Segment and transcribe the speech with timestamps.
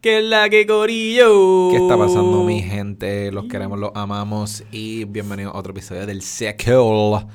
[0.00, 1.70] ¿Qué es la que corillo?
[1.72, 3.32] ¿Qué está pasando, mi gente?
[3.32, 4.62] Los queremos, los amamos.
[4.70, 7.26] Y bienvenidos a otro episodio del Seco.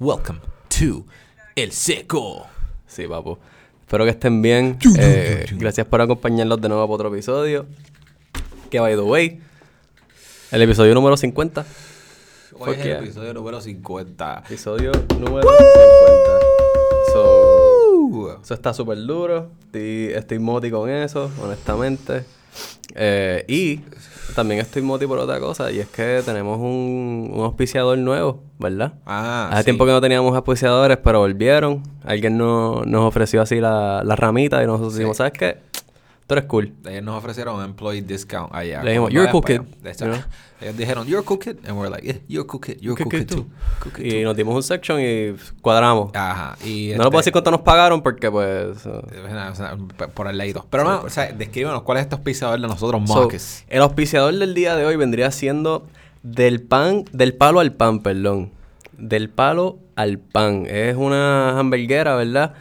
[0.00, 0.40] Welcome
[0.78, 1.04] to
[1.54, 2.46] El Seco.
[2.86, 3.36] Sí, papu.
[3.82, 4.78] Espero que estén bien.
[4.98, 7.66] Eh, gracias por acompañarnos de nuevo a otro episodio.
[8.70, 9.38] Que by the way,
[10.52, 11.66] el episodio número 50.
[12.58, 14.42] Hoy es el episodio número 50.
[14.46, 14.90] Episodio
[15.20, 16.46] número 50.
[17.12, 17.55] So,
[18.42, 19.50] eso está súper duro.
[19.66, 22.24] Estoy, estoy moti con eso, honestamente.
[22.94, 23.80] Eh, y
[24.34, 25.70] también estoy moti por otra cosa.
[25.70, 28.94] Y es que tenemos un, un auspiciador nuevo, ¿verdad?
[29.06, 29.64] Ah, Hace sí.
[29.66, 31.82] tiempo que no teníamos auspiciadores, pero volvieron.
[32.04, 35.58] Alguien nos, nos ofreció así la, la ramita y nosotros dijimos, ¿sabes qué?
[36.26, 36.72] Tú eres cool.
[36.88, 38.82] Ellos nos ofrecieron un employee discount allá.
[38.82, 40.16] Le dijimos, "You're a cool kid", you know?
[40.60, 41.58] Ellos dijeron, you're a cool kid.
[41.68, 42.78] And we're like, yeah, you're a cool kid.
[42.80, 43.46] You're a cool kid too.
[43.80, 44.24] Cool kid Y too.
[44.24, 46.10] nos dimos un section y cuadramos.
[46.14, 46.56] Ajá.
[46.64, 48.84] Y No lo puedo este- decir cuánto nos pagaron porque pues...
[48.86, 49.02] uh,
[50.14, 50.66] por el leído.
[50.70, 53.64] Pero no, o sea, descríbanos cuál es este auspiciador de nosotros, So, Marcus.
[53.68, 55.86] el auspiciador del día de hoy vendría siendo
[56.22, 58.50] del pan, del palo al pan, perdón.
[58.98, 60.64] Del palo al pan.
[60.66, 62.54] Es una hamburguera, ¿verdad?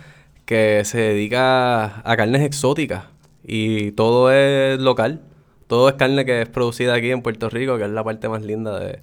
[0.46, 3.06] Que se dedica a carnes exóticas.
[3.48, 5.22] Y todo es local.
[5.68, 8.44] Todo es carne que es producida aquí en Puerto Rico, que es la parte más
[8.44, 9.00] linda de,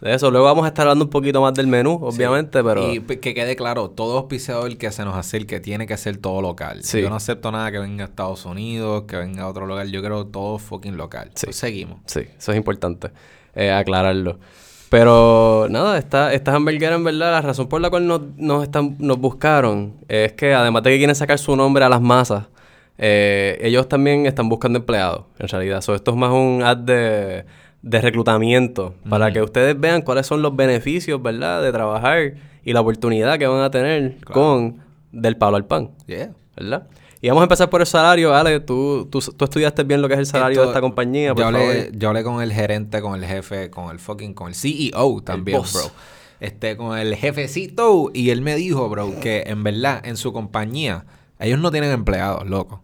[0.00, 0.30] de eso.
[0.30, 2.92] Luego vamos a estar hablando un poquito más del menú, obviamente, pero...
[2.92, 6.42] Y p- que quede claro, todo auspiciador que se nos acerque tiene que ser todo
[6.42, 6.82] local.
[6.82, 7.00] Sí.
[7.00, 9.86] Yo no acepto nada que venga a Estados Unidos, que venga a otro lugar.
[9.86, 11.30] Yo quiero todo fucking local.
[11.34, 11.46] Sí.
[11.46, 12.00] Pues seguimos.
[12.06, 13.10] Sí, eso es importante
[13.54, 14.40] eh, aclararlo.
[14.88, 18.96] Pero nada, esta, estas hamburgueras, en verdad, la razón por la cual nos, nos, están,
[18.98, 22.46] nos buscaron es que además de que quieren sacar su nombre a las masas,
[23.02, 25.80] eh, ellos también están buscando empleados, en realidad.
[25.80, 27.46] So, esto es más un ad de,
[27.80, 32.82] de reclutamiento para que ustedes vean cuáles son los beneficios, ¿verdad?, de trabajar y la
[32.82, 34.80] oportunidad que van a tener con
[35.12, 36.32] del palo al pan, Yeah.
[36.56, 36.86] ¿verdad?
[37.22, 38.60] Y vamos a empezar por el salario, Ale.
[38.60, 41.50] Tú, tú, tú estudiaste bien lo que es el salario de esta compañía, por yo
[41.50, 41.60] favor.
[41.68, 45.22] hablé, yo hablé con el gerente, con el jefe, con el fucking, con el CEO
[45.22, 45.90] también, bro.
[46.38, 48.10] Este, con el jefecito.
[48.14, 51.04] Y él me dijo, bro, que en verdad, en su compañía,
[51.38, 52.82] ellos no tienen empleados, loco.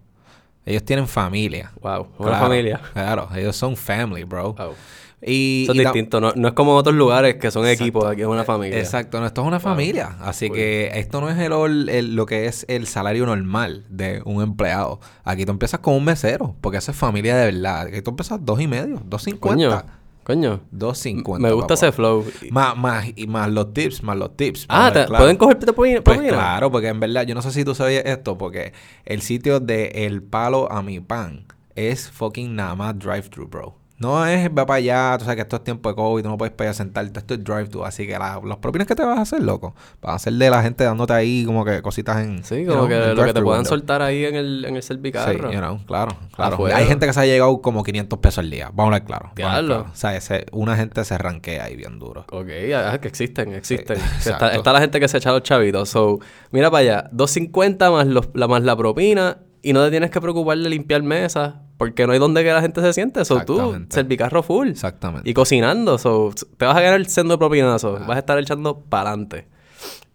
[0.67, 1.73] Ellos tienen familia.
[1.81, 2.81] Wow, una Claro, familia.
[2.93, 4.53] Claro, ellos son family, bro.
[4.55, 4.75] Wow.
[5.23, 8.05] Y, Eso es y ta- distinto, no, no es como otros lugares que son equipos,
[8.05, 8.79] aquí es una familia.
[8.79, 10.17] Exacto, no, esto es una familia.
[10.21, 14.43] Así que esto no es el, el- lo que es el salario normal de un
[14.43, 15.01] empleado.
[15.25, 17.87] Aquí tú empiezas con un mesero, porque eso es familia de verdad.
[17.87, 19.87] Aquí tú empiezas dos y medio, dos cincuenta.
[20.27, 20.61] Coño.
[20.73, 21.47] Dos cincuenta.
[21.47, 21.87] Me gusta papá.
[21.87, 22.25] ese flow.
[22.51, 24.67] Más, más, y más los tips, más los tips.
[24.69, 25.23] Ah, ¿te- claro.
[25.23, 26.03] ¿pueden coger propina?
[26.03, 26.29] Pues propina?
[26.37, 28.73] claro, porque en verdad, yo no sé si tú sabías esto, porque
[29.05, 33.77] el sitio de El Palo a mi pan es fucking nada más drive-thru, bro.
[33.99, 36.55] No es va para allá, tú sabes que esto es tiempo de COVID, no puedes
[36.55, 37.85] para allá sentarte, esto es drive-thru.
[37.85, 40.51] Así que la- los propinas que te vas a hacer, loco, vas a hacer de
[40.51, 42.45] la gente dándote ahí como que cositas en.
[42.45, 44.83] Sí, you como know, que lo que te puedan soltar ahí en el, en el
[44.83, 45.51] Sí, servicarro.
[45.51, 46.55] you know, claro, claro.
[46.57, 46.77] Afuera.
[46.77, 48.67] Hay gente que se ha llegado como 500 pesos al día.
[48.67, 49.31] Vamos a hablar claro.
[49.35, 49.87] claro.
[49.91, 52.27] O sea, ese- una gente se ranquea ahí bien duro.
[52.31, 53.97] Ok, ah, que existen, existen.
[54.21, 55.89] Sí, está, está la gente que se echa los chavitos.
[55.89, 56.19] So,
[56.51, 60.21] mira para allá, 250 más, los, la, más la propina y no te tienes que
[60.21, 63.25] preocupar de limpiar mesas porque no hay donde que la gente se siente.
[63.25, 63.57] So, tú,
[63.91, 64.69] servicarro full.
[64.69, 65.29] Exactamente.
[65.29, 69.47] Y cocinando, so, te vas a ganar siendo propinazo, vas a estar echando para adelante.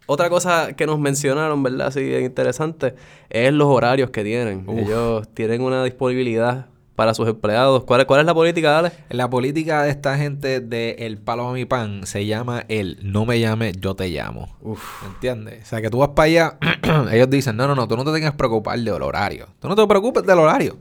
[0.06, 1.86] Otra cosa que nos mencionaron, ¿verdad?
[1.86, 2.94] Así interesante,
[3.30, 4.66] es los horarios que tienen.
[4.76, 7.84] Ellos tienen una disponibilidad para sus empleados.
[7.84, 8.92] ¿Cuál, es- cuál es la política, Ale?
[9.08, 13.24] La política de esta gente de El Palo a mi pan se llama el no
[13.24, 14.54] me llame, yo te llamo.
[14.60, 14.82] Uf.
[15.06, 15.62] ¿Entiendes?
[15.62, 16.58] O sea, que tú vas para allá,
[17.12, 19.46] ellos dicen, no, no, no, tú no te tengas que preocupar del horario.
[19.60, 20.76] Tú no te preocupes del horario.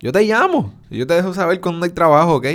[0.00, 0.72] Yo te llamo.
[0.90, 2.46] Yo te dejo saber cuándo hay trabajo, ¿ok?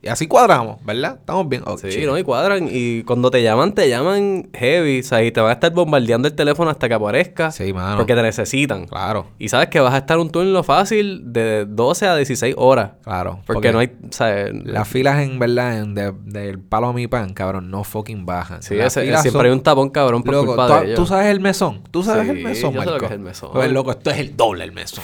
[0.00, 1.16] Y así cuadramos, ¿verdad?
[1.18, 1.64] Estamos bien.
[1.78, 2.04] Sí.
[2.06, 2.16] ¿no?
[2.16, 2.68] Y cuadran.
[2.70, 5.00] Y cuando te llaman, te llaman heavy.
[5.00, 7.50] O sea, y te van a estar bombardeando el teléfono hasta que aparezca.
[7.50, 7.96] Sí, mano.
[7.96, 8.86] Porque te necesitan.
[8.86, 12.92] Claro, Y sabes que vas a estar un turno fácil de 12 a 16 horas.
[13.02, 13.40] claro.
[13.46, 13.88] Porque, no hay...
[14.08, 17.82] O sea, Las filas en verdad en de- del palo a mi pan, cabrón, no
[17.82, 18.62] fucking bajan.
[18.62, 20.94] Sí, ese- siempre son- hay un tapón cabrón por Loco, culpa ¿tú, de ellos.
[21.00, 21.82] tú sabes el mesón.
[21.90, 22.98] Tú sabes Sí, el mesón, yo sé lo Marco?
[23.00, 23.50] que es el mesón.
[23.52, 25.02] Pues, loco, esto es el doble el mesón.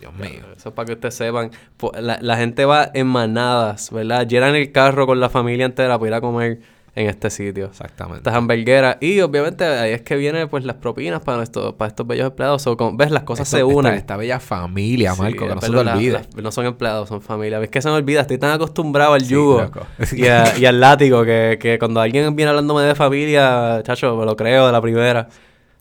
[0.00, 0.44] Dios mío.
[0.56, 1.50] Eso es para que ustedes sepan.
[1.76, 4.26] Po- La, la gente va en manadas, ¿verdad?
[4.36, 6.60] Llenan el carro con la familia entera para ir a comer
[6.94, 7.66] en este sitio.
[7.66, 8.18] Exactamente.
[8.20, 8.96] Estas hamburgueras.
[9.00, 12.62] Y obviamente ahí es que vienen pues las propinas para, estos para estos bellos empleados.
[12.62, 13.10] So, como- ¿Ves?
[13.10, 13.86] Las cosas Esto- se unen.
[13.92, 16.12] Esta, esta bella familia, Sí, Marco, que no se te la- olvide.
[16.34, 17.60] la- no son empleados, son familia.
[17.62, 19.70] Es que se me olvida, estoy tan acostumbrado al yugo
[20.12, 24.24] y, a- y al látigo que, que cuando alguien viene hablándome de familia, chacho, me
[24.24, 25.28] lo creo de la primera.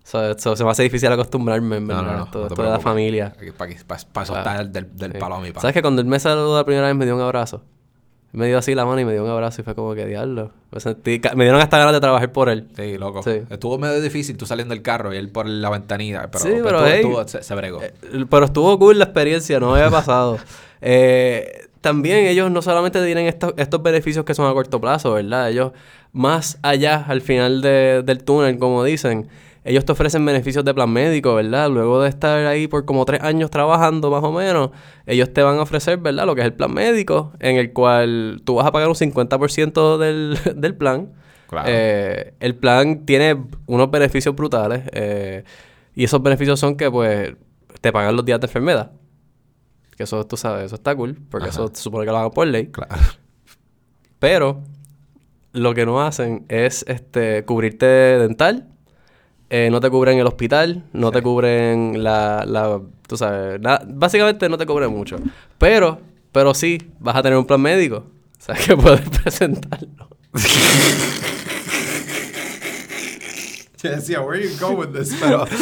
[0.04, 2.04] So, so, se me hace difícil acostumbrarme, en verdad.
[2.04, 2.24] no, no.
[2.26, 3.34] esto, no te esto de la familia.
[3.58, 5.62] Para, para, para soltar del, palo a mi pan.
[5.62, 7.64] ¿Sabes que cuando él me saludó la primera vez me dio un abrazo?
[8.36, 10.52] Me dio así la mano y me dio un abrazo y fue como que diablo.
[10.72, 12.68] Me, sentí, ca- me dieron hasta ganas de trabajar por él.
[12.76, 13.24] Sí, loco.
[13.24, 13.42] Sí.
[13.50, 16.30] Estuvo medio difícil tú saliendo del carro y él por la ventanilla.
[16.32, 17.82] Pero, Sí, pero pero, estuvo- hey, estuvo- se, se bregó.
[17.82, 17.94] Eh,
[18.30, 20.38] pero estuvo cool la experiencia, no había pasado.
[20.88, 25.50] Eh, también ellos no solamente tienen estos, estos beneficios que son a corto plazo, ¿verdad?
[25.50, 25.72] Ellos
[26.12, 29.28] más allá, al final de- del túnel, como dicen,
[29.66, 31.70] ellos te ofrecen beneficios de plan médico, ¿verdad?
[31.70, 34.70] Luego de estar ahí por como tres años trabajando más o menos,
[35.06, 36.26] ellos te van a ofrecer, ¿verdad?
[36.26, 39.98] Lo que es el plan médico, en el cual tú vas a pagar un 50%
[39.98, 41.12] del, del plan.
[41.50, 41.68] Claro.
[41.70, 44.84] Eh, el plan tiene unos beneficios brutales.
[44.94, 45.44] eh,
[45.96, 47.34] y esos beneficios son que, pues,
[47.82, 48.92] te pagan los días de enfermedad.
[49.96, 51.18] Que eso, tú sabes, eso está cool.
[51.32, 51.56] Porque Ajá.
[51.64, 52.68] eso se supone que lo hagan por ley.
[52.68, 52.94] Claro.
[54.20, 54.62] Pero
[55.54, 58.68] lo que no hacen es este cubrirte dental.
[59.50, 64.50] Eh, no te cubren el hospital, no te cubren la, la tú sabes, na- básicamente
[64.50, 65.18] no te cubren mucho.
[65.58, 66.00] Pero,
[66.32, 68.06] pero sí, vas a tener un plan médico.
[68.40, 70.10] O sea, que puedes presentarlo.
[73.82, 75.16] Yo decía, where you go with this?
[75.20, 75.46] Pero...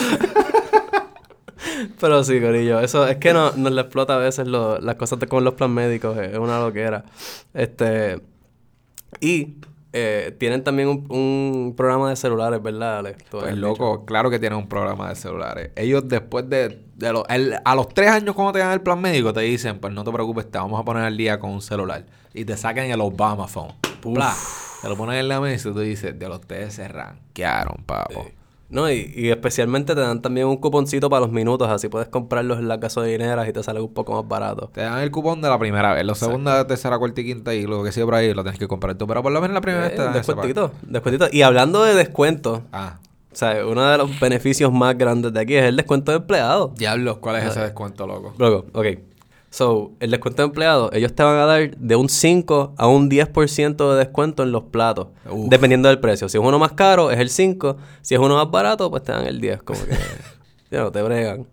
[2.00, 5.20] Pero sí, Corillo, eso es que no, nos le explota a veces lo- las cosas
[5.28, 7.04] con los planes médicos, es una loquera.
[7.54, 8.22] Este,
[9.20, 9.56] y
[9.94, 13.24] eh, tienen también un, un programa de celulares, ¿verdad, Alex?
[13.30, 15.72] Tú Pues loco, claro que tienen un programa de celulares.
[15.76, 19.32] Ellos después de, de el- a los tres años cuando te dan el plan médico
[19.34, 22.06] te dicen, pues no te preocupes, te vamos a poner al día con un celular.
[22.34, 23.74] Y te sacan el Obama phone.
[24.04, 24.34] Bla.
[24.82, 28.26] Te lo ponen en la mesa y tú dices, de los ustedes se ranquearon, papo.
[28.74, 32.58] No, y, y especialmente te dan también un cuponcito para los minutos, así puedes comprarlos
[32.60, 34.70] en las gasolineras y te sale un poco más barato.
[34.74, 36.04] Te dan el cupón de la primera vez.
[36.06, 38.68] La segunda, tercera, cuarta y quinta y lo que sigue por ahí lo tienes que
[38.68, 39.06] comprar tú.
[39.08, 41.28] Pero por lo menos la primera vez te Eh, dan ese descuentito, descuentito.
[41.32, 42.98] Y hablando de descuento, Ah.
[43.32, 46.74] o sea, uno de los beneficios más grandes de aquí es el descuento de empleados.
[46.76, 48.34] Diablos, ¿cuál es ese descuento, loco?
[48.40, 48.86] Loco, ok.
[49.54, 53.08] So, el descuento de empleados, ellos te van a dar de un 5 a un
[53.08, 55.10] 10% de descuento en los platos.
[55.30, 55.48] Uf.
[55.48, 56.28] Dependiendo del precio.
[56.28, 57.78] Si es uno más caro, es el 5.
[58.02, 59.62] Si es uno más barato, pues te dan el 10.
[59.62, 59.96] Como que,
[60.76, 61.46] know, te bregan.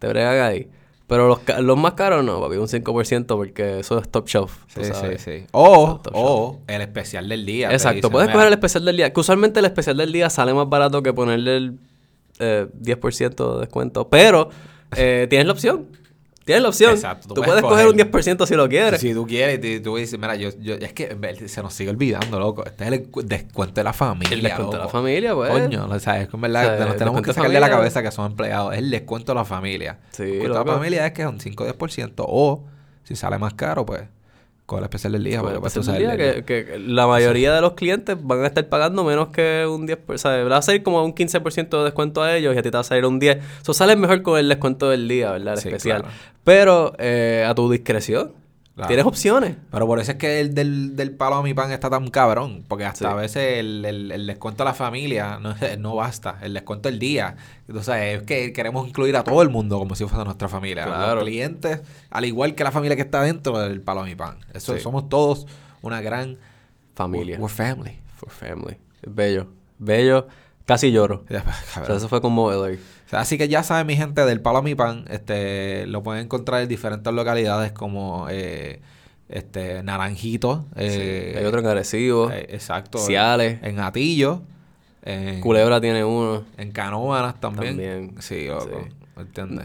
[0.00, 0.68] Te bregan ahí.
[1.06, 4.56] Pero los, los más caros no, papi, un 5% porque eso es top shelf.
[4.74, 5.22] Sí, sí, sabes.
[5.22, 5.46] sí.
[5.52, 7.70] O, o el especial del día.
[7.70, 9.12] Exacto, dicen, puedes "Mira, coger el especial del día.
[9.12, 11.78] Que usualmente el especial del día sale más barato que ponerle el
[12.40, 14.08] eh, 10% de descuento.
[14.08, 14.48] Pero
[14.96, 15.86] eh, tienes la opción.
[16.44, 16.92] Tienes la opción.
[16.92, 19.00] Exacto, tú, tú puedes coger un coger- 10% si lo quieres.
[19.00, 21.16] Si tú quieres, y tú dices, mira, yo, yo, es que
[21.48, 22.64] se nos sigue olvidando, loco.
[22.66, 24.34] Este es el cu- descuento de la familia.
[24.34, 25.50] El descuento de la familia, pues.
[25.50, 27.60] Coño, o sea, es que en verdad O sea, nos tenemos que de sacar de
[27.60, 28.72] la cabeza que son empleados.
[28.74, 29.98] Es el descuento de la familia.
[30.10, 32.12] Sí, el descuento de la familia es que es un 5 o 10%.
[32.18, 32.64] O,
[33.04, 34.02] si sale más caro, pues,
[34.66, 35.40] con el especial del día.
[35.40, 37.60] Con porque el pues, tú especial sabes, del día, el- que, que la mayoría de
[37.60, 39.98] los clientes van a estar pagando menos que un 10%.
[40.14, 42.70] O sea, va a salir como un 15% de descuento a ellos y a ti
[42.70, 43.40] te va a salir un 10%.
[43.62, 45.54] Eso sale mejor con el descuento del día, ¿verdad?
[45.54, 46.02] El Sí, especial.
[46.02, 46.14] claro.
[46.44, 48.32] Pero eh, a tu discreción.
[48.74, 48.88] Claro.
[48.88, 49.56] Tienes opciones.
[49.70, 52.64] Pero por eso es que el del, del palo a mi pan está tan cabrón.
[52.66, 53.12] Porque hasta Sí.
[53.12, 56.38] a veces el, el- el descuento a la familia no, no basta.
[56.42, 57.36] El descuento del día.
[57.68, 60.86] Entonces es que queremos incluir a todo el mundo como si fuera nuestra familia.
[60.86, 61.14] Claro.
[61.16, 64.38] Los clientes, al igual que la familia que está dentro del palo a mi pan.
[64.52, 64.80] Eso, Sí.
[64.80, 65.46] Somos todos
[65.82, 66.36] una gran
[66.96, 67.38] Familia.
[67.38, 67.98] We're family.
[68.16, 68.76] For family.
[69.02, 69.48] Es bello.
[69.78, 70.26] Bello.
[70.64, 71.24] Casi lloro.
[71.80, 72.70] O sea, eso fue conmovedor.
[72.70, 72.80] O sea,
[73.16, 76.62] así que ya saben, mi gente, del palo a mi pan, este, lo pueden encontrar
[76.62, 78.80] en diferentes localidades como eh,
[79.28, 80.66] este Naranjito.
[80.76, 82.30] eh, Hay otro en Arecibo.
[82.30, 82.98] eh, exacto.
[82.98, 83.58] Ciales.
[83.62, 84.42] En Atillo.
[85.02, 86.44] En, Culebra tiene uno.
[86.56, 87.72] en Canóvanas también.
[87.76, 88.14] También.
[88.20, 88.68] Sí, loco.
[88.88, 88.94] Sí.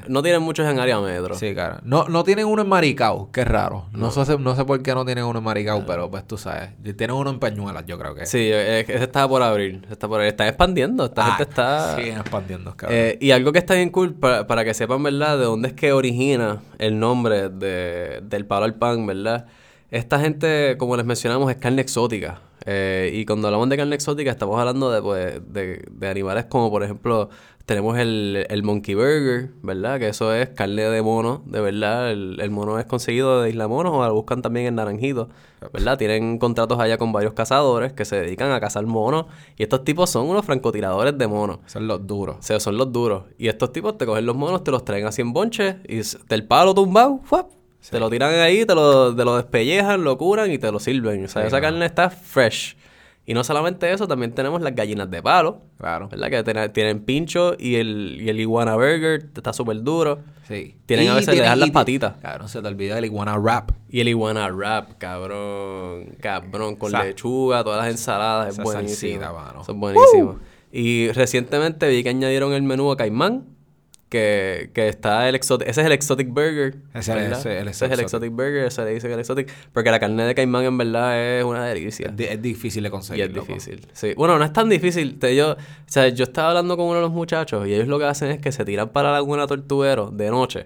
[0.08, 1.36] No tienen muchos en área metro.
[1.36, 1.80] Sí, cara.
[1.84, 3.86] No, no tienen uno en Maricao, qué raro.
[3.92, 6.70] No, sé, no sé por qué no tienen uno en Maricao, pero pues tú sabes.
[6.96, 8.26] Tienen uno en Peñuelas, yo creo que.
[8.26, 9.86] Sí, eh, ese estaba por abrir.
[9.90, 10.30] Está por abrir.
[10.32, 11.06] Están expandiendo.
[11.06, 11.96] Esta Ah, gente está...
[11.96, 12.98] Siguen expandiendo, cabrón.
[13.00, 15.38] Eh, y algo que está bien cool, para, para que sepan, ¿verdad?
[15.38, 19.48] De dónde es que origina el nombre de, del palo al pan, ¿verdad?
[19.92, 22.42] Esta gente, como les mencionamos, es carne exótica.
[22.72, 26.70] Eh, y cuando hablamos de carne exótica, estamos hablando de, pues, de, de animales como,
[26.70, 27.30] por ejemplo,
[27.66, 29.98] tenemos el, el monkey burger, ¿verdad?
[29.98, 32.12] Que eso es carne de mono, de verdad.
[32.12, 35.30] El, el mono es conseguido de Isla Monos o la buscan también en Naranjito,
[35.74, 35.98] ¿verdad?
[35.98, 39.26] Tienen contratos allá con varios cazadores que se dedican a cazar monos.
[39.58, 41.60] Y estos tipos son unos francotiradores de monos.
[41.66, 42.38] Son los duros.
[42.38, 43.24] O sea, son los duros.
[43.40, 46.46] Y estos tipos te cogen los monos, te los traen así en bonche y del
[46.46, 47.59] palo tumbado, ¡fuap!
[47.90, 51.26] Te lo tiran ahí, te lo, te lo despellejan, lo curan y te lo sirven.
[51.26, 51.62] O sea, Sí, esa no.
[51.62, 52.76] carne está fresh.
[53.26, 56.10] Y no solamente eso, también tenemos las gallinas de palo, Claro.
[56.10, 56.30] ¿verdad?
[56.32, 60.20] Que tienen, tienen pincho y el, y el iguana burger está súper duro.
[60.48, 60.76] Sí.
[60.88, 62.16] Tienen a veces, le dejan las y- patitas.
[62.20, 63.70] Claro, se te olvida el iguana wrap.
[63.88, 66.16] Y el iguana wrap, cabrón.
[66.20, 68.58] Cabrón, con lechuga, todas las ensaladas.
[68.58, 69.22] Es buenísimo.
[69.22, 69.62] salsita, mano.
[69.62, 70.40] Eso es buenísimo.
[70.72, 73.46] Y recientemente vi que añadieron el menú a Caimán.
[74.10, 75.68] Que, que está el exotic...
[75.68, 76.78] Ese es el exotic burger.
[76.96, 78.32] Ese es- ese- el Ese es el exotic.
[78.32, 78.72] burger.
[78.72, 79.52] Se le dice el exotic.
[79.72, 82.08] Porque la carne de Caimán en verdad es una delicia.
[82.08, 83.26] Es, di- es difícil de Y conseguir.
[83.26, 83.48] es loco.
[83.54, 83.86] difícil.
[83.94, 84.14] Sí.
[84.18, 85.20] Bueno, no es tan difícil.
[85.20, 88.00] Te, yo, o sea, yo estaba hablando con uno de los muchachos y ellos lo
[88.00, 90.66] que hacen es que se tiran para la Laguna Tortuguero de noche.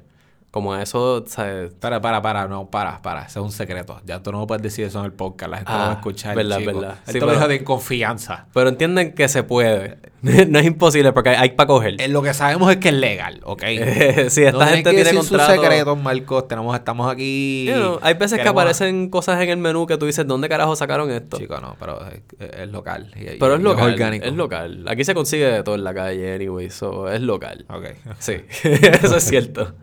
[0.53, 1.71] Como eso, ¿sabes?
[1.79, 3.23] Para, para, para, no, para, para.
[3.25, 3.99] Eso es un secreto.
[4.05, 5.49] Ya tú no puedes decir eso en el podcast.
[5.49, 6.35] La gente Ah, no va a escuchar.
[6.35, 6.73] verdad, chico.
[6.79, 6.95] verdad.
[6.99, 8.45] Esto Sí, lo pero- deja de confianza.
[8.53, 9.97] Pero entienden que se puede.
[10.21, 11.99] no es imposible porque hay, para coger.
[11.99, 13.61] Eh, lo que sabemos es que es legal, ¿ok?
[14.29, 15.53] sí, esta no gente que tiene decir contrato.
[15.53, 16.47] sus secretos, Marcos.
[16.47, 17.65] Tenemos, estamos aquí.
[17.67, 20.75] You know, hay veces que aparecen cosas en el menú que tú dices, ¿dónde carajo
[20.75, 21.39] sacaron esto?
[21.39, 22.21] Chico, no, pero es,
[22.59, 23.11] es local.
[23.15, 23.91] y- Pero y- es local.
[23.91, 24.25] orgánico.
[24.27, 24.85] Es local.
[24.87, 27.65] Aquí se consigue de todo en la calle, anyway, so es local.
[27.69, 27.85] Ok.
[28.19, 29.73] Sí, eso es cierto.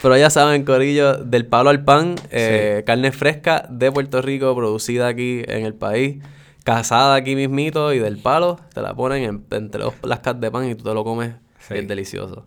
[0.00, 5.08] Pero ya saben, Corillo, del palo al pan, eh, carne fresca de Puerto Rico, producida
[5.08, 6.22] aquí en el país,
[6.64, 10.68] cazada aquí mismito y del palo, te la ponen en- entre dos plascas de pan
[10.70, 11.34] y tú te lo comes.
[11.58, 11.74] Sí.
[11.74, 12.46] Es delicioso.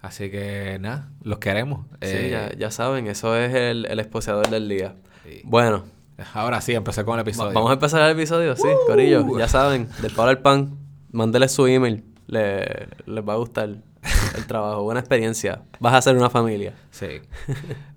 [0.00, 1.86] Así que nada, los queremos.
[2.00, 4.94] Sí, Eh, ya, ya saben, eso es el, el esposeador del día.
[5.24, 5.40] Sí.
[5.44, 5.84] Bueno,
[6.34, 7.52] Ahora sí, empecé con el episodio.
[7.52, 8.86] vamos a empezar el episodio, sí, Uh.
[8.86, 10.76] Corillo, ya saben, del palo al pan,
[11.10, 13.70] mándele su email, le, les va a gustar
[14.36, 16.74] el trabajo, buena experiencia, vas a ser una familia.
[16.90, 17.20] Sí.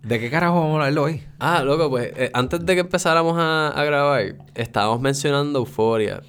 [0.04, 1.24] ¿De qué carajo vamos a hablar hoy?
[1.40, 6.22] Ah, loco, pues eh, antes de que empezáramos a, a grabar, estábamos mencionando Euforia.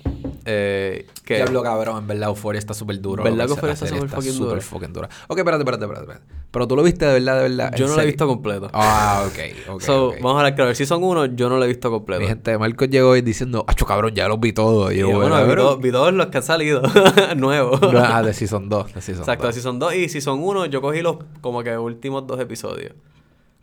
[0.49, 3.25] Eh, que Diablo cabrón, en verdad Euphoria está súper duro.
[3.25, 4.61] ¿Verdad que Euphoria está serie súper fucking dura?
[4.61, 5.09] fucking dura?
[5.27, 6.27] Ok, espérate, espérate, espérate, espérate.
[6.53, 7.75] Pero tú lo viste de verdad, de verdad.
[7.77, 8.71] yo no lo he visto completo.
[8.73, 9.81] Ah, ok, ok.
[9.83, 10.15] so, ok.
[10.23, 10.75] vamos a hablar claro.
[10.75, 12.21] Si son uno, yo no lo he visto completo.
[12.23, 14.93] Mi gente, Marcos llegó hoy diciendo, acho cabrón, ya los vi todos.
[14.93, 16.81] Y yo, bueno, bueno, vi, todos- vi todos los que han salido
[17.37, 17.81] nuevos.
[17.97, 18.95] Ah, de Season 2.
[18.95, 19.55] De season Exacto, 2.
[19.55, 22.93] si son dos y si son uno, yo cogí los como que últimos dos episodios.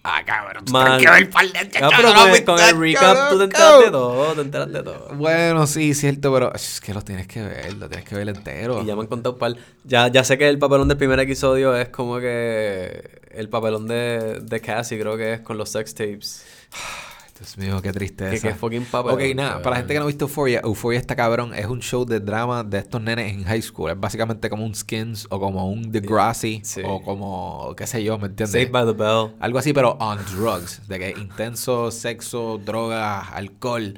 [0.06, 0.66] Ah, cabrón.
[0.66, 1.00] tú Man.
[1.02, 3.80] ver par de Ah, pero no con, lo el- con el recap tú te enteras
[3.80, 5.08] de todo, te enteras de todo.
[5.16, 8.82] Bueno, sí, cierto, pero es que los tienes que ver, lo tienes que ver entero.
[8.84, 9.56] Y ya me han contado un par.
[9.86, 14.40] Ya, ya sé que el papelón del primer episodio es como que el papelón de,
[14.42, 16.46] de Cassie, creo que es con los sex tapes.
[17.44, 18.32] Dios mío, qué tristeza.
[18.32, 19.20] Que, que fucking papelón.
[19.20, 21.82] Ok, nada, para la gente que no ha visto Euphoria, Euphoria está cabrón, es un
[21.82, 23.92] show de drama de estos nenes en high school.
[23.92, 26.82] Es básicamente como un Skins o como un Degrassi Sí.
[26.86, 28.52] o como, qué sé yo, ¿me entiendes?
[28.52, 29.36] Saved by the Bell.
[29.40, 30.88] Algo así, pero on drugs.
[30.88, 33.96] De que intenso, sexo, drogas, alcohol,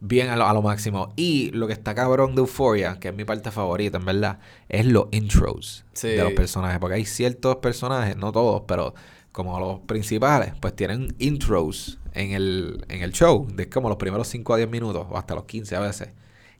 [0.00, 1.12] bien a lo, a lo máximo.
[1.16, 4.38] Y lo que está cabrón de Euphoria, que es mi parte favorita, en verdad,
[4.68, 6.08] es los intros Sí.
[6.08, 6.78] de los personajes.
[6.78, 8.94] Porque hay ciertos personajes, no todos, pero
[9.32, 13.46] como los principales, pues tienen intros en el, en el show.
[13.52, 16.08] De como los primeros 5 a 10 minutos, o hasta los 15 a veces.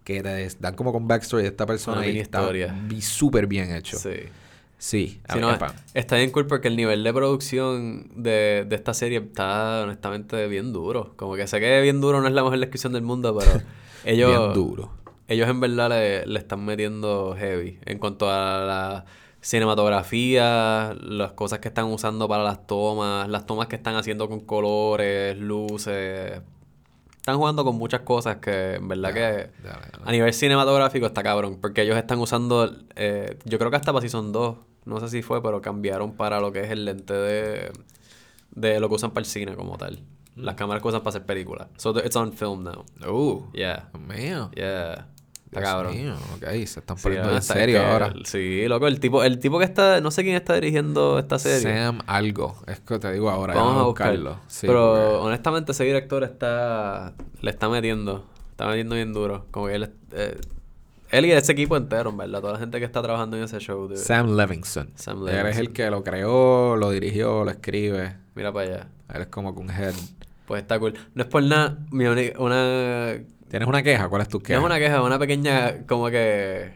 [0.05, 2.49] Que te dan como con backstory de esta persona Una y está
[3.01, 3.99] súper bien hecho.
[3.99, 4.29] Sí.
[4.79, 5.57] Sí, a mí no,
[5.95, 10.73] está bien cool porque el nivel de producción de, de esta serie está honestamente bien
[10.73, 11.15] duro.
[11.17, 13.63] Como que sé que bien duro no es la mejor descripción del mundo, pero
[14.05, 14.93] ellos, bien duro.
[15.29, 19.05] ellos en verdad le, le están metiendo heavy en cuanto a la
[19.47, 24.41] cinematografía, las cosas que están usando para las tomas, las tomas que están haciendo con
[24.41, 26.41] colores, luces.
[27.17, 29.51] Están jugando con muchas cosas que en verdad que
[30.05, 34.01] a nivel cinematográfico está cabrón, porque ellos están usando, eh, yo creo que hasta para
[34.01, 37.73] Season 2, no sé si fue, pero cambiaron para lo que es el lente de,
[38.53, 40.01] de lo que usan para el cine como tal.
[40.37, 41.69] Las cámaras que usan para hacer películas.
[41.79, 42.85] So it's on film now.
[43.09, 44.51] Uh, Yeah, mío.
[44.55, 45.07] yeah.
[45.47, 45.95] Está cabrón.
[45.97, 48.13] mío, ok, se están Sí, poniendo ah, en serio que- ahora.
[48.25, 51.61] Sí, loco, el tipo, el tipo que está, no sé quién está dirigiendo esta serie.
[51.61, 54.31] Sam algo, es que te digo ahora, Vamos vamos a buscarlo.
[54.31, 54.41] buscarlo.
[54.49, 59.47] Sí, Pero porque- honestamente ese director está le está metiendo, está metiendo bien duro.
[59.53, 60.37] Como que él, eh,
[61.11, 63.59] él y ese equipo entero, en verdad, toda la gente que está trabajando en ese
[63.61, 63.87] show.
[63.87, 63.97] dude.
[63.97, 64.91] Sam Levinson.
[64.97, 65.61] Sam Él es Levinson.
[65.63, 68.17] el que lo creó, lo dirigió, lo escribe.
[68.35, 68.87] Mira para allá.
[69.15, 69.95] Él es como que un head.
[70.47, 70.95] Pues está cool.
[71.15, 73.15] No es por nada, mi una
[73.49, 74.09] ¿Tienes una queja?
[74.09, 74.59] ¿Cuál es tu no queja?
[74.59, 76.71] es una queja, una pequeña como que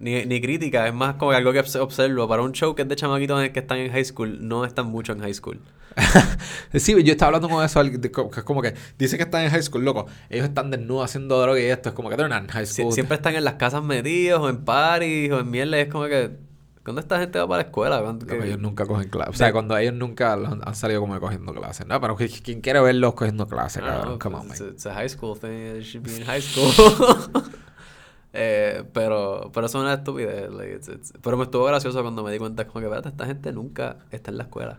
[0.00, 2.26] ni, ni crítica, es más como que algo que obs- observo.
[2.28, 4.86] Para un show que es de chamaquitos en- que están en high school, no están
[4.86, 5.60] mucho en high school.
[6.74, 9.62] sí, yo estaba hablando con eso, que es como que dice que están en high
[9.62, 10.06] school, loco.
[10.30, 11.90] Ellos están desnudos haciendo droga y esto.
[11.90, 12.92] Es como que not in high Sie- school.
[12.92, 15.78] siempre están en las casas metidos o en parties o en mierda.
[15.78, 16.30] y Es como que,
[16.84, 18.00] ¿cuándo esta gente va para la escuela?
[18.02, 19.34] ¿Cuándo- Loco, qué- ellos nunca cogen clases.
[19.34, 21.86] O sea, cuando ellos nunca los han, salido como cogiendo clases.
[21.86, 24.08] No, pero ¿qui- ¿quién quiere verlos cogiendo clases, don't cabrón?
[24.10, 24.68] know, Come on, pues, man.
[24.70, 25.78] it's, it's a high school thing.
[25.78, 26.70] It should be in high school.
[28.32, 30.50] eh, pero, pero eso es una estupidez.
[30.50, 33.26] like, it's- it's- pero me estuvo gracioso cuando me di cuenta como que, espérate, esta
[33.26, 34.78] gente nunca está en la escuela.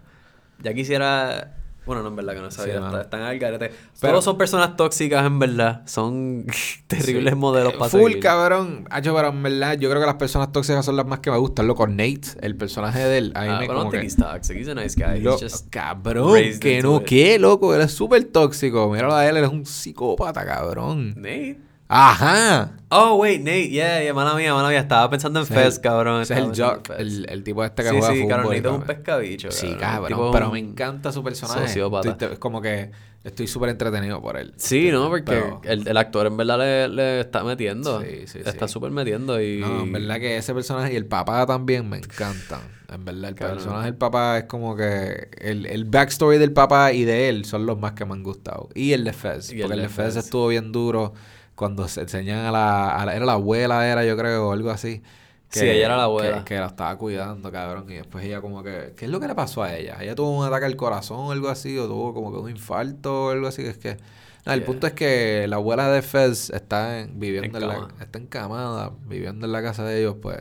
[0.62, 1.58] Ya quisiera...
[1.86, 2.80] Bueno, no, en verdad que no sabía.
[2.80, 3.72] Sí, está- están al garete.
[4.01, 5.84] Pero- Todos son personas tóxicas, en verdad.
[5.86, 6.46] Son
[6.88, 7.39] terribles Sí.
[7.39, 8.20] modelos Eh, para Full, seguir.
[8.24, 8.86] cabrón.
[8.89, 11.38] Hacho, pero en verdad, yo creo que las personas tóxicas son las más que me
[11.38, 11.68] gustan.
[11.68, 14.01] Loco, Nate, el personaje de él, a mí Ah, me pero como que...
[14.01, 14.58] he's toxic.
[14.58, 15.22] He's a nice guy.
[15.22, 17.04] Lo- He's just cabrón, que no.
[17.04, 17.75] ¿qué, loco?
[17.75, 18.89] Él es súper tóxico.
[18.89, 21.13] Míralo a él, él es un psicópata, cabrón.
[21.15, 21.60] Nate.
[21.88, 22.72] Ajá.
[22.89, 24.80] Oh, wait, Nate, yeah, yeah, mala mía, mala mía.
[24.80, 26.22] Estaba pensando en es Fez, cabrón.
[26.22, 28.30] Ese es el Jock, el, el tipo este que Sí, juega sí, fútbol.
[28.38, 28.88] Nate es un cabrón.
[28.88, 29.51] pescabicho.
[29.51, 30.32] Sí, cabrón.
[30.32, 31.68] pero me encanta su personaje.
[31.68, 32.10] sociópata.
[32.12, 32.92] Estoy- te- como que
[33.24, 34.54] estoy súper entretenido por él.
[34.58, 35.10] Sí, ¿no?
[35.10, 38.01] Porque Pero- el, el actor en verdad le, le está metiendo.
[38.01, 38.74] Sí, sí, Está sí.
[38.74, 39.60] súper metiendo y...
[39.60, 42.62] No, en verdad que ese personaje y el papá también me encantan.
[42.94, 43.58] En verdad, el Cabrón.
[43.58, 45.27] personaje del papá es como que...
[45.39, 48.70] El, el backstory del papá y de él son los más que me han gustado.
[48.75, 49.51] Y el de Fez.
[49.51, 50.15] Y Porque el de Fez.
[50.15, 51.13] estuvo bien duro
[51.56, 54.70] cuando se enseñan a la, a la- Era la abuela, era yo creo, o algo
[54.72, 55.02] así.
[55.50, 56.40] Sí, ella era la abuela.
[56.40, 57.90] Que, que la estaba cuidando, cabrón.
[57.90, 58.94] Y después ella como que...
[58.98, 59.96] ¿Qué es lo que le pasó a ella?
[60.02, 61.78] Ella tuvo un ataque al corazón o algo así.
[61.78, 63.62] O tuvo como que un infarto o algo así.
[63.66, 63.98] Es que...
[64.46, 64.66] No, el Yeah.
[64.68, 68.92] punto es que la abuela de Fez está en- viviendo En en, la, está encamada,
[69.08, 70.38] viviendo en la casa de ellos, pues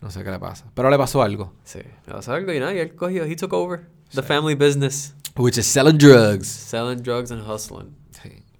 [0.00, 0.66] no sé qué le pasa.
[0.74, 1.52] Pero le pasó algo.
[1.64, 1.78] Sí.
[2.06, 5.14] Le pasó algo y nada, y él cogió, he took over the family business.
[5.36, 6.46] Which is selling drugs.
[6.48, 7.94] Selling drugs and hustling.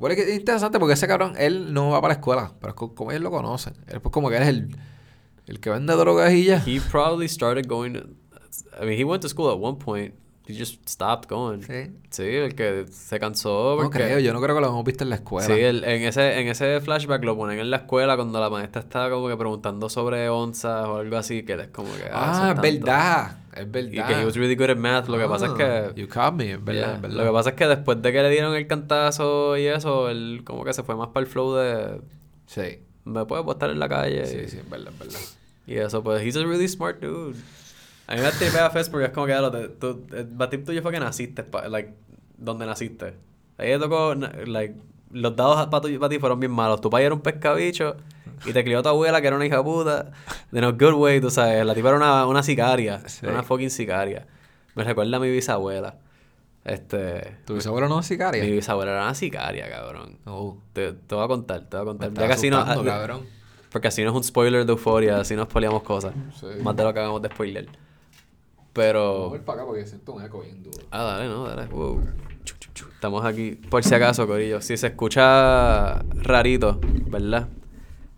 [0.03, 2.75] Bueno, es que es interesante porque ese cabrón, él no va para la escuela, pero
[2.75, 3.75] como ellos lo conocen.
[3.87, 4.77] Él pues como que él es el,
[5.47, 6.61] el que vende drogas y ya.
[6.67, 7.93] He probably started going...
[7.93, 8.09] to-
[8.83, 10.13] I mean, he went to school at one point.
[10.49, 11.61] He just stopped going.
[11.63, 11.93] Sí.
[12.11, 13.99] Sí, el que se cansó No porque...
[13.99, 15.47] creo, yo no creo que lo hemos visto en la escuela.
[15.47, 18.83] Sí, el- en, ese, en ese flashback lo ponen en la escuela cuando la maestra
[18.83, 22.09] estaba como que preguntando sobre onzas o algo así, que él es como que...
[22.13, 23.37] ah, eso es verdad.
[23.55, 23.91] Es verdad.
[23.93, 25.07] Y que he was really good at math.
[25.09, 26.01] Lo que pasa es Ah, que...
[26.01, 27.17] You caught me, es verdad, Yeah, es verdad.
[27.19, 30.43] Lo que pasa es que después de que le dieron el cantazo y eso, él
[30.45, 32.01] como que se fue más para el flow de...
[32.47, 32.81] Sí.
[33.05, 34.27] Me puedo estar en la calle.
[34.27, 35.21] Sí, y, sí, es verdad, es verdad.
[35.69, 37.39] y eso, pues, he's a really smart dude.
[38.13, 39.35] A mí me tripea Fest porque es como que,
[39.81, 41.95] tú, el batip tuyo fue que naciste, like,
[42.37, 43.15] donde naciste.
[43.57, 44.75] Ahí tocó, like,
[45.13, 46.83] los dados para ti, pa' ti fueron bien malos.
[46.83, 47.97] Tu padre era un pescabicho
[48.45, 50.13] y te crió tu abuela que era una hija puta.
[50.51, 51.65] De no good way, tú sabes.
[51.65, 53.01] La tipa era una, una sicaria.
[53.09, 53.25] Sí.
[53.25, 54.27] Una fucking sicaria.
[54.75, 55.97] Me recuerda a mi bisabuela.
[56.67, 57.39] Este...
[57.47, 58.45] ¿Tu bisabuelo no es sicaria?
[58.45, 60.19] Mi bisabuela era una sicaria, cabrón.
[60.27, 60.59] Oh.
[60.75, 62.09] Te, te voy a contar, te voy a contar.
[62.11, 62.59] estás Ya casi no...
[62.59, 63.27] asustando, ah, cabrón.
[63.71, 66.13] Porque así no es un spoiler de euforia, así no spoileamos cosas.
[66.39, 66.47] Sí.
[66.63, 67.69] Más de lo que hagamos de spoiler.
[68.73, 69.25] Pero.
[69.31, 70.79] Vamos para acá porque siento un eco bien duro.
[70.91, 71.67] Ah, dale, no, dale.
[71.67, 72.01] Wow.
[72.95, 74.61] Estamos aquí, por si acaso, Corillo.
[74.61, 77.49] Si se escucha rarito, ¿verdad?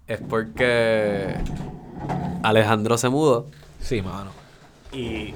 [0.07, 1.35] Es porque
[2.43, 3.47] Alejandro se mudó
[3.81, 4.31] Sí, mano.
[4.93, 5.33] y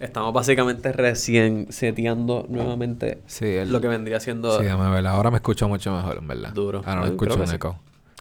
[0.00, 5.06] estamos básicamente recién seteando nuevamente Sí, el- lo que vendría siendo Sí, déjame ver.
[5.06, 6.52] Ahora me escucho mucho mejor, en verdad.
[6.54, 6.78] Duro.
[6.86, 7.58] Ahora no Ay, escucho un sí.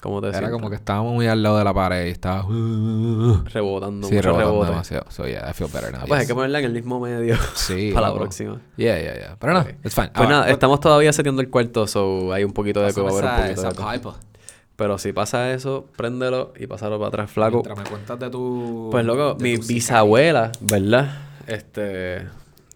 [0.02, 2.44] ¿Cómo te Era como que estábamos muy al lado de la pared y estaba...
[2.48, 4.70] rebotando, sí, mucho rebotando rebote.
[4.72, 5.06] demasiado.
[5.12, 6.02] So, yeah, I feel better now.
[6.02, 6.28] Ah, pues hay yes.
[6.30, 7.92] que ponerla en el mismo medio Sí.
[7.94, 8.62] para la próxima.
[8.78, 9.36] Yeah, yeah, yeah.
[9.40, 9.70] Pero no, Ok.
[9.84, 10.12] it's fine.
[10.14, 13.04] Pues Ah, nada, but- estamos todavía seteando el cuarto, so hay un poquito de eco,
[13.04, 14.30] va a haber un poquito esa- de.
[14.78, 17.58] Pero si pasa eso, préndelo y pásalo para atrás, flaco.
[17.58, 18.88] Mientras me cuentas de tu...
[18.92, 21.18] Pues loco, de mi bisabuela, ¿verdad?
[21.48, 22.26] Este.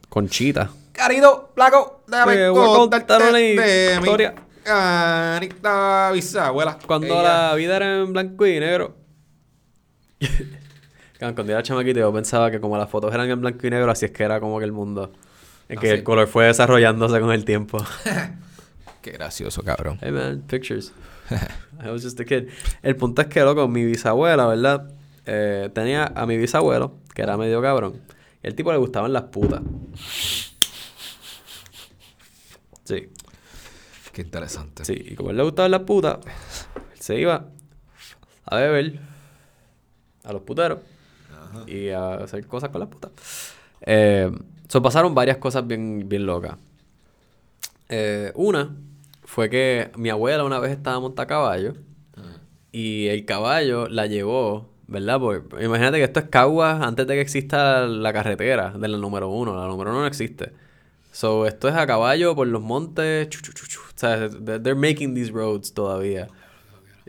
[0.10, 0.70] Conchita.
[0.92, 4.36] Querido, flaco, déjame contarte contar una de mi historia.
[4.64, 6.78] Carita bisabuela.
[6.86, 8.96] Cuando Ella- la vida era en blanco y negro.
[11.20, 13.90] Cuando yo era chamaquito, yo pensaba que como las fotos eran en blanco y negro,
[13.92, 15.12] así es que era como que el mundo.
[15.70, 15.96] En que Así.
[16.00, 17.78] el color fue desarrollándose con el tiempo.
[19.02, 19.98] Qué gracioso, cabrón.
[20.02, 20.92] Hey man, pictures.
[21.84, 22.50] I was just a kid.
[22.82, 24.92] El punto es que, loco, mi bisabuela, ¿verdad?
[25.26, 28.02] Eh, tenía a mi bisabuelo, que era medio cabrón.
[28.44, 29.62] Y el tipo le gustaban las putas.
[32.84, 33.08] Sí,
[34.14, 34.86] Qué interesante.
[34.86, 34.94] sí.
[34.94, 36.20] Y como él le gustaban las putas,
[36.94, 37.48] él se iba
[38.46, 39.00] a beber
[40.24, 40.80] a los puteros
[41.68, 43.12] y a hacer cosas con las putas.
[43.82, 44.32] Eh,
[44.68, 46.56] so pasaron varias cosas bien, bien locas.
[47.90, 48.76] Eh, una
[49.24, 51.74] fue que mi abuela una vez estaba montada a caballo
[52.72, 55.20] y el caballo la llevó, ¿verdad?
[55.20, 59.30] Porque imagínate que esto es Caguas antes de que exista la carretera de la número
[59.30, 59.56] uno.
[59.56, 60.54] La número uno no existe.
[61.14, 63.30] So, esto es a caballo por los montes.
[63.30, 63.80] chu, chu, chu, chu.
[63.80, 66.28] O sea, they're making these roads todavía.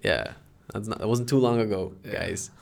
[0.02, 0.36] Yeah.
[0.72, 2.52] That's not- that wasn't too long ago, guys.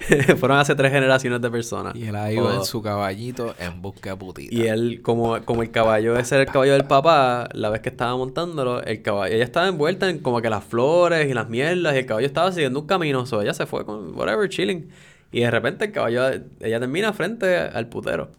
[0.38, 1.94] Fueron hace tres generaciones de personas.
[1.96, 4.54] Y él ahí iba O- en su caballito en busca de putita.
[4.54, 7.88] y él, como, como el caballo, ese era el caballo del papá, la vez que
[7.88, 11.94] estaba montándolo, el caballo, ella estaba envuelta en como que las flores y las mierdas,
[11.94, 14.90] y el caballo estaba siguiendo un camino, so ella se fue con whatever, chilling.
[15.30, 16.28] Y de repente el caballo,
[16.60, 18.30] ella termina frente al putero.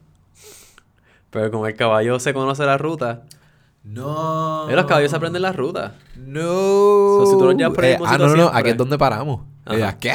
[1.30, 3.24] Pero como el caballo se conoce la ruta,
[3.84, 4.68] No.
[4.70, 5.94] los caballos se aprenden la ruta.
[6.18, 6.42] No.
[6.42, 8.52] So, si tú lo llevas por el Eh, ah, no, no, no.
[8.54, 9.42] Aquí es donde paramos.
[9.68, 10.14] Ella, ¿qué?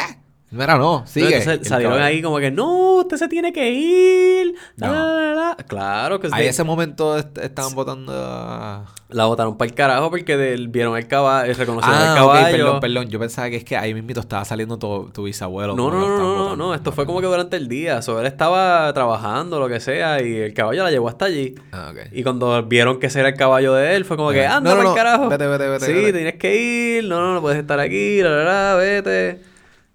[0.55, 1.27] Mira, no, sigue.
[1.39, 4.55] Entonces El salieron ahí como que, no, usted se tiene que ir.
[4.77, 4.93] No.
[4.93, 5.57] La, la, la.
[5.67, 6.35] Claro que sí.
[6.37, 8.85] Ahí ese momento est- estaban votando a...
[9.11, 12.57] La botaron para el carajo porque del- vieron el caballo, reconocieron el Ah, ok, caballo.
[12.57, 13.09] perdón, perdón.
[13.09, 15.77] Yo pensaba que es que ahí mismito estaba saliendo tu, tu bisabuelo.
[15.77, 16.57] No, no, no, no, no, votando.
[16.57, 18.03] no, esto fue como que durante el día.
[18.03, 21.55] So, él estaba trabajando, lo que sea, y el caballo la llevó hasta allí.
[21.71, 22.09] Ah, ok.
[22.13, 24.57] Y cuando vieron que ese era el caballo de él, fue como que, Ajá.
[24.57, 25.29] anda No, no, pa'l no, carajo.
[25.29, 26.13] vete, vete, vete, Sí, vete.
[26.13, 26.57] tienes que
[26.99, 29.54] ir, no, no, no puedes estar aquí, la, la, vete.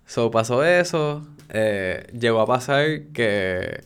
[0.10, 1.22] So, pasó eso.
[1.50, 3.84] Eh, llegó a pasar que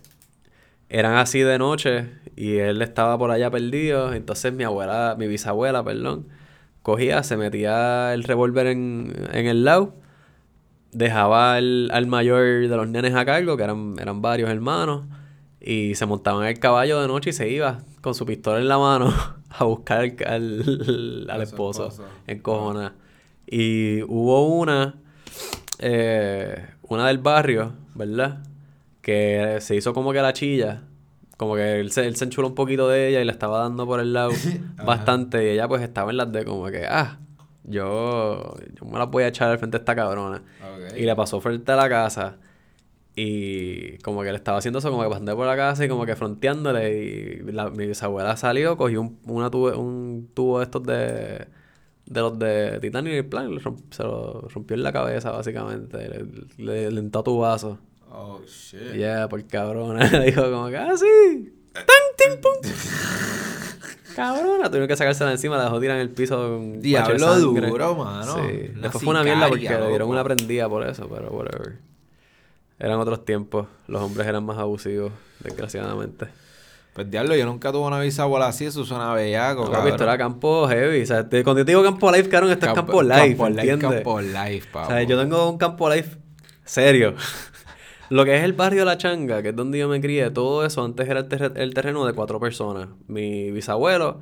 [0.88, 4.14] eran así de noche y él estaba por allá perdido.
[4.14, 6.30] Entonces mi abuela, mi bisabuela, perdón,
[6.82, 9.96] cogía, se metía el revólver en, en el lado,
[10.94, 15.04] dejaba al, al mayor de los nenes a cargo, que eran, eran varios hermanos,
[15.60, 18.70] y se montaban en el caballo de noche y se iba con su pistola en
[18.70, 19.14] la mano
[19.50, 21.90] a buscar al, al, al esposo.
[22.28, 22.94] en cojona.
[23.46, 24.96] Y hubo una,
[25.86, 28.42] eh, una del barrio, ¿verdad?
[29.02, 30.84] Que se hizo como que la chilla.
[31.36, 33.86] Como que él se, él se enchuló un poquito de ella y le estaba dando
[33.86, 34.32] por el lado
[34.86, 35.44] bastante.
[35.46, 37.20] Y ella pues estaba en las de como que, ah,
[37.66, 40.42] yo, yo me la voy a echar al frente a esta cabrona.
[40.96, 42.38] Y le pasó frente a la casa.
[43.16, 46.06] Y como que le estaba haciendo eso, como que pasando por la casa y como
[46.06, 47.44] que fronteándole.
[47.46, 51.48] Y la, mi bisabuela salió, cogió un, una tubo, un tubo de estos de,
[52.06, 53.50] de los de titanio y el plan
[53.92, 55.98] se lo rompió en la cabeza, básicamente.
[56.58, 57.80] Le, le, le tu vaso.
[58.12, 58.94] Oh, shit.
[58.94, 60.08] Yeah, por cabrona.
[60.10, 61.54] Le dijo como que, ah, sí.
[61.74, 61.86] ¡Tan,
[62.18, 62.52] tin, pum!
[64.16, 64.68] cabrona.
[64.68, 67.40] Tuvieron que sacársela encima, la dejó tirar en el piso con un bache de Diablo
[67.40, 68.36] duro, mano.
[68.36, 68.70] Sí.
[68.72, 71.80] Una Después fue una mierda porque le dieron una prendida por eso, pero whatever.
[72.80, 73.68] Eran otros tiempos.
[73.88, 76.28] Los hombres eran más abusivos, desgraciadamente.
[76.94, 80.68] Pues diablo, yo nunca tuve una bisabuela así, eso suena bellaco, No, esto era campo
[80.68, 81.02] heavy.
[81.02, 83.50] O sea, te- cuando yo te digo campo life, cabrón, esto es campo life, Campo
[83.50, 86.18] life, campo life, O sea, yo tengo un campo life
[86.64, 87.16] serio.
[88.10, 90.84] Lo que es el barrio La Changa, que es donde yo me crié, todo eso
[90.86, 92.90] antes era el, terre- el terreno de cuatro personas.
[93.08, 94.22] Mi bisabuelo,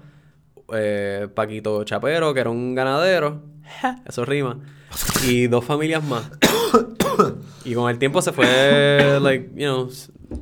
[0.74, 3.42] eh, Paquito Chapero, que era un ganadero,
[4.08, 4.60] eso rima,
[5.28, 6.32] y dos familias más.
[7.66, 9.90] y con el tiempo se fue, like, you know,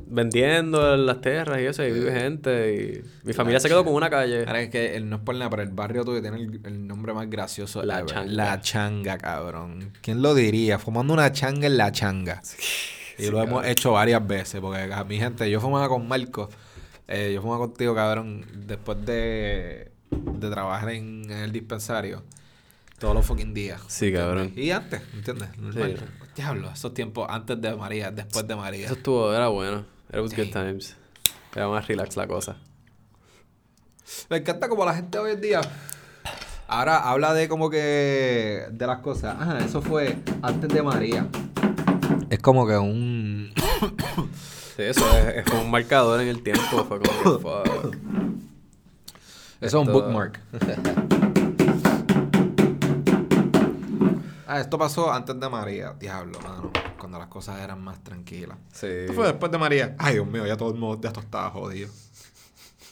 [0.06, 4.10] vendiendo las tierras y eso, y vive gente, y mi familia se quedó con una
[4.10, 4.44] calle.
[4.46, 6.86] Ahora es que el- no es por nada, pero el barrio tuyo tiene el, el
[6.86, 7.82] nombre más gracioso.
[7.82, 8.10] La ever.
[8.10, 8.32] Changa.
[8.32, 9.92] La changa, cabrón.
[10.02, 10.78] ¿Quién lo diría?
[10.78, 12.40] Fumando una changa en la changa.
[13.18, 16.48] y Sí, lo hemos hecho varias veces, porque a mi gente, yo fumaba con Marco.
[17.08, 22.22] eh, yo fumaba contigo, cabrón, después de, de trabajar en, en el dispensario.
[23.00, 23.80] Todos los fucking días.
[23.88, 24.20] Sí, ¿entiendes?
[24.20, 24.52] cabrón.
[24.56, 25.48] Y antes, ¿entiendes?
[25.72, 26.04] Sí.
[26.36, 28.84] Diablo, esos tiempos antes de María, después de María.
[28.84, 29.86] Eso estuvo, era bueno.
[30.12, 30.96] Was good times.
[31.56, 32.56] Era más relax la cosa.
[34.28, 35.62] Me encanta como la gente hoy en día.
[36.68, 38.66] Ahora habla de como que.
[38.70, 39.34] de las cosas.
[39.40, 41.26] Ajá, eso fue antes de María.
[42.28, 43.52] Es como que un.
[44.76, 46.84] Sí, eso es, es como un marcador en el tiempo.
[46.84, 47.96] Fue como que fuck.
[49.60, 50.38] Eso es un bookmark.
[54.50, 55.94] ah, esto pasó antes de María.
[55.98, 56.72] Diablo, mano.
[56.98, 58.58] Cuando las cosas eran más tranquilas.
[58.72, 58.86] Sí.
[58.86, 59.94] Esto fue después de María.
[59.98, 61.88] Ay, Dios mío, ya todo el mundo, ya esto estaba jodido.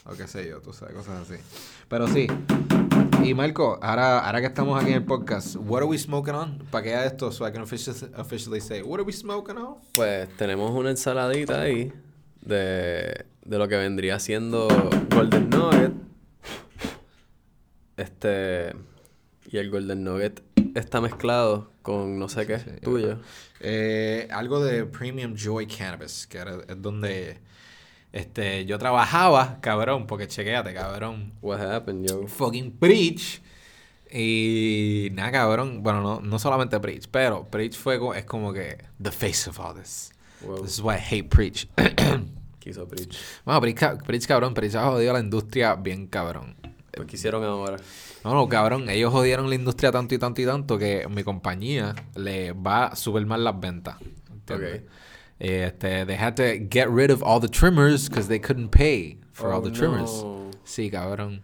[0.05, 1.39] O qué sé yo, tú sabes, cosas así.
[1.89, 2.27] Pero sí.
[3.23, 6.59] Y Marco, ahora, ahora que estamos aquí en el podcast, what are we smoking on?
[6.71, 9.75] Para que haga esto, so I can officially, officially say, what are we smoking on?
[9.93, 11.91] Pues tenemos una ensaladita ahí
[12.41, 14.67] de, de lo que vendría siendo
[15.13, 15.91] Golden Nugget.
[17.97, 18.73] Este.
[19.51, 20.41] Y el Golden Nugget
[20.79, 23.19] está mezclado con no sé qué Sí, tuyo.
[23.59, 27.39] Eh, algo de Premium Joy Cannabis, que era, es donde
[28.11, 31.33] este, yo trabajaba, cabrón, porque chequéate, cabrón.
[31.41, 32.27] What happened, yo?
[32.27, 33.41] Fucking Preach.
[34.11, 35.83] Y nada, cabrón.
[35.83, 39.75] Bueno, no, no solamente Preach, pero Preach fue es como que the face of all
[39.75, 40.11] this.
[40.41, 40.61] Wow.
[40.63, 41.67] This is why I hate Preach.
[42.59, 43.17] Quiso Preach.
[43.45, 46.55] bueno, Preach, cabrón, Preach ha jodido la industria bien cabrón.
[46.91, 47.77] Pues quisieron ahora.
[48.23, 51.95] No, no, cabrón, ellos jodieron la industria tanto y tanto y tanto que mi compañía
[52.15, 53.95] le va súper mal las ventas.
[54.31, 54.81] ¿entiendes?
[54.81, 54.89] Ok.
[55.39, 59.17] Eh, Este, they had to get rid of all the trimmers because they couldn't pay
[59.31, 60.21] for all Oh, the trimmers.
[60.21, 60.51] no.
[60.65, 61.41] Sí, cabrón.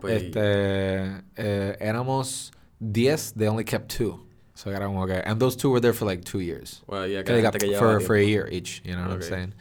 [0.00, 4.24] Pues- este, eh, éramos 10, they only kept two.
[4.54, 6.82] So era como que, and those two were there for like two years.
[6.86, 9.14] Well, yeah, Que they got gente que for, for a year each, you know what
[9.14, 9.54] I'm saying?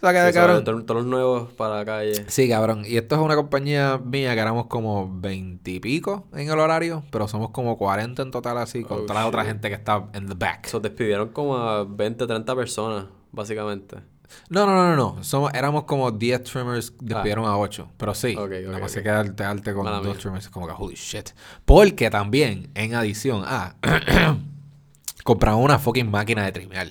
[0.00, 2.24] Que, cabrón, todos los nuevos para la calle.
[2.28, 2.84] Sí, cabrón.
[2.86, 7.02] Y esto es una compañía mía que éramos como 20 y pico en el horario,
[7.10, 10.08] pero somos como 40 en total así, con Oh, toda la otra gente que está
[10.14, 10.66] en the back.
[10.66, 13.96] So, despidieron como a 20, 30 personas, básicamente.
[14.48, 15.22] no, no, no, no, no.
[15.24, 17.90] Somos, éramos como 10 trimmers, despidieron a 8.
[17.98, 18.94] Pero sí, Ok, ok, nada más ok.
[18.94, 21.30] se queda el arte con Mala dos trimmers, como que holy shit.
[21.66, 23.74] Porque también, en adición a
[25.24, 26.88] compraron una fucking máquina de trimear.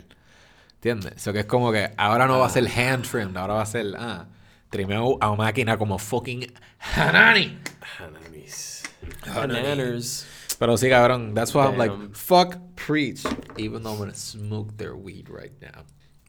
[0.81, 1.13] ¿Entiendes?
[1.17, 3.65] Eso que es como que ahora no va a ser hand trimmed, ahora va a
[3.65, 4.27] ser ah,
[4.69, 6.47] trimeo a máquina como fucking
[6.95, 7.57] Hanani.
[7.99, 8.83] Hananis.
[9.23, 10.25] Hananers.
[10.57, 12.13] Pero sí, cabrón, that's why I'm like, Damn.
[12.13, 13.23] fuck preach,
[13.57, 15.83] even though I'm gonna smoke their weed right now.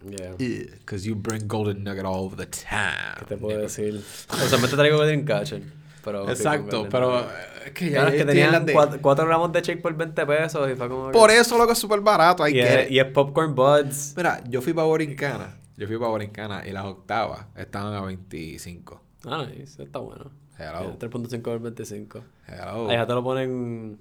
[0.04, 0.34] Yeah.
[0.36, 3.26] Because you bring golden nugget all over the ¿Qué town.
[3.28, 4.02] te puedo decir?
[4.30, 5.62] Usualmente traigo Dreamcatcher.
[6.04, 7.24] Pero Exacto, sí, pero eh,
[7.66, 10.70] es que Claro, es que tenían las de- 4 gramos de shake por 20 pesos
[10.70, 11.06] y fue como...
[11.08, 12.82] que- Por eso lo que es súper barato, hay y, que...
[12.82, 14.14] es, y es popcorn buds.
[14.16, 15.56] Mira, yo fui para Borincana.
[15.76, 19.00] Yo fui para Borincana y las octavas estaban a 25.
[19.26, 20.30] Ah, nice, está bueno.
[20.58, 20.96] Hello.
[20.98, 22.22] 3.5 por 25.
[22.46, 22.88] Hello.
[22.90, 23.98] Ahí ya te lo ponen...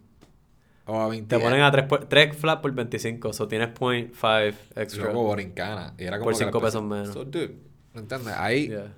[0.86, 1.36] O a 20.
[1.38, 5.04] Te ponen a 3, flat por 25, so tienes 0.5 extra.
[5.04, 5.94] Luego Borincana.
[5.98, 7.14] Y era como Por que cinco las pesos menos.
[7.14, 7.56] So, dude,
[7.94, 8.34] ¿me entiendes?
[8.36, 8.94] Hay Yeah.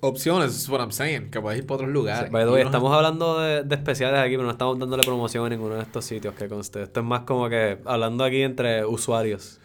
[0.00, 1.30] Opciones, is what I'm saying.
[1.30, 2.30] Que puedes ir para otros lugares.
[2.30, 5.46] The way, Y no- estamos hablando de, de especiales aquí, pero no estamos dándole promoción
[5.46, 6.82] a ninguno de estos sitios que conste.
[6.82, 9.58] Esto es más como que hablando aquí entre usuarios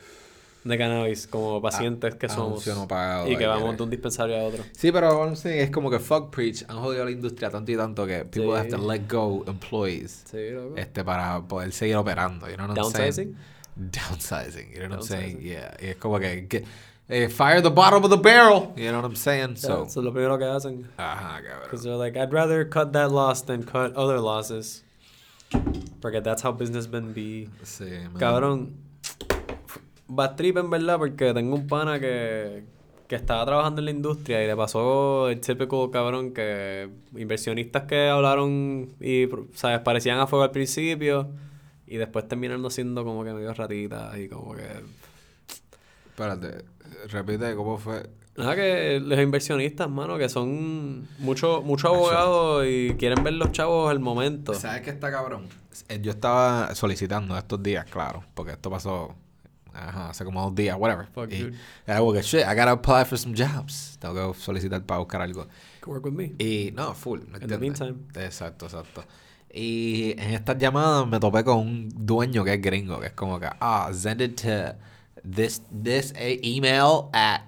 [0.64, 2.68] de cannabis, como pacientes que somos.
[2.68, 4.64] no pagado, y que vamos de un dispensario a otro.
[4.78, 6.64] Sí, pero es como que fuck preach.
[6.68, 8.58] Han jodido la industria tanto y tanto que people Sí.
[8.58, 10.24] have to let go employees.
[10.30, 10.76] Sí, loco.
[10.78, 12.48] Este, para poder seguir operando.
[12.48, 13.36] You know what I'm saying?
[13.36, 13.38] Downsizing.
[13.76, 14.72] Downsizing.
[14.72, 15.38] You know what I'm saying?
[15.38, 15.42] Downsizing.
[15.42, 15.78] Yeah.
[15.82, 16.64] Y es como que, que
[17.12, 18.74] eh, fire the bottom of the barrel.
[18.78, 19.58] You know what I'm saying?
[19.58, 20.00] So, So.
[20.00, 20.88] Es lo primero que hacen.
[20.98, 21.64] Ajá, cabrón.
[21.64, 24.84] Because they're like, I'd rather cut that loss than cut other losses.
[26.00, 27.50] Porque that's how businessmen be.
[27.64, 28.18] Sí, man.
[28.18, 28.74] Cabrón,
[30.08, 32.64] bad trip en verdad porque tengo un pana que,
[33.10, 38.08] que estaba trabajando en la industria y le pasó el típico cabrón que inversionistas que
[38.08, 39.82] hablaron y, ¿sabes?
[39.82, 41.30] Parecían a fuego al principio
[41.86, 44.64] y después terminaron siendo como que medio ratitas y como que...
[46.08, 46.64] Espérate,
[47.10, 48.10] repite cómo fue.
[48.38, 53.92] Nada que los inversionistas, mano, que son muchos mucho abogados y quieren ver los chavos
[53.92, 54.54] al momento.
[54.54, 55.48] ¿Sabes qué está cabrón?
[55.90, 59.16] Eh, Yo estaba solicitando estos días, claro, porque esto pasó
[59.74, 61.08] ajá, hace como dos días, whatever.
[61.08, 61.58] Fuck, y dude.
[61.86, 63.98] era como que, shit, I gotta apply for some jobs.
[64.00, 65.48] Tengo que solicitar para buscar algo.
[65.82, 66.34] Can work with me.
[66.40, 67.96] Y no, full, ¿me In the meantime.
[68.16, 69.04] Exacto, exacto.
[69.54, 73.40] Y en estas llamadas me topé con un dueño que es gringo, que es como
[73.40, 74.76] que, ah, send it to
[75.24, 77.42] this, this eh, email at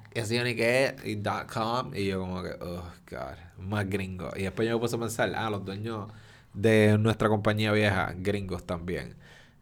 [1.48, 1.96] com.
[1.96, 4.30] Y yo como que, oh, God, más gringo.
[4.36, 6.10] Y después yo me puse a pensar, ah, los dueños
[6.54, 9.16] de nuestra compañía vieja, gringos también.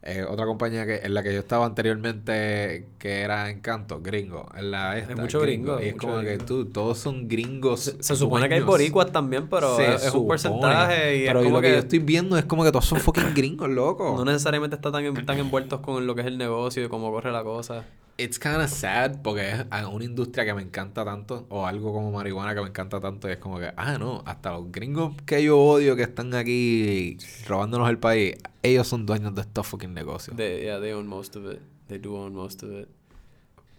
[0.04, 4.48] Eh, otra compañía que en la que yo estaba anteriormente, que era Encanto, gringo.
[4.56, 7.82] En la esta, mucho gringo, Y es mucho como que tú, todos son gringos.
[7.82, 11.44] Se, se supone que hay boricuas también, pero Se es, un porcentaje y Pero es
[11.44, 13.68] y como lo que, que yo estoy viendo es como que todos son fucking gringos,
[13.68, 14.16] loco.
[14.16, 17.30] no necesariamente están tan, tan envueltos con lo que es el negocio y cómo corre
[17.30, 17.84] la cosa.
[18.18, 22.12] It's kind of sad porque es una industria que me encanta tanto, o algo como
[22.12, 25.42] marihuana que me encanta tanto, y es como que, ah, no, hasta los gringos que
[25.42, 27.16] yo odio que están aquí
[27.48, 30.36] robándonos el país, ellos son dueños de estos fucking negocios.
[30.36, 31.60] They, yeah, they own most of it.
[31.88, 32.88] They do own most of it.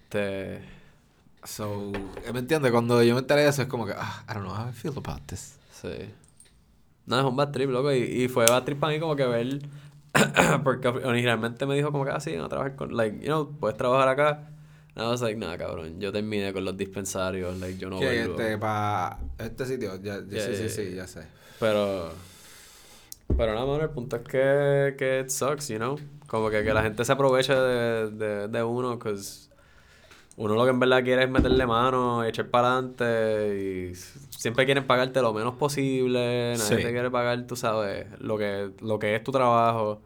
[0.09, 0.61] Te...
[1.45, 1.91] So,
[2.33, 2.71] ¿me entiendes?
[2.71, 4.73] Cuando yo me enteré de eso es como que, ah, I don't know how I
[4.73, 5.57] feel about this.
[5.79, 5.89] Sí.
[7.05, 7.93] No, es un bad trip, loco.
[7.93, 9.59] Y, y fue bad trip para mí como que ver...
[10.63, 12.95] porque originalmente me dijo como que, ah, sí, a trabajar con...
[12.95, 14.49] Like, you know, puedes trabajar acá.
[14.95, 15.99] I was like, nah, cabrón.
[15.99, 17.59] Yo terminé con los dispensarios.
[17.59, 18.33] Like, yo no vuelvo.
[18.39, 21.21] este, para este sitio, ya, ya- Yeah, sí, yeah, sí, sí, ya sé.
[21.59, 22.11] Pero...
[23.35, 25.97] Pero nada, mano, el punto es que, que it sucks, you know?
[26.27, 29.49] Como que, que la gente se aproveche de, de, de uno, cause
[30.35, 33.95] uno lo que en verdad quiere es meterle mano echar para adelante y
[34.43, 36.83] siempre quieren pagarte lo menos posible, nadie Sí.
[36.83, 40.01] te quiere pagar, tú sabes, lo que, lo que es tu trabajo.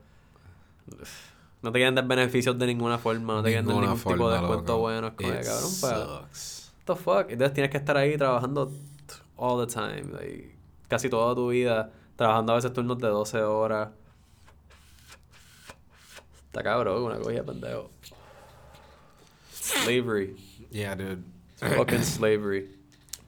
[1.63, 4.37] No te quieren dar beneficios de ninguna forma, no te quieren dar ningún tipo de
[4.37, 5.07] descuento bueno.
[5.07, 6.71] Es como cabrón, sucks.
[6.87, 7.31] what the fuck?
[7.31, 8.71] Entonces tienes que estar ahí trabajando
[9.37, 10.55] all the time, like,
[10.87, 13.89] casi toda tu vida, trabajando a veces turnos de 12 horas.
[16.45, 17.89] Está cabrón, una cogida pendejo.
[19.51, 20.35] Slavery.
[20.69, 21.23] Yeah, dude.
[21.75, 22.76] Fucking slavery.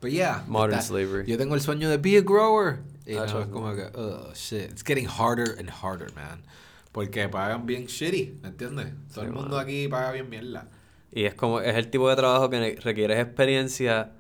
[0.02, 0.44] But yeah.
[0.48, 1.26] Modern está- slavery.
[1.28, 2.80] Yo tengo el sueño de be a grower.
[3.06, 4.72] Y Ah, no, es como que, oh, shit.
[4.72, 6.44] It's getting harder and harder, man.
[6.92, 8.88] Porque pagan bien shitty, ¿me entiendes?
[9.14, 10.68] Todo Sí, el mundo aquí paga bien mierda.
[11.12, 14.12] Y es como, es el tipo de trabajo que requieres experiencia,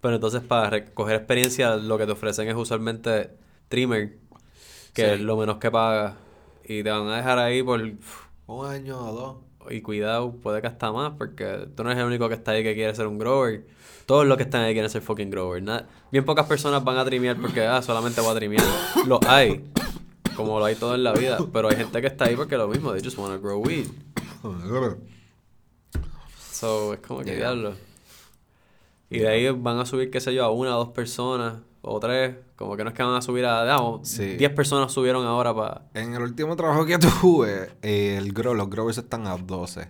[0.00, 3.30] pero entonces para coger experiencia lo que te ofrecen es usualmente
[3.68, 4.16] trimmer,
[4.94, 5.10] que Sí.
[5.14, 6.14] es lo menos que pagas.
[6.64, 7.80] Y te van a dejar ahí por...
[8.46, 9.36] Un año o dos.
[9.70, 12.62] Y cuidado, puede que hasta más, porque tú no eres el único que está ahí
[12.62, 13.66] que quiere ser un grower.
[14.06, 15.62] Todos los que están ahí quieren ser fucking grower.
[16.10, 18.64] Bien pocas personas van a trimear porque, ah, solamente voy a trimear.
[19.06, 19.64] Lo hay,
[20.34, 21.38] como lo hay todo en la vida.
[21.52, 23.86] Pero hay gente que está ahí porque lo mismo, they just want to grow weed.
[26.50, 27.36] So, es como que Yeah.
[27.36, 27.74] diablo.
[29.10, 31.54] Y de ahí van a subir, qué sé yo, a una o dos personas.
[31.82, 32.36] O tres.
[32.56, 34.36] Como que no es que van a subir a, digamos, Sí.
[34.36, 35.82] 10 personas subieron ahora para...
[35.94, 39.88] En el último trabajo que tuve, eh, el grow, los growers están a 12.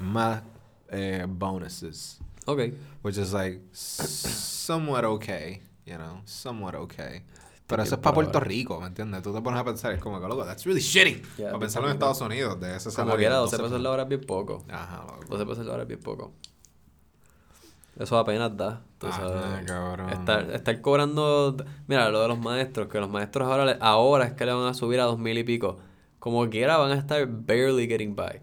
[0.00, 0.42] Más
[0.90, 2.18] eh, bonuses.
[2.46, 2.60] Ok.
[3.02, 7.22] Which is like somewhat okay, you know, somewhat okay.
[7.66, 8.40] Pero eso es para Puerto.
[8.40, 9.22] Rico, ¿me entiendes?
[9.22, 11.22] Tú te pones a pensar, es como que, loco, that's really shitty.
[11.38, 11.94] Yeah, para pensarlo en.
[11.94, 13.16] Estados Unidos, de ese Como salario.
[13.18, 14.64] quiera, 12 12 pesos la hora es bien poco.
[14.68, 15.24] Ajá, loco.
[15.28, 16.32] 12 pesos la hora es bien poco.
[18.00, 18.80] Eso apenas da.
[19.00, 19.66] sabes.
[19.66, 20.10] cabrón.
[20.10, 21.54] Estar, estar cobrando...
[21.86, 24.66] Mira, lo de los maestros, que los maestros ahora, le- ahora es que le van
[24.66, 25.78] a subir a dos mil y pico.
[26.18, 28.40] Como quiera van a estar barely getting by.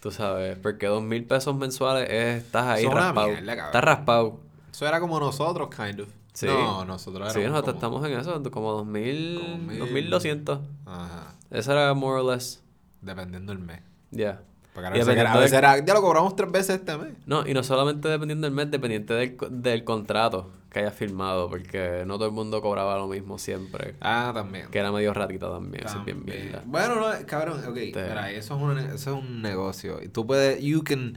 [0.00, 3.28] Tú sabes, porque dos mil pesos mensuales es, estás ahí Son raspado.
[3.28, 3.66] mierda.
[3.66, 4.40] Estás raspado.
[4.72, 6.08] Eso era como nosotros, kind of.
[6.32, 6.46] Sí.
[6.46, 10.60] No, nosotros Sí, éramos nosotros como- estamos en eso, como dos mil, dos mil doscientos.
[10.86, 12.62] Ajá, Eso era more or less.
[13.00, 13.80] dependiendo del mes.
[14.10, 14.40] Ya.
[14.74, 16.76] Porque a Y veces, era, dependiendo a veces de- era- ya lo cobramos tres veces
[16.80, 17.14] este mes.
[17.26, 21.48] No, y no solamente dependiendo del mes, dependiente del, co- del contrato que hayas firmado,
[21.48, 23.94] porque no todo el mundo cobraba lo mismo siempre.
[24.00, 24.66] Ah, también.
[24.72, 26.42] Que era medio ratita también, eso es bien También.
[26.46, 26.62] mierda.
[26.66, 27.76] Bueno, no, cabrón, ok.
[27.76, 30.02] Mira, eso es, un, eso es un negocio.
[30.02, 31.16] Y tú puedes, you can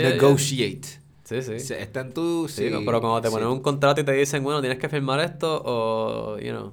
[0.00, 1.00] negotiate.
[1.24, 1.60] Sí, sí.
[1.60, 2.48] Sí, Está en tu...
[2.48, 3.34] Sí, sí, no, pero cuando te sí.
[3.34, 6.72] ponen un contrato y te dicen, bueno, tienes que firmar esto o, you know,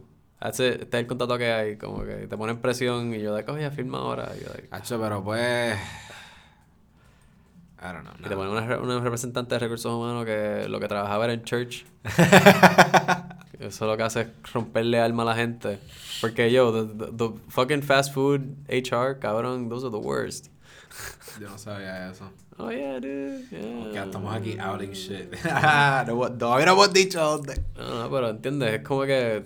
[0.50, 3.70] este es el contrato que hay, como que te ponen presión y yo de coge,
[3.72, 4.32] firma ahora.
[4.40, 5.76] Y, yo de- Hacho, pero pues...
[7.82, 8.14] I don't know.
[8.20, 8.36] y te no.
[8.38, 11.86] ponen una, una representante de recursos humanos que lo que trabajaba era en church.
[13.60, 15.80] Eso lo que hace es romperle alma a la gente.
[16.22, 20.48] Porque yo, the, the- the fucking fast food HR, cabrón, those are the worst.
[21.40, 22.32] Yo no sabía eso.
[22.58, 23.44] Oh yeah, dude.
[23.92, 24.06] Yeah.
[24.06, 25.34] Estamos aquí outing shit.
[26.08, 27.62] no, todavía no hemos dicho dónde.
[27.76, 29.44] No, no, pero entiendes, es como que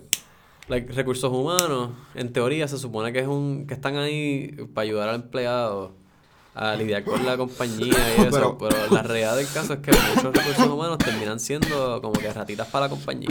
[0.69, 5.09] like, recursos humanos, en teoría se supone que es un que están ahí para ayudar
[5.09, 5.91] al empleado
[6.55, 9.91] a lidiar con la compañía y eso, Pero- pero, la realidad del caso es que
[10.15, 13.29] muchos recursos humanos terminan siendo como que ratitas para la compañía.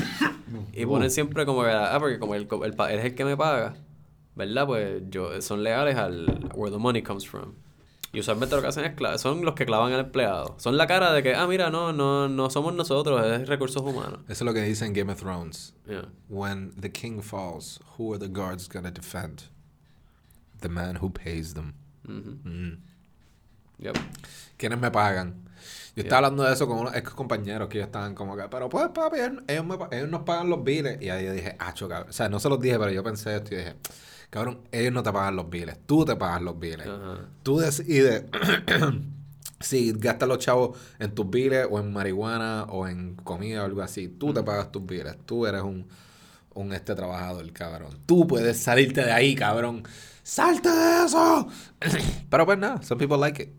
[0.73, 3.37] Y ponen siempre como que, ah, porque como el, el, él es el que me
[3.37, 3.75] paga,
[4.35, 4.67] ¿verdad?
[4.67, 7.53] Pues yo son leales al where the money comes from.
[8.13, 10.55] Y usualmente lo que hacen es son los que clavan al empleado.
[10.59, 14.21] Son la cara de que, ah, mira, no, no, no somos nosotros, es recursos humanos.
[14.25, 15.75] Eso es lo que dice en Game of Thrones.
[15.87, 16.09] Yeah.
[16.29, 19.45] When the king falls, who are the guards gonna defend?
[20.61, 21.75] The man who pays them.
[22.07, 22.39] Ujú.
[22.45, 22.79] Mm.
[23.79, 23.97] Yep.
[24.57, 25.49] ¿Quiénes me pagan?
[25.95, 28.69] Yo estaba hablando de eso con unos ex compañeros que ellos estaban como que, pero
[28.69, 31.03] pues papi, ellos, ellos me ellos nos pagan los biles.
[31.03, 32.07] Y ahí yo dije, ah, cabrón.
[32.09, 33.75] O sea, no se los dije, pero yo pensé esto y dije,
[34.31, 36.87] cabrón, ellos no te pagan los biles, tú te pagas los biles.
[36.87, 37.29] Ajá.
[37.43, 38.25] Tú decides
[39.61, 43.83] si gastas los chavos en tus biles o en marihuana o en comida o algo
[43.83, 44.09] así.
[44.09, 45.17] Tú te pagas tus biles.
[45.27, 45.87] Tú eres un,
[46.55, 47.99] un este trabajador, cabrón.
[48.07, 49.83] Tú puedes salirte de ahí, cabrón.
[50.23, 51.49] ¡Salte de eso!
[52.31, 53.51] Pero pues nada, some people like it.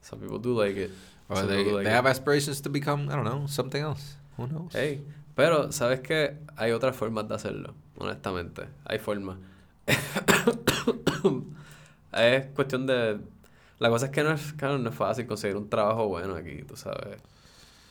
[0.00, 0.90] Some people do like it.
[1.28, 1.94] Or Some they, like they it.
[1.94, 4.16] have aspirations to become, I don't know, something else.
[4.38, 4.72] Who knows?
[4.72, 5.02] Hey,
[5.34, 6.38] pero, ¿sabes qué?
[6.56, 8.62] Hay otras formas de hacerlo, honestamente.
[8.86, 9.36] Hay formas.
[12.12, 13.18] es cuestión de...
[13.78, 16.62] La cosa es que no es, claro, no es fácil conseguir un trabajo bueno aquí,
[16.66, 17.20] tú sabes.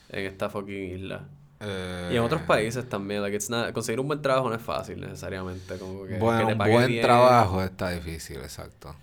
[0.09, 1.23] En esta fucking isla.
[1.61, 3.21] Eh, Y en otros países también.
[3.21, 5.77] Like, it's not- conseguir un buen trabajo no es fácil necesariamente.
[5.77, 7.01] Como que, Bueno, que te un buen bien.
[7.03, 8.93] trabajo está difícil, exacto.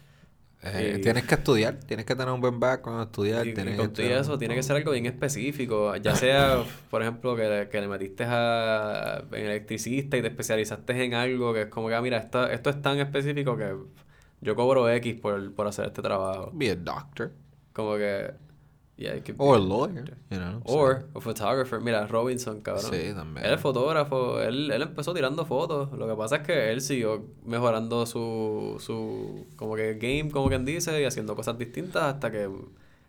[0.66, 3.46] Eh, Tienes que estudiar, tienes que tener un buen background, estudiar.
[3.46, 5.94] Y, tienes que y eso tiene que ser algo bien específico.
[5.96, 11.14] Ya sea, por ejemplo, que, que le metiste a, en electricista y te especializaste en
[11.14, 13.74] algo que es como que, ah, mira, esto, esto es tan específico que
[14.40, 16.50] yo cobro X por, por hacer este trabajo.
[16.55, 17.33] Be a doctor.
[17.72, 18.33] Como que...
[18.97, 20.63] Yeah, it could be- Or a lawyer, you know.
[20.67, 21.81] Or a photographer.
[21.81, 22.85] Mira, Robinson, cabrón.
[22.93, 23.45] Sí, también.
[23.45, 24.41] Él es fotógrafo.
[24.41, 25.91] Él, él empezó tirando fotos.
[25.99, 30.65] Lo que pasa es que él siguió mejorando su, su como que game, como quien
[30.65, 32.49] dice, y haciendo cosas distintas hasta que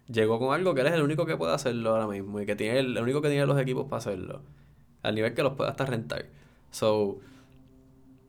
[0.08, 2.56] llegó con algo que él es el único que puede hacerlo ahora mismo y que
[2.56, 4.42] tiene el, el único que tiene los equipos para hacerlo.
[5.04, 6.26] Al nivel que los puede hasta rentar.
[6.72, 7.20] So,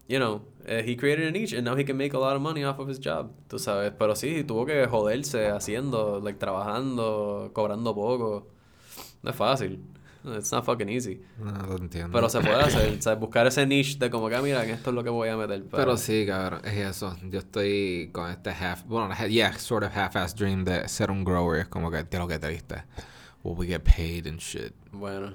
[0.08, 2.42] you know, eh, he created a niche and now he can make a lot of
[2.42, 3.92] money off of his job, tú sabes.
[3.98, 8.48] Pero sí, tuvo que joderse haciendo, like, trabajando, cobrando poco.
[9.22, 9.80] No es fácil.
[10.24, 11.20] It's not fucking easy.
[11.38, 12.10] No, lo entiendo.
[12.12, 13.20] Pero se puede hacer, ¿sabes?
[13.20, 15.62] Buscar ese niche de como que, mira, en esto es lo que voy a meter.
[15.62, 17.16] Pero, Pero sí, cabrón, es eso.
[17.30, 21.60] Yo estoy con este half, bueno, yeah, sort of half-ass dream de ser un grower.
[21.60, 22.82] Es como que, de lo que triste.
[23.44, 24.72] Will we get paid and shit?
[24.90, 25.32] Bueno,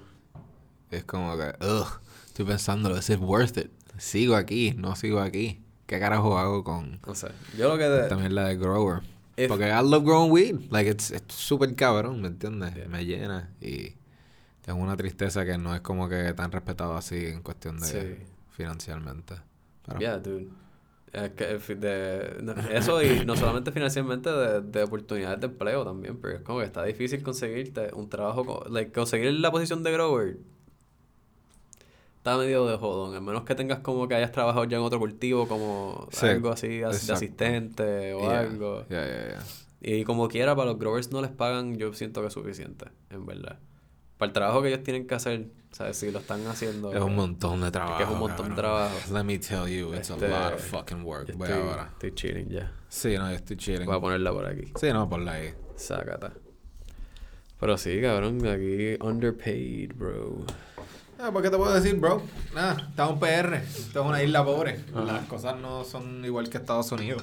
[0.90, 1.88] Es como que, ugh,
[2.26, 3.72] estoy pensándolo, ¿es it worth it?
[4.02, 5.62] Sigo aquí, no sigo aquí.
[5.86, 7.28] ¿Qué carajo hago con no sé.
[7.58, 7.84] Yo lo que...
[7.84, 9.02] de- también la de grower?
[9.38, 10.56] If- Porque I love growing weed.
[10.72, 12.74] Like, it's, súper cabrón, ¿me entiendes?
[12.74, 12.88] Yeah.
[12.88, 13.94] Me llena y
[14.62, 18.24] tengo una tristeza que no es como que tan respetado así en cuestión de Sí.
[18.56, 19.36] financieramente.
[19.86, 20.48] Pero, Yeah, dude.
[21.14, 25.84] Es que, fi- de, no, eso y no solamente financieramente de, de oportunidades de empleo
[25.84, 29.92] también, porque es como que está difícil conseguirte un trabajo, like, conseguir la posición de
[29.92, 30.38] grower.
[32.22, 33.16] Está medio de jodón.
[33.16, 36.52] A menos que tengas como que hayas trabajado ya en otro cultivo, como Sí, algo
[36.52, 37.14] así as- de exacto.
[37.14, 38.86] asistente o Yeah, algo.
[38.90, 39.44] yeah, yeah.
[39.82, 43.26] Y como quiera, para los growers no les pagan, yo siento que es suficiente, en
[43.26, 43.58] verdad.
[44.18, 45.98] Para el trabajo que ellos tienen que hacer, ¿sabes?
[45.98, 46.94] Si lo están haciendo.
[46.94, 48.04] Es un montón de trabajo.
[48.04, 48.56] es un montón de cabrón.
[48.56, 49.14] trabajo.
[49.14, 51.36] Let me tell you, it's Este, a lot of fucking work.
[51.36, 51.90] Voy estoy, ahora.
[51.94, 52.72] estoy chilling ya.
[52.88, 53.86] Sí, no, yo estoy chilling.
[53.88, 54.72] Voy a ponerla por aquí.
[54.80, 55.52] Sí, no, ponla ahí.
[55.76, 56.34] Sácata.
[57.60, 60.46] Pero sí, cabrón, aquí underpaid, bro.
[61.24, 62.24] Ah, ¿Por qué te puedo decir, bro?
[62.56, 63.54] Nada, estamos en PR.
[63.58, 64.80] Esto es una isla pobre.
[64.92, 67.22] Las cosas no son igual que Estados Unidos.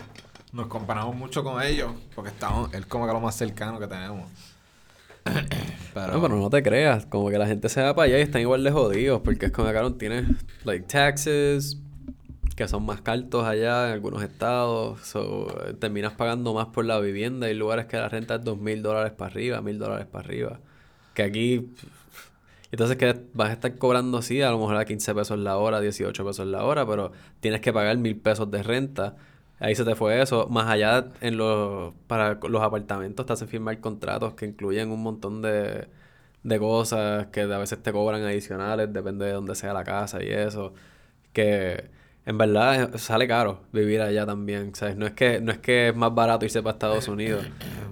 [0.52, 4.30] Nos comparamos mucho con ellos porque estamos, es como que lo más cercano que tenemos.
[5.94, 8.22] Pero, No, pero no te creas, como que la gente se va para allá y
[8.22, 10.26] están igual de jodidos, porque es como que cabrón, tienes
[10.64, 11.78] like taxes
[12.54, 15.46] que son más altos allá en algunos estados, so,
[15.80, 19.12] terminas pagando más por la vivienda, hay lugares que la renta es dos mil dólares
[19.12, 20.60] para arriba, mil dólares para arriba,
[21.14, 21.68] que aquí,
[22.70, 25.80] entonces que vas a estar cobrando sí, a lo mejor a 15 pesos la hora,
[25.80, 29.16] 18 pesos la hora, pero tienes que pagar mil pesos de renta.
[29.60, 30.46] Ahí se te fue eso.
[30.48, 35.42] Más allá, en los, para los apartamentos te hacen firmar contratos que incluyen un montón
[35.42, 35.88] de,
[36.42, 40.28] de cosas que a veces te cobran adicionales, depende de dónde sea la casa y
[40.28, 40.74] eso.
[41.32, 41.90] Que
[42.26, 44.74] en verdad eh, sale caro vivir allá también.
[44.74, 44.96] ¿sabes?
[44.96, 47.46] No es que, no es que es más barato irse para Estados Unidos.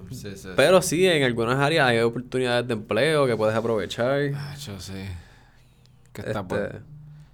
[0.09, 0.49] sí, sí, sí.
[0.55, 4.19] Pero sí, en algunas áreas hay oportunidades de empleo que puedes aprovechar.
[4.35, 5.09] Ah, yo sé.
[6.13, 6.81] Que está, Este, por- ese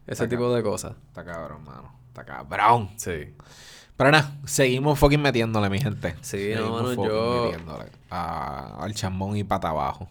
[0.08, 0.94] está tipo de cosas.
[1.08, 1.94] está cabrón, mano.
[2.10, 2.90] Está cabrón.
[2.98, 3.34] Sí.
[3.96, 6.16] Pero nada, seguimos fucking metiéndole, mi gente.
[6.22, 10.10] Sí, no, Seguimos mano, fucking yo- metiéndole a- al chambón y pata abajo.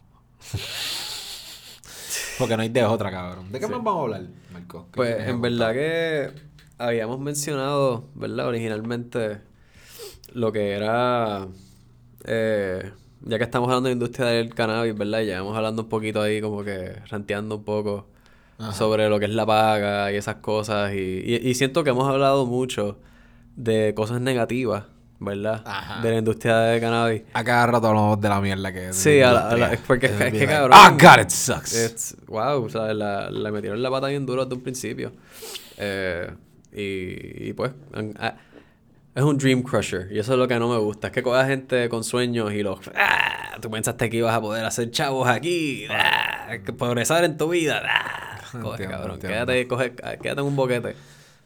[2.39, 3.53] Porque no hay de otra, cabrón.
[3.53, 4.22] ¿De qué más vamos a hablar,
[4.53, 4.87] Marco?
[4.87, 6.33] ¿Qué Pues en verdad que
[6.87, 8.47] habíamos mencionado, ¿verdad?
[8.49, 9.39] Originalmente
[10.35, 11.47] lo que era,
[12.24, 12.91] eh,
[13.22, 15.20] ya que estamos hablando de industria del cannabis, ¿verdad?
[15.20, 18.09] Y llevamos hablando un poquito ahí como que ranteando un poco
[18.59, 18.72] Ajá.
[18.72, 20.93] sobre lo que es la paga y esas cosas.
[20.95, 22.99] Y, y, y siento que hemos hablado mucho
[23.57, 24.85] de cosas negativas,
[25.20, 25.62] ¿verdad?
[25.66, 26.01] Ajá.
[26.03, 27.22] De la industria del cannabis.
[27.35, 28.97] A cada rato hablamos de la mierda que es.
[28.97, 30.76] Sí, a la- a la- porque es, es que cabrón.
[30.80, 31.74] Oh, God, it sucks.
[31.74, 35.12] It's, wow, o sea, la, la metieron la pata bien duro desde un principio.
[35.76, 36.30] Eh,
[36.73, 37.73] y, y pues,
[39.14, 40.09] es un dream crusher.
[40.11, 41.09] Y eso es lo que no me gusta.
[41.09, 42.79] Es que coja gente con sueños y los.
[42.95, 43.59] ¡Ah!
[43.61, 45.87] Tú pensaste que ibas a poder hacer chavos aquí.
[45.91, 46.49] ¡Ah!
[46.79, 47.83] progresar en tu vida.
[47.85, 48.39] ¡Ah!
[48.53, 49.14] Coge, Entiendo, cabrón.
[49.14, 49.47] entiendo.
[49.47, 50.95] Quédate, coge, quédate en un boquete.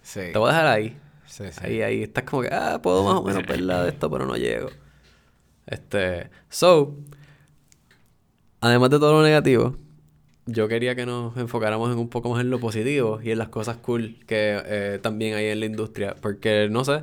[0.03, 0.21] Sí.
[0.33, 0.97] Te voy a dejar ahí.
[1.27, 1.61] Sí, sí.
[1.63, 2.03] Ahí, ahí.
[2.05, 4.71] Estás como que, ah, puedo más o menos verla de esto, pero no llego.
[5.67, 6.31] Este.
[6.49, 6.97] So,
[8.61, 9.77] además de todo lo negativo,
[10.47, 13.49] yo quería que nos enfocáramos en un poco más en lo positivo y en las
[13.49, 16.15] cosas cool que eh, también hay en la industria.
[16.21, 17.03] Porque, no sé,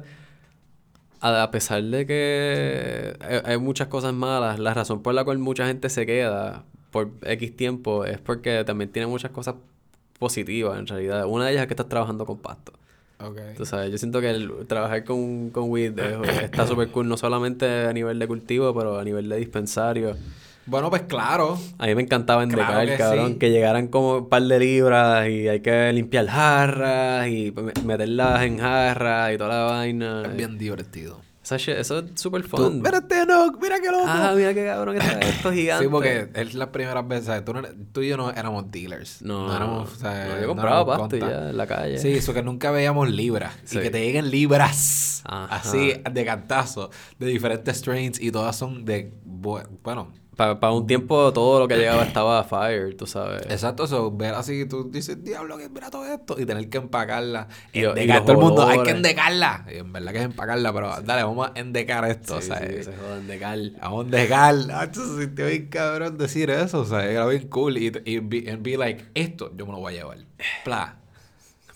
[1.19, 5.65] a, pesar de que hay, hay muchas cosas malas, la razón por la cual mucha
[5.67, 9.55] gente se queda por X tiempo es porque también tiene muchas cosas
[10.19, 11.25] positivas en realidad.
[11.25, 12.73] Una de ellas es que estás trabajando con pasto.
[13.19, 13.39] Ok.
[13.57, 17.17] Tú sabes, yo siento que el, trabajar con, con weed es- está súper cool, no
[17.17, 20.15] solamente a nivel de cultivo, pero a nivel de dispensario.
[20.65, 21.57] Bueno, pues claro.
[21.77, 23.37] A mí me encantaba Claro endecar, que cabrón, sí.
[23.39, 28.43] que llegaran como un par de libras y hay que limpiar jarras y me- meterlas
[28.43, 30.23] en jarras y toda la vaina.
[30.25, 31.19] Es bien divertido.
[31.43, 32.81] Shit- eso es súper fun.
[32.81, 34.05] mira este no, mira qué loco.
[34.07, 35.83] Ah, mira qué cabrón está esto gigante.
[35.85, 37.43] Sí, porque es las primeras veces, ¿sabes?
[37.43, 37.61] Tú, no
[37.91, 39.21] tú y yo no éramos dealers.
[39.21, 41.97] No, éramos, o sea, no, yo compraba pasto ya en la calle.
[41.99, 43.53] Sí, eso que nunca veíamos libras.
[43.65, 43.77] Sí.
[43.77, 45.21] Y que te lleguen libras.
[45.25, 45.53] Ajá.
[45.57, 46.89] Así, de cantazo.
[47.19, 48.21] De diferentes strains.
[48.21, 49.11] Y todas son de...
[49.27, 53.43] bu- Bueno, Para un tiempo todo lo que llegaba estaba fire, tú sabes.
[53.49, 53.83] exacto.
[53.83, 56.39] Eso, ver así, tú dices, diablo, que mira todo esto.
[56.39, 57.47] Y tener que empacarla.
[57.71, 58.17] Y- y Endecar.
[58.17, 59.65] los todo el mundo, hay que endecarla.
[59.71, 62.41] Y en verdad que es empacarla, pero dale, vamos a endecar esto.
[62.41, 63.77] Sí, o sea, sí, se jodan de cal.
[63.81, 64.55] Vamos a endecar.
[64.71, 66.79] Ah, se sintió bien cabrón decir eso.
[66.81, 67.77] O sea, era bien cool.
[67.77, 70.17] Y, y, be, and be like, esto yo me lo voy a llevar.
[70.63, 70.97] Pla.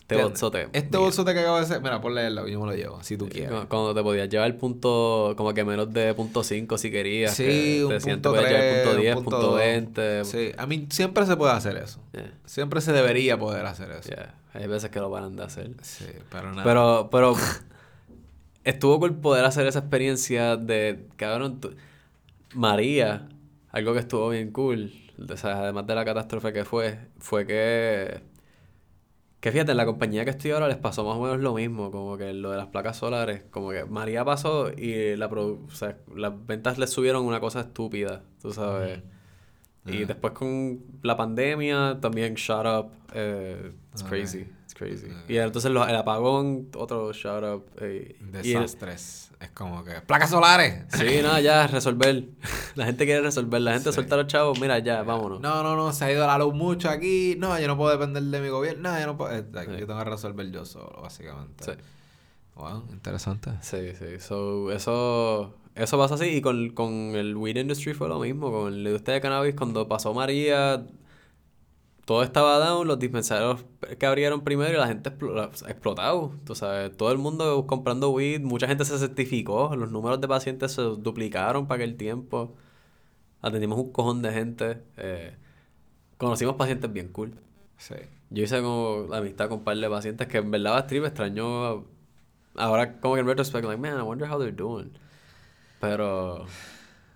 [0.10, 0.70] Este bolsote.
[0.72, 3.18] Este bolsote que acabo de hacer, mira, ponle el lado, yo me lo llevo, si
[3.18, 3.52] tú quieres.
[3.52, 7.34] Cu- Cuando te podías llevar punto, como que menos de punto 5 si querías.
[7.34, 10.24] Sí, que un te punto podías llevar 3, punto 10, un punto punto 20.
[10.26, 12.00] Sí, a mí siempre se puede hacer eso.
[12.14, 14.10] Yeah, Siempre se debería poder hacer eso.
[14.10, 14.34] yeah.
[14.54, 15.72] Hay veces que lo paran de hacer.
[15.82, 16.64] Sí, pero nada.
[16.64, 17.36] Pero, pero
[18.64, 21.76] estuvo cool poder hacer esa experiencia de, cabrón, tú-
[22.54, 23.28] María,
[23.72, 24.92] algo que estuvo bien cool,
[25.30, 28.22] o sea, además de la catástrofe que fue, fue que,
[29.40, 31.92] que fíjate, en la compañía que estoy ahora les pasó más o menos lo mismo,
[31.92, 35.98] como que lo de las placas solares, como que María pasó y la o sea,
[36.16, 39.00] las ventas les subieron una cosa estúpida, tú sabes.
[39.86, 42.90] Y después con la pandemia también shut up.
[43.14, 44.46] eh, it's crazy.
[44.66, 45.08] It's crazy.
[45.30, 47.66] Y entonces los- el apagón, otro shout out.
[47.80, 49.27] eh, Desastres.
[49.40, 50.02] Es como que.
[50.02, 50.86] ¡Placas solares!
[50.90, 52.26] sí, no, ya, resolver.
[52.76, 53.62] La gente quiere resolver.
[53.62, 53.96] La gente Sí.
[53.96, 55.40] suelta a los chavos, mira, ya, vámonos.
[55.42, 57.36] No, no, no, se ha ido la luz mucho aquí.
[57.38, 58.92] No, yo no puedo depender de mi gobierno.
[58.92, 59.32] No, yo no puedo.
[59.36, 59.80] Aquí Sí.
[59.80, 61.64] yo tengo que resolver yo solo, básicamente.
[61.64, 61.72] Sí.
[62.56, 63.52] Wow, interesante.
[63.62, 64.20] Sí, sí.
[64.20, 66.26] So, eso, eso pasa así.
[66.26, 68.50] Y con, con el weed industry fue lo mismo.
[68.52, 70.84] Con la industria de cannabis, cuando pasó María,
[72.08, 72.88] todo estaba down.
[72.88, 73.66] Los dispensarios
[74.00, 76.32] que abrieron primero y la gente explo- explotado.
[76.46, 78.40] Tú sabes, todo el mundo comprando weed.
[78.42, 79.76] Mucha gente se certificó.
[79.76, 82.56] Los números de pacientes se duplicaron para aquel tiempo.
[83.42, 84.82] Atendimos un cojón de gente.
[84.96, 85.36] eh,
[86.18, 87.34] conocimos pacientes bien cool.
[87.78, 87.96] Sí.
[88.30, 91.86] Yo hice como la amistad con un par de pacientes que en verdad Bastrip extrañó.
[92.56, 94.92] Ahora, como que en retrospect, like, man, I wonder how they're doing.
[95.82, 96.46] Pero.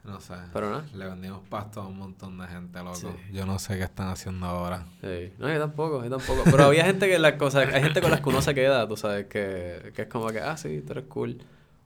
[0.03, 0.33] No sé.
[0.51, 0.85] Pero nada.
[0.95, 2.95] Le vendimos pasto a un montón de gente, loco.
[2.95, 3.07] Sí.
[3.31, 4.85] Yo no sé qué están haciendo ahora.
[5.01, 5.31] Sí.
[5.37, 6.41] No, yo tampoco, yo tampoco.
[6.49, 7.71] Pero había gente que las cosas.
[7.73, 10.39] Hay gente con las que uno se queda, tú sabes, que, que es como que,
[10.39, 11.37] ah, sí, tú eres cool.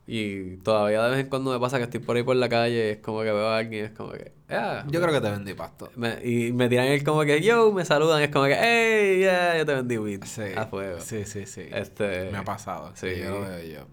[0.07, 2.91] Y todavía de vez en cuando me pasa que estoy por ahí por la calle,
[2.91, 4.85] es como que veo a alguien, es como que, ah.
[4.87, 5.89] Yo creo que te vendí pasto.
[5.95, 9.57] Me- y me tiran el como que, yo, me saludan, es como que, hey, yeah,
[9.57, 10.23] yo te vendí weed.
[10.25, 10.43] Sí.
[10.55, 10.99] A fuego.
[11.01, 11.67] Sí, sí, sí.
[11.71, 12.29] Este.
[12.31, 12.91] Me ha pasado.
[12.93, 13.15] Sí.
[13.15, 13.21] Sí.
[13.21, 13.87] Yo lo veo yo.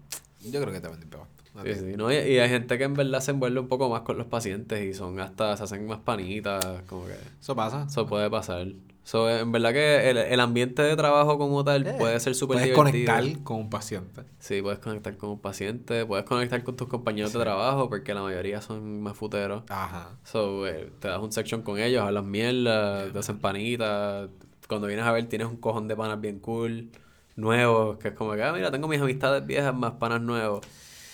[0.51, 1.42] Yo creo que te vendí pasto.
[1.61, 4.01] Sí, sí, no, y, y hay gente que en verdad se envuelve un poco más
[4.01, 7.85] con los pacientes y son hasta, se hacen más panitas, como que Eso pasa.
[7.87, 8.67] eso puede pasar.
[9.05, 12.55] So, en verdad que el, el ambiente de trabajo como tal Eh, puede ser súper
[12.55, 13.13] Puedes divertido.
[13.13, 14.21] conectar con un paciente.
[14.39, 18.21] Sí, puedes conectar con un paciente, puedes conectar con tus compañeros de trabajo porque la
[18.23, 19.63] mayoría son más futeros.
[19.67, 20.11] Ajá.
[20.23, 24.29] So, eh, te das un section con ellos, hablas mierda, te hacen panitas.
[24.69, 26.89] Cuando vienes a ver tienes un cojón de panas bien cool,
[27.35, 30.61] nuevos, que es como que, ah, mira, tengo mis amistades viejas más panas nuevos.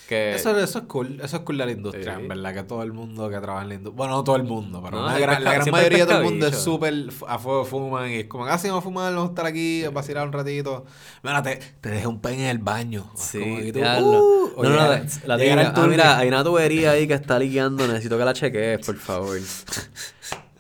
[0.10, 0.34] Que...
[0.34, 2.22] Eso, eso es cool, eso es cool de la industria, Sí.
[2.22, 4.44] en verdad, que todo el mundo que trabaja en la industria, bueno, no todo el
[4.44, 6.94] mundo, pero No, una gran- la gran siempre hay mayoría del mundo es súper
[7.28, 9.84] a fuego fuman y es como, ah, sí, vamos a fumar, vamos a estar aquí,
[9.86, 10.86] a vacilar un ratito.
[11.22, 13.06] Mira, te, te dejé un pen en el baño.
[13.16, 14.20] Sí, Como que tú, diablo.
[14.58, 17.86] uh, no, no, llegar- la, llegar ah, mira, hay una tubería ahí que está liqueando,
[17.88, 19.38] necesito que la chequees, por favor.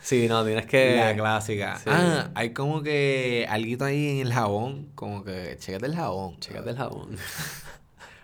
[0.01, 0.95] Sí, no, tienes que...
[0.95, 1.75] La clásica.
[1.77, 1.83] Sí.
[1.87, 6.39] Ah, hay como que alguito ahí en el jabón, como que, chécate el jabón.
[6.39, 7.09] Checate el jabón.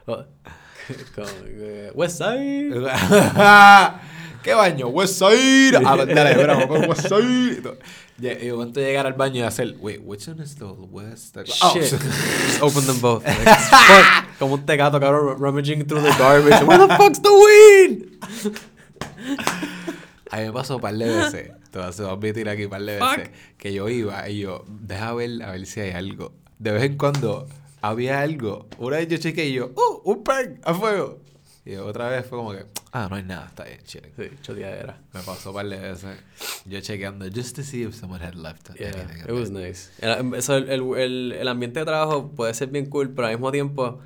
[1.16, 2.72] Como que, Westside.
[4.44, 4.88] ¿Qué baño?
[4.88, 5.78] Westside.
[5.78, 7.78] Ah, dale, espera, vamos con Westside.
[8.18, 11.36] Y y de momento llegar al baño y hacer, wait, which one is the West?
[11.36, 11.92] Oh, Shit.
[11.92, 13.26] Just open them both.
[13.26, 14.38] Like, fuck.
[14.40, 16.64] Como un tecato, cabrón, rummaging through the garbage.
[16.64, 18.18] Where the fuck's the weed?
[20.32, 22.84] A mí me pasó un par de veces, te vas a admitir aquí un par
[22.84, 26.32] de veces, que yo iba y yo, deja ver, a ver si hay algo.
[26.58, 27.48] De vez en cuando
[27.90, 28.68] había algo.
[28.78, 30.02] Una vez yo chequeé y yo, ¡uh!
[30.12, 30.60] ¡Un pen!
[30.64, 31.20] ¡A fuego!
[31.66, 34.12] Y otra vez fue como que, ah, no hay nada, está bien, chilling.
[34.16, 35.00] Sí, choteadera.
[35.14, 36.16] Me pasó un par de veces.
[36.66, 39.24] Yo chequeando, just to see if someone had left Yeah, anything.
[39.28, 39.90] it was nice.
[40.00, 43.34] El, eso, el, el, el, el ambiente de trabajo puede ser bien cool, pero al
[43.34, 44.00] mismo tiempo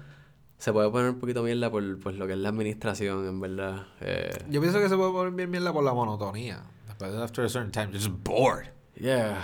[0.57, 3.87] se puede poner un poquito mierda por, por lo que es la administración, en verdad.
[3.99, 6.63] Eh, Yo pienso que se puede poner bien mierda por la monotonía.
[6.87, 8.67] Después, after a certain time, you're just bored.
[8.95, 9.43] yeah,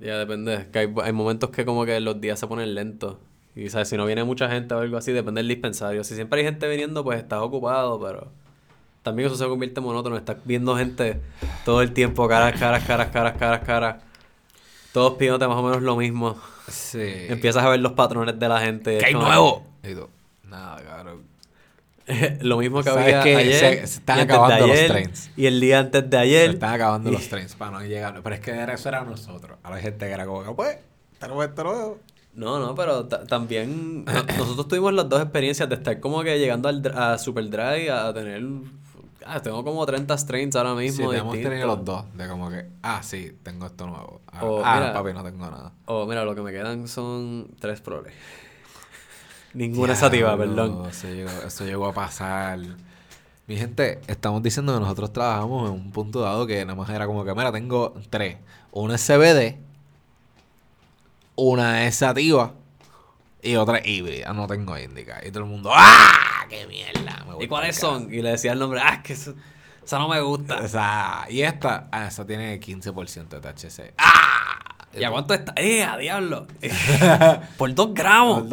[0.00, 0.68] ya depende.
[0.72, 3.18] Que hay, hay momentos que como que los días se ponen lentos.
[3.56, 6.02] Y sabes, si no viene mucha gente o algo así, depende del dispensario.
[6.04, 8.32] Si siempre hay gente viniendo, pues estás ocupado, pero
[9.02, 10.16] también eso se convierte en monótono.
[10.16, 11.20] Estás viendo gente
[11.64, 13.96] todo el tiempo, caras, caras, caras, caras, caras, caras.
[14.92, 16.36] Todos pidiéndote más o menos lo mismo.
[16.68, 17.00] Sí.
[17.28, 18.98] Empiezas a ver los patrones de la gente.
[18.98, 19.66] ¿Qué hay nuevo?
[19.82, 20.08] Tú,
[20.48, 21.22] nada, cabrón.
[22.42, 23.36] lo mismo que ¿Sabes había qué?
[23.36, 23.58] ayer.
[23.80, 25.30] Se- se están acabando los trains.
[25.36, 26.50] Y el día antes de Se ayer.
[26.50, 28.20] están acabando Y- los trains para no llegar.
[28.22, 29.58] Pero es que eso era nosotros.
[29.62, 30.78] Ahora hay gente que era como, que, pues,
[31.18, 31.98] tenemos esto nuevo.
[32.34, 36.38] No, no, pero ta- también no- nosotros tuvimos las dos experiencias de estar como que
[36.38, 38.42] llegando al, a Super Dry a tener...
[39.26, 41.08] Ah, tengo como 30 strains ahora Sí, mismo.
[41.10, 41.50] tenemos distintos.
[41.50, 42.04] tenido los dos.
[42.14, 44.20] De como que, ah, sí, tengo esto nuevo.
[44.30, 44.92] Ah, O, ah, mira.
[44.92, 45.72] papi, no tengo nada.
[45.86, 48.12] Oh, mira, lo que me quedan son tres proles.
[49.54, 50.84] Ninguna sativa, perdón.
[50.90, 52.58] Eso llegó, eso llegó a pasar.
[53.46, 57.06] Mi gente, estamos diciendo que nosotros trabajamos en un punto dado que nada más era
[57.06, 58.36] como que, mira, tengo tres.
[58.72, 59.58] Una es CBD,
[61.36, 62.54] una es sativa
[63.42, 64.32] y otra es híbrida.
[64.32, 65.20] No tengo indica.
[65.24, 66.46] Y todo el mundo, ¡ah!
[66.48, 67.24] ¡Qué mierda!
[67.26, 68.12] Me ¿Y cuáles son?
[68.12, 69.34] Y le decía el nombre, ah, es que eso,
[69.84, 70.64] esa no me gusta.
[70.64, 73.94] Esa, y esta, ah, esa tiene 15% de THC.
[73.98, 74.74] ¡Ah!
[74.96, 75.52] ¿Y a cuánto está?
[75.56, 76.46] ¡Eh, a diablo!
[77.58, 78.44] Por dos gramos.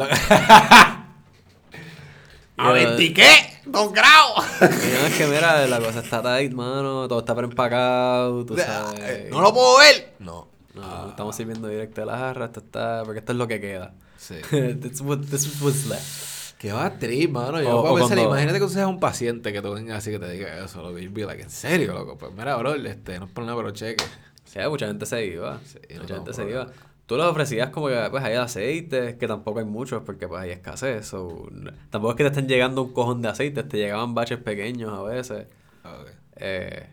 [2.56, 3.60] ¿A 20 qué?
[3.64, 4.44] ¡Dos grados!
[4.60, 4.66] No,
[5.06, 7.08] es que mira, la cosa está tight, mano.
[7.08, 9.30] Todo está preempacado, tú sabes.
[9.30, 10.14] ¿No lo puedo ver?
[10.18, 10.48] No.
[10.74, 12.46] No, estamos sirviendo directo de la jarra.
[12.46, 13.02] Esto está...
[13.04, 13.94] Porque esto es lo que queda.
[14.16, 14.36] Sí.
[14.80, 16.58] This, what, this is what's left.
[16.58, 17.60] Qué va trip, mano.
[17.60, 19.98] Yo O- puedo o pensar, cuando- imagínate que tú seas un paciente que tú vengas
[19.98, 20.98] así que te diga eso, loco.
[20.98, 22.16] You'd be like, ¿en serio, loco?
[22.16, 24.04] Pues mira, bro, este, no es por nada, pero cheque.
[24.44, 25.58] Sí, mucha gente se iba.
[25.64, 26.68] Sí, mucha no, gente se iba.
[27.06, 30.50] tú les ofrecías como que pues hay aceites, que tampoco hay muchos porque pues hay
[30.50, 31.04] escasez.
[31.06, 34.38] So, no- tampoco es que te estén llegando un cojón de aceites, te llegaban baches
[34.38, 35.46] pequeños a veces.
[35.84, 36.08] Ok.
[36.36, 36.86] Eh,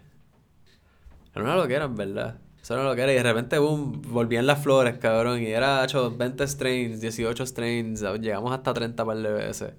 [1.35, 2.39] era una loquera, en verdad.
[2.61, 3.11] Eso era una loquera.
[3.11, 5.41] Y de repente, boom, volvían las flores, cabrón.
[5.41, 8.01] Y era hecho 20 strains, 18 strains.
[8.19, 9.73] Llegamos hasta 30 par de veces.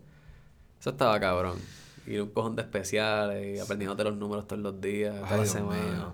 [0.81, 1.59] Eso estaba cabrón.
[2.07, 3.57] Y un cojón de especiales.
[3.57, 6.13] Y aprendiéndote los números todos los días, cada Dios semana.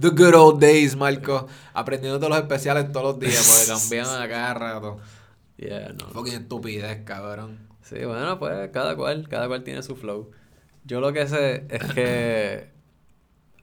[0.00, 1.46] The good old days, Marco.
[1.72, 4.98] Aprendiendo los especiales todos los días porque cambiaban a cada rato.
[5.56, 6.06] Yeah, no.
[6.08, 7.68] Fucking estupidez, cabrón.
[7.82, 10.30] Sí, bueno, pues cada cual, cada cual tiene su flow.
[10.84, 12.73] Yo lo que sé es que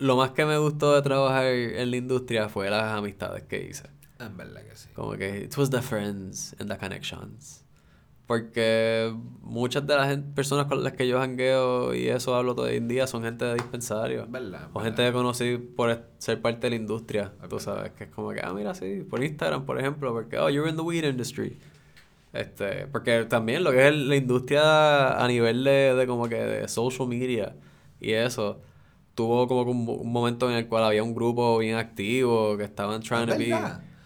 [0.01, 3.85] lo más que me gustó de trabajar en la industria fue las amistades que hice.
[4.19, 4.89] En verdad que sí.
[4.93, 7.63] Como que it was the friends and the connections.
[8.27, 12.87] Porque muchas de las personas con las que yo jangueo y eso hablo todo el
[12.87, 14.25] día son gente de dispensario.
[14.29, 14.83] Verdad, O verdad.
[14.85, 17.33] gente que conocí por ser parte de la industria.
[17.43, 20.37] Es Tú sabes, que es como que, ah, mira, sí, por Instagram, por ejemplo, porque,
[20.37, 21.57] oh, you're in the weed industry.
[22.31, 26.67] Este, porque también lo que es la industria a nivel de, de como que de
[26.69, 27.55] social media
[27.99, 28.61] y eso,
[29.15, 33.01] tuvo como un, un momento en el cual había un grupo bien activo que estaban
[33.01, 33.53] trying to be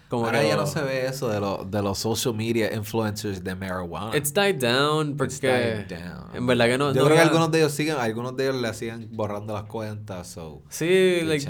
[0.08, 2.72] como Ahora que ya lo- no se ve eso de, lo- de los social media
[2.72, 4.16] influencers de marijuana.
[4.16, 6.26] It's died down porque It's died down.
[6.32, 8.62] en verdad que no Yo no creo que algunos de ellos siguen, algunos de ellos
[8.62, 10.62] le hacían borrando las cuentas, so.
[10.68, 11.48] Sí, les,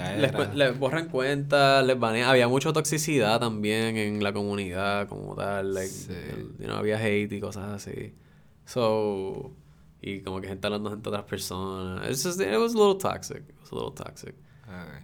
[0.55, 2.29] les borran cuentas, les banean.
[2.31, 5.75] Había mucha toxicidad también en la comunidad como tal.
[5.75, 6.13] Like, Sí.
[6.57, 8.15] you know, había hate y cosas así.
[8.65, 9.51] So,
[10.01, 12.09] y como que gente hablando de otras personas.
[12.09, 13.43] It's just, it was a little toxic.
[13.49, 14.35] It was a little toxic.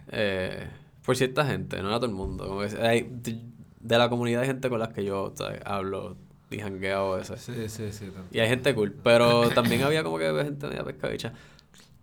[0.08, 0.68] Eh,
[1.04, 2.46] por cierta gente, no era todo el mundo.
[2.46, 3.40] Como que hay, de,
[3.80, 5.60] de la comunidad hay gente con las que yo ¿sabes?
[5.64, 6.16] hablo
[6.50, 7.40] y jangueo a veces.
[7.40, 8.10] Sí, sí, sí.
[8.30, 11.32] Y hay gente cool, pero también había como que gente media pescabicha.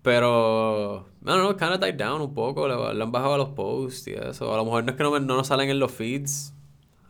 [0.01, 4.07] Pero, no, no, kind of died down un poco, le, le han bajado los posts
[4.07, 4.51] y eso.
[4.51, 6.53] A lo mejor no es que no, me- no nos salen en los feeds.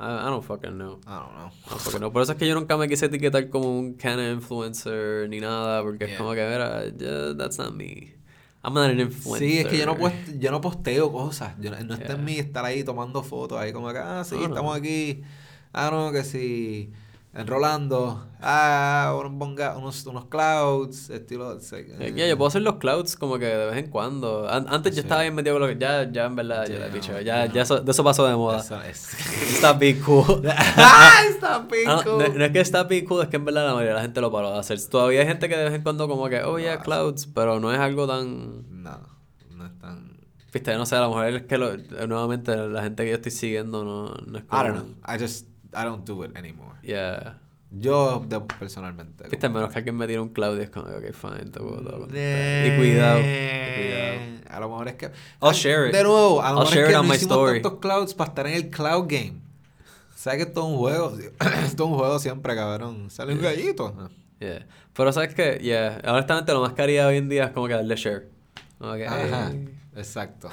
[0.02, 1.00] I, I don't fucking know.
[1.06, 1.52] I don't know.
[1.70, 2.12] No, fucking know.
[2.12, 5.82] Por eso es que yo nunca me quise etiquetar como un of influencer ni nada,
[5.84, 6.14] porque Yeah.
[6.14, 8.14] es como que, mira, yeah, that's not me.
[8.64, 9.48] I'm not an influencer.
[9.48, 11.54] Sí, es que yo no, puest- yo no posteo cosas.
[11.60, 12.16] Yo, no está Yeah.
[12.16, 14.46] en mí estar ahí tomando fotos, ahí como que, ah, sí, no.
[14.46, 15.22] estamos aquí.
[15.74, 16.92] Ah, no, que sí.
[17.34, 18.28] Enrolando.
[18.42, 21.60] Ah, unos, bonga- unos, unos clouds, estilo.
[21.62, 24.50] sí, Eh, ya, yo puedo hacer los clouds como que de vez en cuando.
[24.50, 25.06] An- antes yo Sí.
[25.06, 25.78] estaba bien metido con lo que...
[25.80, 27.54] Ya, ya en verdad, ya, Ya, la bicho, no, ya, no.
[27.54, 28.60] ya eso- de eso pasó de moda.
[28.60, 29.14] Eso es.
[29.56, 30.42] Está bien cool.
[30.78, 32.18] ¡Ah, está Ah, pico!
[32.20, 34.02] no, no es que está bien cool, es que en verdad la mayoría de la
[34.02, 34.80] gente lo paró de hacer.
[34.90, 37.60] Todavía hay gente que de vez en cuando como que, oh yeah, No, clouds, pero
[37.62, 38.84] no es algo tan...
[38.84, 39.00] No,
[39.56, 40.18] no es tan.
[40.54, 41.78] Viste, no sé, a lo mejor es que lo-
[42.08, 44.64] nuevamente la gente que yo estoy siguiendo no, no es I como...
[44.64, 45.16] don't know.
[45.16, 45.48] I just.
[45.74, 46.76] I don't do it anymore.
[46.84, 47.38] Yeah.
[47.74, 49.28] Yo, de- personalmente.
[49.30, 51.60] Viste, a menos que alguien me tire un cloud y es como, ok, fine, te
[51.60, 52.08] puedo.
[52.14, 53.24] Eh, Y cuidado, y
[53.78, 54.56] cuidado.
[54.56, 55.06] A lo mejor es que.
[55.42, 55.94] I'll share it.
[55.96, 57.62] De nuevo, a lo I'll mejor share es que it on no my hicimos story.
[57.62, 59.36] tantos clouds para estar en el cloud game.
[60.16, 61.18] ¿Sabes que esto es un juego?
[61.66, 63.10] esto es un juego siempre, cabrón.
[63.10, 64.10] Sale un gallito.
[64.40, 64.66] Yeah.
[64.94, 67.74] Pero sabes que, yeah, honestamente lo más que haría hoy en día es como que
[67.76, 68.28] darle share.
[68.80, 69.52] Como que, Ajá.
[69.96, 70.50] Exacto.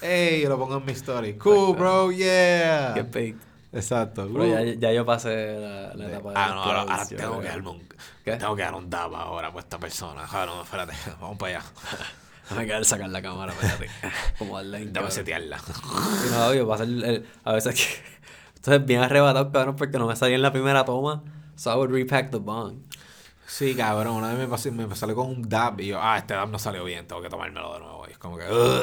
[0.00, 1.34] Ey, yo lo pongo en mi story.
[1.34, 2.92] Cool, bro, yeah.
[2.94, 3.36] get baked.
[3.72, 4.28] Exacto.
[4.32, 4.48] Pero Uh.
[4.48, 7.88] ya, ya yo pasé la, la etapa de Ah, no, ahora, tengo que darme un.
[8.24, 8.36] ¿Qué?
[8.36, 10.22] Tengo que dar un dab ahora por esta persona.
[10.30, 10.94] Ah, no, espérate.
[11.20, 11.66] Vamos para allá.
[12.48, 13.90] Déjame quedar sacar la cámara, espérate.
[14.38, 15.58] Como darle Dame setearla.
[15.58, 18.16] Sí, no, obvio, va a ser el- a veces que...
[18.56, 21.22] Entonces bien arrebatado, cabrón, porque no me salía en la primera toma.
[21.56, 22.78] So I would repack the bong.
[23.46, 24.14] Sí, cabrón.
[24.16, 26.58] Una vez me, pasé, me salió con un dab y yo, ah, este dab no
[26.58, 27.06] salió bien.
[27.06, 28.06] Tengo que tomármelo de nuevo.
[28.08, 28.44] Y es como que.
[28.44, 28.82] "Ugh".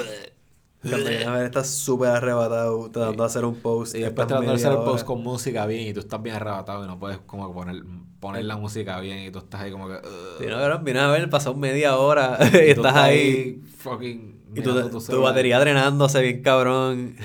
[0.92, 3.96] Ves, estás súper arrebatado, tratando de hacer un post.
[3.96, 6.84] Y después tratando de hacer el post con música bien y tú estás bien arrebatado
[6.84, 7.82] y no puedes como poner,
[8.20, 10.00] poner la música bien y tú estás ahí como que...
[10.46, 13.62] Cabrón, vienes a ver, pasó media hora y, estás ahí.
[13.78, 17.16] fucking Y tu, tu batería drenándose bien cabrón.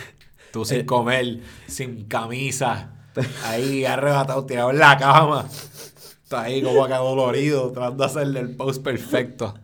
[0.53, 0.87] Tú sin Eh.
[0.87, 2.93] comer, sin camisa,
[3.45, 5.47] ahí arrebatado, tirado en la cama.
[5.49, 9.55] Estás ahí como que dolorido, tratando de hacerle el post perfecto.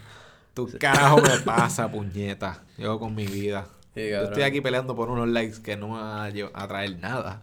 [0.52, 2.62] Tu carajo me pasa, puñeta.
[2.78, 3.66] Yo con mi vida.
[3.94, 7.42] Sí, Yo estoy aquí peleando por unos likes que no van a, traer nada.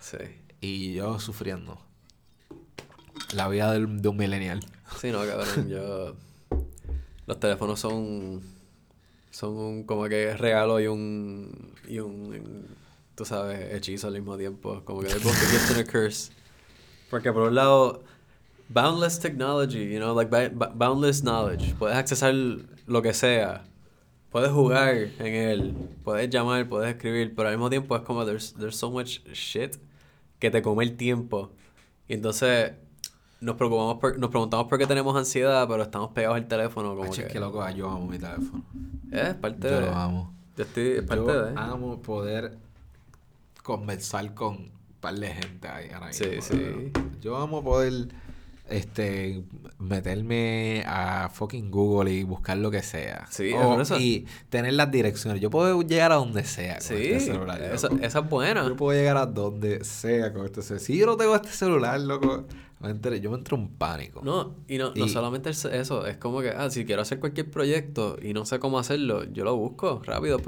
[0.00, 0.18] Sí.
[0.60, 1.78] Y yo sufriendo.
[3.34, 4.60] La vida del- de un millennial.
[5.00, 6.16] Sí, no, cabrón, yo...
[7.26, 8.42] Los teléfonos son...
[9.30, 11.72] Son un como que regalo y un...
[11.88, 12.66] Y un...
[13.14, 14.82] Tú sabes, hechizo al mismo tiempo.
[14.84, 16.32] Como que they're both a gift and a curse.
[17.10, 18.02] Porque por un lado...
[18.68, 20.30] Boundless technology, you know, like
[20.74, 21.74] boundless knowledge.
[21.78, 22.32] Puedes accesar
[22.86, 23.64] lo que sea.
[24.32, 25.74] Puedes jugar en él.
[26.02, 27.34] Puedes llamar, puedes escribir.
[27.34, 29.76] Pero al mismo tiempo es como there's, there's so much shit
[30.38, 31.50] que te come el tiempo.
[32.08, 32.72] Y entonces
[33.40, 37.10] nos preocupamos por- nos preguntamos por qué tenemos ansiedad, pero estamos pegados al teléfono como
[37.12, 37.22] que...
[37.22, 38.64] es que loco, yo amo mi teléfono.
[39.12, 39.80] Eh, es parte Yo de...
[39.82, 40.34] lo amo.
[40.56, 40.88] Yo estoy...
[40.92, 41.52] Es parte Yo de...
[41.56, 42.56] amo poder
[43.62, 44.70] conversar con
[45.00, 46.90] par de gente ahí ahora Sí, mismo, sí.
[46.92, 48.08] pero Yo amo poder
[48.72, 49.44] este
[49.78, 53.26] meterme a fucking Google y buscar lo que sea.
[53.30, 53.98] Sí, O- por eso.
[53.98, 55.40] y tener las direcciones.
[55.40, 57.60] Yo puedo llegar a donde sea con Sí, este celular.
[57.60, 57.96] loco.
[58.02, 58.66] esa es buena.
[58.66, 60.84] Yo puedo llegar a donde sea con este celular.
[60.84, 62.46] Si yo no tengo este celular, loco,
[62.82, 64.20] me enteré- yo me entro en pánico.
[64.24, 67.50] No, y no, no solamente es eso, es como que, ah, si quiero hacer cualquier
[67.50, 70.38] proyecto y no sé cómo hacerlo, yo lo busco rápido.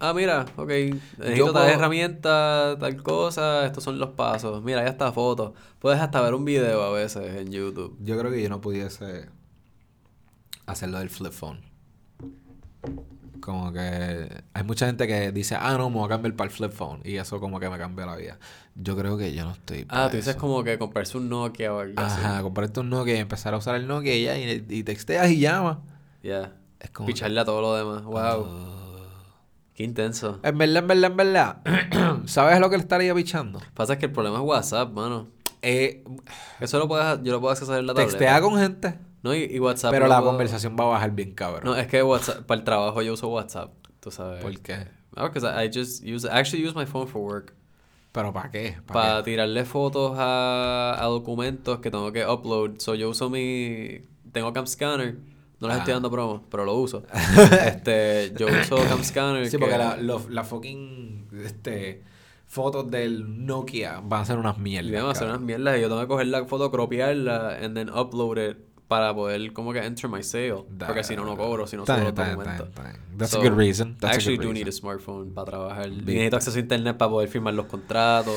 [0.00, 4.62] Ah, mira, ok, necesito tal puedo- herramienta, tal cosa, estos son los pasos.
[4.62, 5.54] Mira, ya está foto.
[5.78, 7.96] Puedes hasta ver un video a veces en YouTube.
[8.00, 9.28] Yo creo que yo no pudiese
[10.66, 11.60] hacerlo del flip phone.
[13.42, 16.56] Como que hay mucha gente que dice, ah, no, me voy a cambiar para el
[16.56, 17.00] flip phone.
[17.04, 18.38] Y eso como que me cambia la vida.
[18.76, 20.38] Yo creo que yo no estoy Ah, para tú dices eso.
[20.38, 22.42] como que comprarse un Nokia o algo Ajá, así.
[22.42, 25.40] comprarte un Nokia y empezar a usar el Nokia y ya, y, y texteas y
[25.40, 25.78] llamas.
[26.22, 26.52] Ya.
[26.80, 28.04] Es como Picharle a todo lo demás.
[28.04, 28.46] Wow.
[28.48, 28.78] Oh.
[29.74, 30.38] Qué intenso.
[30.42, 32.22] En verdad, en verdad, en verdad.
[32.26, 33.60] ¿Sabes lo que le estaría pichando?
[33.74, 35.28] Pasa que el problema es WhatsApp, mano.
[35.62, 36.04] Eh,
[36.60, 38.10] Eso lo puedes, yo lo puedo acceder en la tableta.
[38.18, 39.90] textea con gente, No, y, y WhatsApp.
[39.92, 41.62] pero lo la puedo- conversación va a bajar bien cabrón.
[41.64, 44.42] No, es que WhatsApp, para el trabajo yo uso WhatsApp, tú sabes.
[44.42, 44.88] ¿Por qué?
[45.16, 47.54] No, because I, just use, actually use my phone for work.
[48.12, 48.76] ¿Pero para qué?
[48.86, 52.78] Para tirarle fotos a, a documentos que tengo que upload.
[52.78, 54.00] So yo uso mi,
[54.32, 55.16] tengo Cam Scanner.
[55.60, 55.94] No les estoy Ah.
[55.94, 57.04] dando promo, pero lo uso.
[57.66, 59.46] este, yo uso Cam Scanner.
[59.46, 62.02] Sí, que- porque la, los- la fucking este,
[62.46, 64.92] fotos del Nokia van a ser unas mierdas.
[65.02, 65.78] vamos a hacer unas mierdas.
[65.78, 68.56] Y yo tengo que coger la foto, cropiarla, and then upload it
[68.92, 70.64] para poder como que enter my sale.
[70.86, 72.68] Porque si no, no cobro, si no bien, los documentos.
[73.16, 73.96] That's So, a good reason.
[73.98, 75.88] That's I actually do need a smartphone para trabajar.
[75.88, 76.12] Viste.
[76.12, 78.34] necesito acceso a internet para poder firmar los contratos.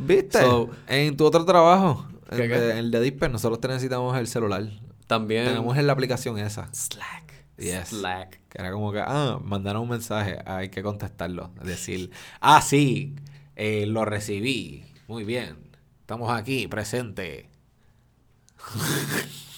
[0.00, 0.40] ¿Viste?
[0.40, 4.26] So, en tu otro trabajo, ¿Qué, el, de, el de Disper, nosotros te necesitamos el
[4.26, 4.68] celular.
[5.06, 5.44] también.
[5.46, 6.68] Tenemos en la aplicación esa.
[6.74, 7.32] Slack.
[7.56, 7.90] Yes.
[7.90, 8.40] Slack.
[8.48, 11.52] Que era como que, ah, mandaron un mensaje, hay que contestarlo.
[11.62, 13.14] Decir, ah, sí,
[13.54, 14.84] eh, lo recibí.
[15.06, 15.56] Muy bien.
[16.00, 17.48] Estamos aquí, presente.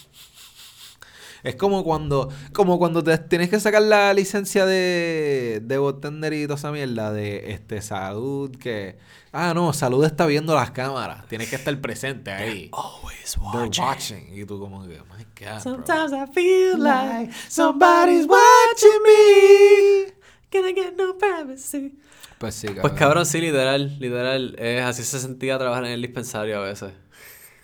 [1.47, 6.42] es como cuando, como cuando te tienes que sacar la licencia de, de bartender y
[6.42, 8.99] toda esa mierda de este salud que,
[9.30, 11.26] ah, no, salud está viendo las cámaras.
[11.28, 12.68] Tienes que estar presente ahí.
[12.72, 14.28] Always They're watching.
[14.36, 15.61] Y tú como que, my God, bro.
[15.61, 20.12] Sometimes I feel like somebody's watching me.
[20.51, 21.97] Can I get no privacy?
[22.38, 24.57] Pues sí, Pues cabrón, sí, literal, literal.
[24.59, 26.92] Es así se sentía trabajar en el dispensario a veces.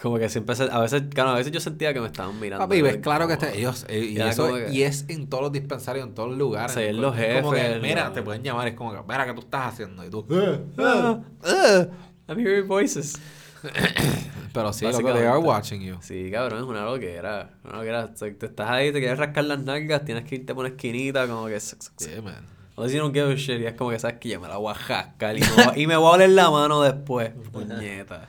[0.03, 2.67] Como que siempre, se- a veces, claro, a veces yo sentía que me estaban mirando.
[2.67, 5.53] Papi, ves claro que está, ellos, eh, y, eso, que- y es en todos los
[5.53, 6.75] dispensarios, en todos los lugares.
[6.77, 7.03] ¿no?
[7.03, 8.13] los Es como que, jefes, mira, no.
[8.13, 10.05] te pueden llamar, es como que, mira, ¿qué tú estás haciendo?
[10.05, 11.89] Y tú, "Eh, eh, eh".
[12.29, 13.17] I'm hearing voices.
[14.53, 15.97] Pero sí, que they are watching you.
[16.01, 17.51] Sí, cabrón, es una loquera.
[17.65, 18.11] Una loquera.
[18.13, 20.75] O sea, te estás ahí, te quieres rascar las nalgas, tienes que irte por una
[20.75, 21.59] esquinita, como que.
[22.01, 22.45] Yeah, man.
[22.77, 24.49] A veces you don't give a shit y es como que sabes que ya me
[24.49, 26.83] la voy a jascar y me voy a, y me voy a oler la mano
[26.83, 27.31] después.
[27.53, 28.27] Puñeta.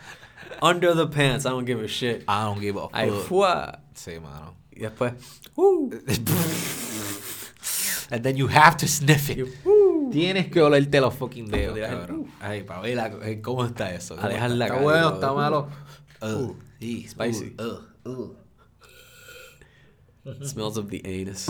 [0.64, 2.24] Under the pants, I don't give a shit.
[2.28, 3.28] I don't give a fuck.
[3.28, 3.80] fua.
[3.93, 4.55] Sí, mano.
[4.72, 5.14] Y después.
[5.57, 5.89] Uh,
[8.11, 9.39] And then you have to sniff it.
[9.66, 10.09] uh.
[10.11, 12.28] Tienes que olerte los fucking dedos, cabrón.
[12.39, 14.16] Ay, para ver la- eh, cómo está eso.
[14.16, 14.57] ¿Cómo Alejar está?
[14.57, 15.14] la ¿Está bueno?
[15.16, 15.70] ¿Está malo?
[16.22, 17.55] Uh, sí, Spicy.
[17.59, 18.36] uh, uh.
[20.45, 21.47] Smells of the anus.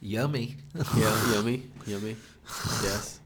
[0.00, 0.56] Yummy.
[0.96, 2.16] Yeah, yummy, yummy.
[2.82, 3.20] Yes.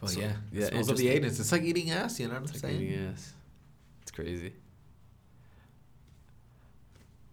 [0.00, 0.36] Well, So, yeah.
[0.52, 1.40] yeah, It smells of the anus.
[1.40, 2.82] It's like eating ass, you know what I'm It's like saying?
[2.82, 3.34] eating ass.
[4.02, 4.52] It's crazy.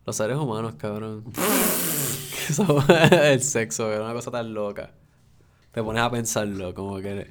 [0.06, 1.24] Los seres humanos, cabrón.
[3.12, 4.92] El sexo, es una cosa tan loca.
[5.72, 7.28] Te pones a pensarlo, como que...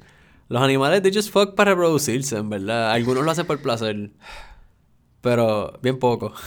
[0.49, 2.91] Los animales, they just fuck para reproducirse, en verdad.
[2.91, 4.11] Algunos lo hacen por placer.
[5.21, 6.33] Pero bien poco.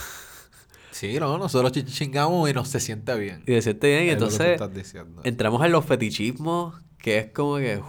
[0.91, 3.41] Sí, no, nosotros chi- chingamos y no se siente bien.
[3.47, 4.59] Y decirte bien, y entonces...
[5.23, 7.81] Entramos en los fetichismos, que es como que...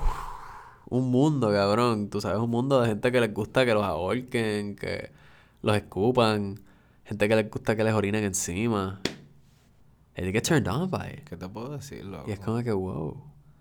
[0.91, 2.11] un mundo, cabrón.
[2.11, 5.11] Tú sabes, un mundo de gente que les gusta que los ahorquen, que
[5.63, 6.61] los escupan.
[7.05, 9.01] Gente que les gusta que les orinen encima.
[10.17, 11.25] And they get turned on by it.
[11.25, 12.29] ¿Qué te puedo decir, loco?
[12.29, 13.17] Y es como que, wow.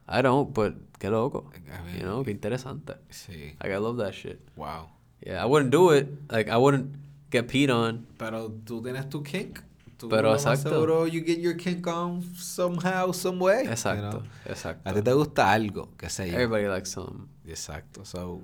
[0.08, 1.52] I don't, but qué loco.
[1.56, 2.96] I mean, You know, qué interesante.
[3.10, 3.56] Sí.
[3.62, 4.40] Like, I love that shit.
[4.56, 4.90] Wow.
[5.26, 6.08] Yeah, I wouldn't do it.
[6.32, 6.96] Like, I wouldn't
[7.32, 8.08] get peed on.
[8.18, 9.60] Pero tú tienes tu kink.
[10.00, 10.70] Tú Pero lo más exacto.
[10.70, 13.66] Seguro you get your kink on somehow, some way.
[13.66, 14.24] you Exacto, know?
[14.46, 14.90] exacto.
[14.90, 16.36] A ti te gusta algo, qué sé yo.
[16.36, 17.28] Everybody likes some.
[17.46, 18.06] Exacto.
[18.06, 18.42] So,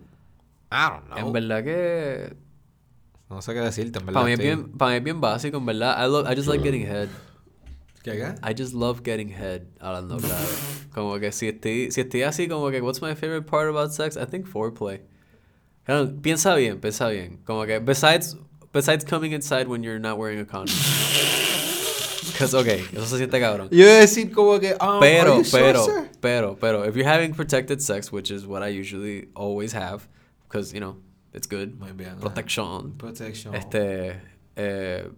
[0.70, 1.18] I don't know.
[1.18, 2.36] En verdad que
[3.30, 4.20] No sé qué decirte, en verdad.
[4.22, 5.96] Para mí, es estoy- bien, para mí es bien básico, en verdad.
[6.06, 7.08] I, love, I just like getting head.
[8.04, 8.36] ¿Qué, qué?
[8.44, 10.46] I just love getting head, hablando claro.
[10.94, 14.16] Como que si estoy, si estoy así, como que, what's my favorite part about sex?
[14.18, 15.02] I think foreplay.
[15.86, 17.38] Claro, piensa bien, piensa bien.
[17.46, 18.38] Como que, besides,
[18.74, 20.76] besides coming inside when you're not wearing a condom.
[22.38, 23.70] Because, okay, eso se siente cabrón.
[23.72, 25.86] Yo iba a decir como que, um, Pero, sure, pero,
[26.22, 30.08] pero, pero, if you're having protected sex, which is what I usually always have,
[30.48, 30.98] because, you know,
[31.36, 31.78] It's good.
[31.78, 32.16] Muy bien.
[32.22, 32.94] Protection.
[32.94, 33.54] Protection.
[33.54, 34.22] Este.
[34.56, 35.10] eh,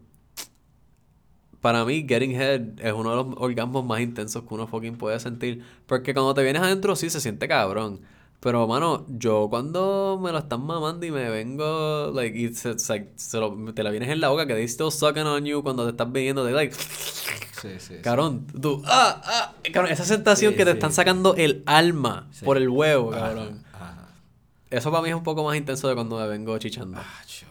[1.62, 5.20] para mí, getting head es uno de los orgasmos más intensos que uno fucking puede
[5.20, 5.64] sentir.
[5.86, 8.02] Porque cuando te vienes adentro, sí se siente cabrón.
[8.40, 13.12] Pero, mano, yo cuando me lo están mamando y me vengo, like, y se, se-
[13.16, 15.84] se lo- te la vienes en la boca, que they still sucking on you cuando
[15.86, 17.96] te estás viniendo, de like, Sí, sí, sí.
[18.04, 22.70] cabrón, tú, ah, ah, cabrón, esa sensación que te están sacando el alma por el
[22.70, 23.64] huevo, cabrón.
[23.74, 24.08] ajá.
[24.70, 26.98] Eso para mí es un poco más intenso de cuando me vengo chichando.
[27.00, 27.06] Ah,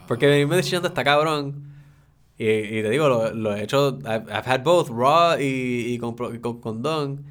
[0.07, 1.73] Porque venirme chichando está cabrón.
[2.37, 5.97] Y, y te digo, lo, lo he hecho, I've, I've had both, raw y, y
[5.97, 7.25] con, y con condón.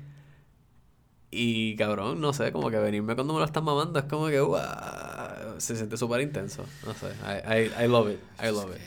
[1.30, 4.40] Y cabrón, no sé, como que venirme cuando me lo están mamando es como que,
[4.40, 4.58] wow,
[5.58, 6.64] se siente súper intenso.
[6.86, 8.80] No sé, I, I, I love it, I love it,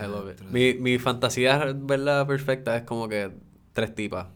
[0.00, 0.40] I love it.
[0.50, 2.26] Mi, mi fantasía, ¿verdad?
[2.26, 3.30] Perfecta es como que
[3.72, 4.28] tres tipas.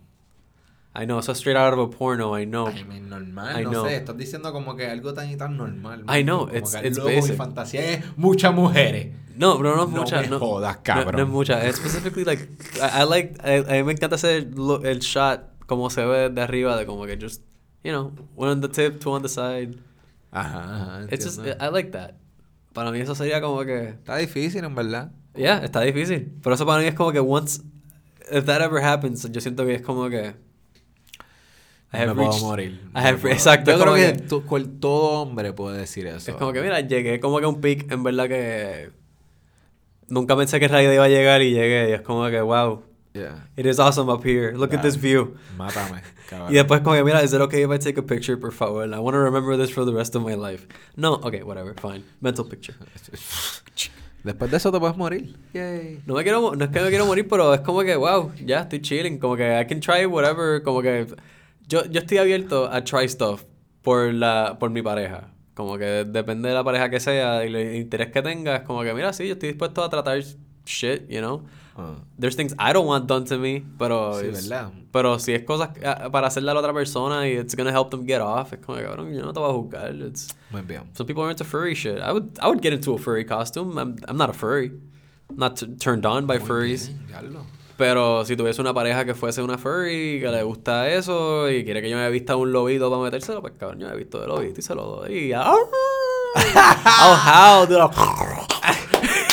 [0.99, 2.67] I know, eso es straight out of a porno, I know.
[2.69, 3.85] Ay, men, normal, I no know.
[3.87, 6.05] sé, estás diciendo como que algo tan y tan normal.
[6.09, 7.37] I know, como it's- que it's luego mi basic.
[7.37, 9.15] fantasía es muchas mujeres.
[9.37, 10.23] No, pero no es No mucha.
[10.23, 11.17] me no, jodas, no- cabrón.
[11.17, 11.65] No, es mucha.
[11.67, 12.49] Es specifically like.
[12.77, 13.35] I, I like.
[13.45, 16.87] I- a mí me encanta hacer lo- el shot como se ve de arriba, de
[16.87, 17.43] como que just.
[17.85, 19.77] You know, one on the tip, two on the side.
[20.33, 20.65] Ajá,
[21.03, 21.39] ajá, It's just.
[21.41, 22.15] I like that.
[22.73, 23.89] Para mí eso sería como que.
[23.91, 25.13] Está difícil, en verdad.
[25.35, 26.33] Yeah, está difícil.
[26.43, 27.63] Pero eso para mí es como que once.
[28.33, 30.35] If that ever happens, yo siento que es como que.
[31.93, 32.81] I have me puedo reached- morir.
[32.95, 33.71] I have, puedo- exacto.
[33.71, 36.33] Yo creo que, to- cual- todo hombre puede decir eso.
[36.33, 38.91] Es como que, mira, llegué como que a un peak, en verdad que.
[40.09, 41.91] Nunca pensé que en realidad iba a llegar y llegué.
[41.91, 42.83] Y es como que, wow,
[43.17, 43.35] Yeah.
[43.57, 44.53] it is awesome up here.
[44.53, 45.37] Look at this view.
[45.59, 46.03] Mátame.
[46.49, 48.83] Y después como que, mira, is it okay if I take a picture, por favor?
[48.83, 50.67] I want to remember this for the rest of my life.
[50.97, 52.03] No, okay, whatever, fine.
[52.21, 52.75] Mental picture.
[54.25, 55.37] Después de eso te puedes morir.
[55.55, 56.03] Yay.
[56.05, 58.63] No me quiero, no es que me quiero morir, pero es como que, wow, ya
[58.63, 59.21] estoy chilling.
[59.21, 60.61] Como que I can try whatever.
[60.65, 61.07] Como que
[61.69, 63.45] yo, yo estoy abierto a try stuff
[63.83, 65.29] por la, por mi pareja.
[65.55, 68.63] Como que depende de la pareja que sea y el interés que tengas.
[68.63, 70.21] Como que, mira, sí, yo estoy dispuesto a tratar
[70.65, 71.45] shit, you know.
[71.79, 71.97] Ah.
[72.19, 74.73] There's things I don't want done to me, pero Sí, es- ¿verdad?
[74.93, 77.91] pero si es cosas ah, para hacerle a la otra persona y it's gonna help
[77.91, 79.95] them get off, es como cabrón, yo no te voy a juzgar.
[79.95, 80.85] It's, Muy bien.
[80.95, 81.99] some people are into furry shit.
[81.99, 83.79] I would I would get into a furry costume.
[83.79, 84.73] I'm I'm not a furry.
[85.29, 86.89] I'm not turned on by Muy furries.
[87.09, 87.37] bien.
[87.77, 91.83] Pero si tuviese una pareja que fuese una furry, que le gusta eso y quiere
[91.83, 94.27] que yo me vista un lobito para metérselo, pues cabrón, yo me he visto de
[94.29, 95.13] lobito y se lo doy.
[95.15, 95.53] Y, ¡ah!
[97.03, 97.17] ¡Oh,
[97.63, 97.67] how!
[97.67, 97.81] dude.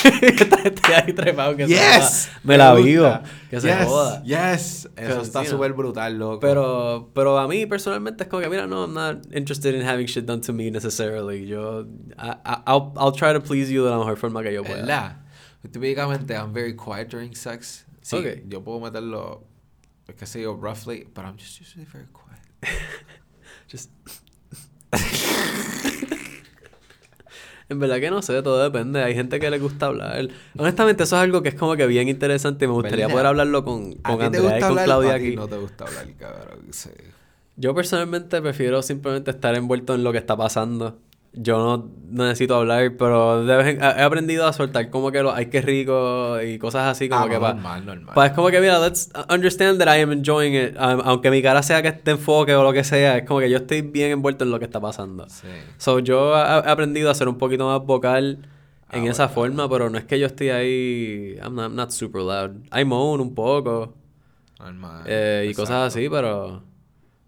[0.64, 2.30] Estoy ahí trepado que se Yes.
[2.30, 2.40] joda.
[2.44, 2.86] Me la gusta.
[2.86, 3.20] vivo.
[3.50, 4.24] Que se Yes, joda.
[4.24, 4.90] Yes.
[4.96, 6.40] Eso está súper brutal, loco.
[6.40, 10.08] Pero, pero a mí personalmente es como que, mira, no, I'm not interested in having
[10.08, 11.46] shit done to me necessarily.
[11.48, 11.86] Yo,
[12.18, 14.78] I, I- I'll, I'll try to please you de la mejor forma que yo pueda.
[14.82, 15.18] ¿Verdad?
[15.72, 17.86] Típicamente, I'm very quiet during sex.
[18.02, 18.44] Sí, Ok.
[18.50, 19.46] yo puedo meterlo,
[20.18, 22.40] qué sé yo, roughly, but I'm just usually very quiet.
[23.72, 23.90] Just...
[27.74, 29.04] en verdad que no sé, todo depende.
[29.04, 30.28] Hay gente que le gusta hablar.
[30.58, 33.14] Honestamente, eso es algo que es como que bien interesante y me gustaría ¿Verdad?
[33.14, 35.26] poder hablarlo con, ¿A con ti te Andrea y con hablar Claudia o a ti
[35.28, 35.36] aquí.
[35.36, 36.60] no te gusta hablar, cabrón?
[36.72, 36.90] Sí.
[37.56, 40.98] Yo personalmente prefiero simplemente estar envuelto en lo que está pasando.
[41.36, 45.34] Yo no necesito hablar, pero de vez en- he aprendido a soltar como que lo
[45.34, 48.14] ay que rico y cosas así como Ah, que no, pa- normal, normal.
[48.14, 50.76] pa- es como que mira, let's understand that I am enjoying it.
[50.78, 53.50] Um, aunque mi cara sea que esté enfoque o lo que sea, es como que
[53.50, 55.28] yo estoy bien envuelto en lo que está pasando.
[55.28, 55.48] Sí.
[55.78, 58.48] So yo he he aprendido a ser un poquito más vocal
[58.92, 59.56] en Ah, esa bueno.
[59.56, 62.52] forma, pero no es que yo estoy ahí I'm not, I'm not super loud.
[62.80, 63.96] I moan un poco.
[64.60, 65.02] Normal.
[65.08, 66.62] Eh, y cosas así, pero.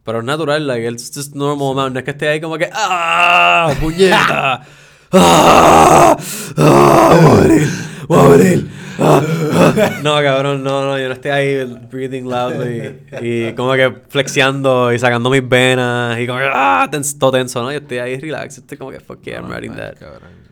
[0.05, 1.93] Pero es natural, like, it's just normal amount.
[1.93, 2.69] No es que esté ahí como que.
[2.71, 3.73] ¡Ah!
[3.81, 4.61] ¡Puñeta!
[5.11, 6.15] ¡Ah!
[6.57, 7.19] ¡Ah!
[7.21, 7.67] ¡Voy a morir!
[8.07, 8.69] ¡Voy a morir!
[8.99, 9.21] ¡Ah!
[9.53, 9.89] ¡Ah!
[10.03, 14.99] No, cabrón, no, no, yo no estoy ahí breathing loudly y como que flexiando y
[14.99, 16.49] sacando mis venas y como que.
[16.53, 16.87] ¡Ah!
[16.91, 17.71] Tens- todo tenso, ¿no?
[17.71, 19.95] Yo estoy ahí relax, estoy como que, fuck yeah, I'm writing that.
[19.97, 20.45] cabrón.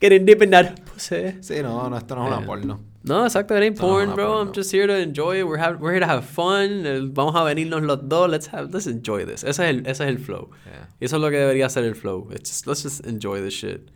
[0.00, 1.36] Getting deep in that pussy.
[1.42, 2.46] Sí, no, no, esto no es una Eh.
[2.46, 2.80] porno.
[3.02, 4.26] No, exacto, it ain't Esto no porn, una bro.
[4.26, 4.40] porno.
[4.42, 5.46] I'm just here to enjoy it.
[5.46, 6.82] We're, have, we're here to have fun.
[7.14, 8.28] Vamos a venirnos los dos.
[8.28, 9.42] Let's have, let's enjoy this.
[9.42, 10.50] Ese es el, ese es el flow.
[10.66, 10.88] Yeah.
[11.00, 12.28] Y eso es lo que debería ser el flow.
[12.30, 13.90] It's just, let's just enjoy this shit.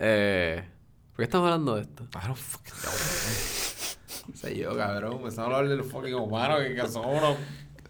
[0.00, 0.62] Eh,
[1.12, 2.04] ¿Por qué estamos hablando de esto?
[2.14, 2.92] I don't fucking know.
[4.34, 5.22] Sé yo, cabrón.
[5.22, 6.80] Me están hablando de los fucking humanos que, que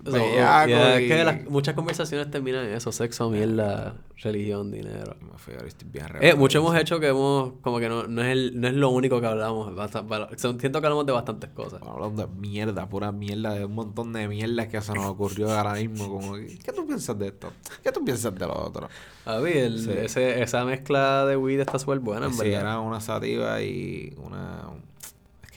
[0.05, 2.93] son unos So, bellacos yeah, y- es que las- muchas conversaciones terminan en eso.
[2.93, 5.17] Sexo, mierda, religión, dinero.
[5.21, 8.23] Me fui, ahora estoy bien Eh, mucho hemos hecho que hemos, como que no, no,
[8.23, 9.75] es el, no es lo único que hablamos.
[9.75, 11.81] Basta- para- siento que hablamos de bastantes cosas.
[11.83, 15.75] Hablando de mierda, pura mierda, de un montón de mierda que se nos ocurrió ahora
[15.75, 16.09] mismo.
[16.09, 17.53] Como, ¿qué tú piensas de esto?
[17.83, 18.89] ¿Qué tú piensas de lo otro?
[19.27, 19.91] A ver, el- Sí.
[19.93, 22.61] ese, esa mezcla de weed está súper buena, en Sí, verdad.
[22.61, 24.63] era una sativa y una...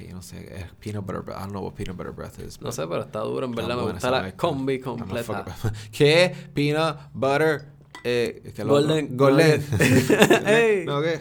[0.02, 1.38] Es que yo no sé, es peanut butter breath.
[1.38, 2.60] I don't know what peanut butter breath is.
[2.62, 3.76] No sé, pero está duro, en verdad.
[3.78, 5.46] Me gusta la combi completa.
[5.92, 6.34] ¿Qué?
[6.54, 7.66] Peanut butter
[8.04, 9.16] Eh, Golden.
[9.16, 9.64] Golden.
[10.48, 10.86] Ey.
[10.86, 11.20] ¿No qué?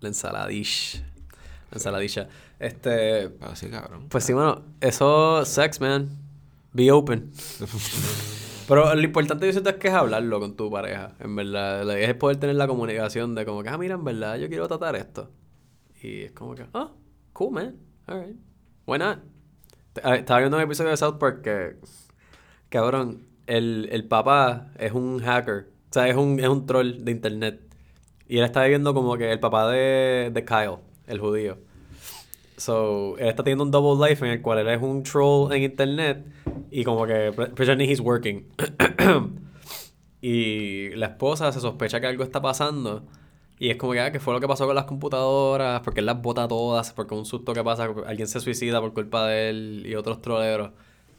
[0.00, 1.02] La ensaladish.
[1.70, 2.28] La ensaladilla.
[2.58, 3.28] Este.
[3.30, 4.06] Pero sí, cabrón.
[4.08, 6.08] Pues sí, bueno, eso, sex, man.
[6.72, 7.32] Be open.
[8.68, 11.90] Pero lo importante yo siento es que es hablarlo con tu pareja, en verdad.
[11.98, 14.94] Es poder tener la comunicación de como que, ah, mira, en verdad, yo quiero tratar
[14.94, 15.28] esto.
[16.02, 16.90] Y es como que, ah,
[17.32, 17.76] cool, man.
[18.06, 18.36] Alright.
[18.86, 19.18] Why not?
[19.94, 21.76] Estaba viendo un episodio de South Park que,
[22.68, 25.68] cabrón, el, el papá es un hacker.
[25.90, 27.60] O sea, es un, es un troll de internet.
[28.28, 31.58] Y él está viviendo como que el papá de, de Kyle, el judío.
[32.56, 35.62] So, él está teniendo un double life en el cual él es un troll en
[35.62, 36.24] internet
[36.70, 38.46] y como que pre- pretending he's working.
[40.20, 43.06] y la esposa se sospecha que algo está pasando
[43.60, 45.82] y es como que, ah, ¿qué fue lo que pasó con las computadoras?
[45.82, 49.26] Porque él las bota todas, porque un susto que pasa, alguien se suicida por culpa
[49.26, 50.70] de él y otros troleros.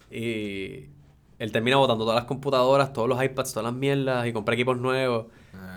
[0.10, 0.90] Y
[1.38, 4.80] él termina botando todas las computadoras, todos los iPads, todas las mierdas y compra equipos
[4.80, 5.28] nuevos.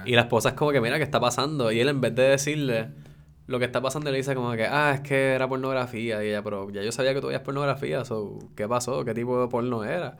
[0.06, 1.70] Y la esposa es como que, mira, ¿qué está pasando?
[1.70, 2.88] Y él en vez de decirle
[3.46, 6.24] lo que está pasando, le dice como que, ah, es que era pornografía.
[6.24, 9.04] Y ella, pero ya yo sabía que tú veías pornografía, so, ¿qué pasó?
[9.04, 10.16] ¿Qué tipo de porno era?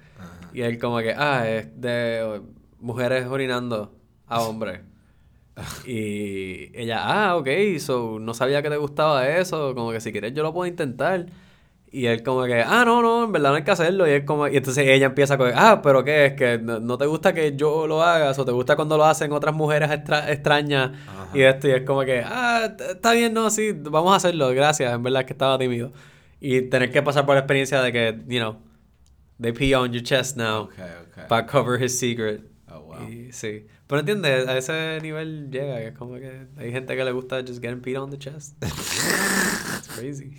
[0.53, 2.43] Y él como que, ah, es de
[2.81, 3.95] mujeres orinando
[4.27, 4.83] a hombres.
[5.87, 7.49] y ella, ah, ok,
[7.79, 11.27] so, no sabía que te gustaba eso, como que si quieres yo lo puedo intentar.
[11.93, 14.09] Y él como que, ah, no, no, en verdad no hay que hacerlo.
[14.09, 16.27] Y él como, y entonces ella empieza con, ah, pero ¿qué?
[16.27, 19.05] Es que no, no te gusta que yo lo haga, o te gusta cuando lo
[19.05, 20.91] hacen otras mujeres extra- extrañas
[21.33, 21.69] y esto.
[21.69, 24.93] Y es como que, ah, está bien, no, sí, vamos a hacerlo, gracias.
[24.93, 25.93] En verdad es que estaba tímido.
[26.41, 28.57] Y tener que pasar por la experiencia de que, you know,
[29.41, 30.73] they pee on your chest now Ok,
[31.19, 31.29] ok.
[31.29, 32.41] para cover his secret.
[32.73, 33.09] Oh, wow.
[33.09, 33.67] Y sí.
[33.95, 37.43] Pero entiendes, a ese nivel llega, que es como que hay gente que le gusta
[37.47, 38.57] just getting peed on the chest.
[38.61, 40.37] It's crazy.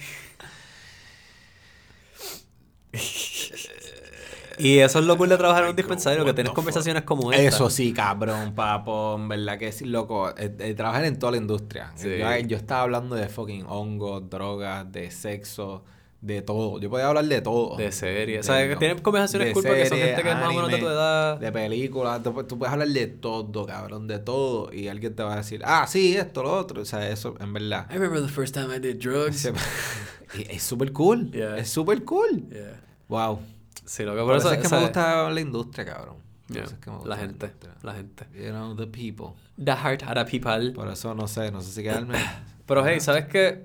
[4.57, 7.43] y eso es lo cool de trabajar en un dispensario, que tienes conversaciones como esta.
[7.43, 10.31] Eso sí, cabrón, papo, en verdad que sí, loco.
[10.31, 11.93] eh, eh, trabajar en toda la industria.
[11.95, 12.09] Sí.
[12.17, 15.85] Yo, yo estaba hablando de fucking hongos, drogas, de sexo,
[16.25, 16.79] de todo.
[16.79, 17.77] Yo podía hablar de todo.
[17.77, 18.39] De serie.
[18.39, 20.77] O sea, que tienes conversaciones cool porque son gente que es más o menos de
[20.77, 21.39] tu anime, edad.
[21.39, 22.23] De películas.
[22.23, 24.73] Tú, puedes hablar de todo, cabrón, de todo.
[24.73, 26.81] Y alguien te va a decir, ah, sí, esto, lo otro.
[26.81, 27.87] O sea, eso, en verdad.
[27.89, 29.49] I remember the first time I did drugs.
[30.49, 31.31] Es súper cool.
[31.31, 31.57] Yeah.
[31.57, 32.49] Es súper cool.
[32.49, 32.81] Yeah.
[33.07, 33.39] Wow.
[33.85, 36.17] Sí, lo que Por por eso eso es que me gusta la industria, cabrón.
[36.49, 37.75] Yeah, es que La gente, industria.
[37.83, 38.25] la gente.
[38.33, 39.35] You know, the people.
[39.63, 40.71] The heart had a people.
[40.71, 42.17] Por eso no sé, no sé si quedarme.
[42.65, 43.63] Pero hey, ¿sabes qué?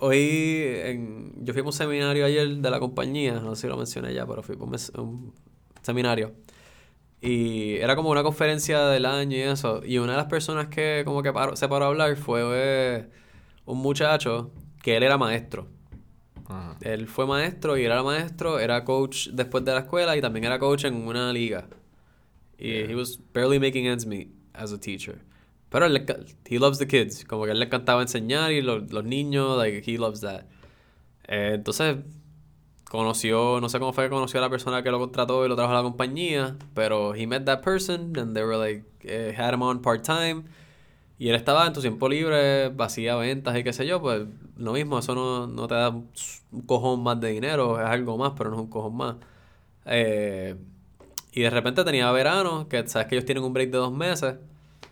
[0.00, 0.18] Hoy
[0.84, 4.12] en, yo fui a un seminario ayer de la compañía, no sé si lo mencioné
[4.12, 5.34] ya, pero fui a un, un
[5.82, 6.32] seminario.
[7.20, 9.82] Y era como una conferencia del año y eso.
[9.84, 13.08] Y una de las personas que como que paró- se paró a hablar fue eh,
[13.66, 14.50] un muchacho
[14.82, 15.68] que él era maestro.
[16.46, 16.76] Ajá.
[16.80, 20.58] Él fue maestro y era maestro, era coach después de la escuela y también era
[20.58, 21.68] coach en una liga.
[22.58, 25.20] Y he was barely making ends meet as a teacher.
[25.70, 26.04] Pero él,
[26.46, 29.82] he loves the kids, como que él le encantaba enseñar y lo- los niños, like,
[29.90, 30.42] he loves that.
[31.28, 31.98] Eh, entonces,
[32.88, 35.56] conoció, no sé cómo fue que conoció a la persona que lo contrató y lo
[35.56, 39.54] trajo a la compañía, pero he met that person and they were like, eh, had
[39.54, 40.44] him on part-time.
[41.18, 44.22] Y él estaba en tu tiempo libre, hacía ventas y qué sé yo, pues
[44.56, 46.08] lo mismo, eso no, no te da un
[46.66, 49.16] cojón más de dinero, es algo más, pero no es un cojón más.
[49.86, 50.56] Eh,
[51.32, 54.36] y de repente tenía verano, que sabes que ellos tienen un break de dos meses.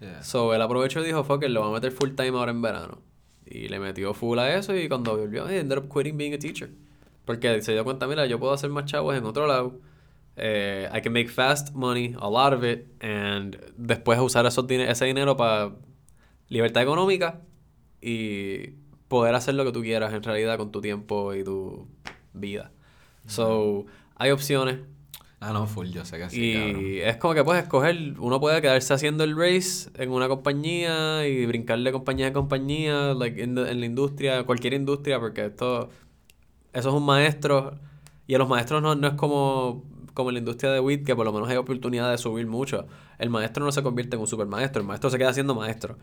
[0.00, 0.22] Yeah.
[0.22, 2.62] So él aprovechó y dijo, fuck it, lo va a meter full time ahora en
[2.62, 3.00] verano.
[3.46, 6.38] Y le metió full a eso y cuando volvió, he ended up quitting being a
[6.38, 6.70] teacher.
[7.24, 9.80] Porque se dio cuenta, mira, yo puedo hacer más chavos en otro lado.
[10.36, 14.88] Eh, I can make fast money, a lot of it, and después usar esos dine-
[14.88, 15.72] ese dinero para
[16.48, 17.40] libertad económica
[18.00, 18.68] y
[19.08, 21.88] poder hacer lo que tú quieras en realidad con tu tiempo y tu
[22.34, 22.70] vida.
[23.26, 24.78] So, hay opciones.
[25.40, 26.84] Ah, no, full, yo sé que sí, y cabrón.
[27.10, 31.46] es como que puedes escoger, uno puede quedarse haciendo el race en una compañía y
[31.46, 35.90] brincar de compañía a compañía, like in the- en la industria, cualquier industria, porque esto,
[36.72, 37.78] eso es un maestro,
[38.26, 41.14] y a los maestros no, no es como, como en la industria de WIT, que
[41.14, 42.86] por lo menos hay oportunidad de subir mucho.
[43.18, 45.98] El maestro no se convierte en un super maestro, el maestro se queda siendo maestro.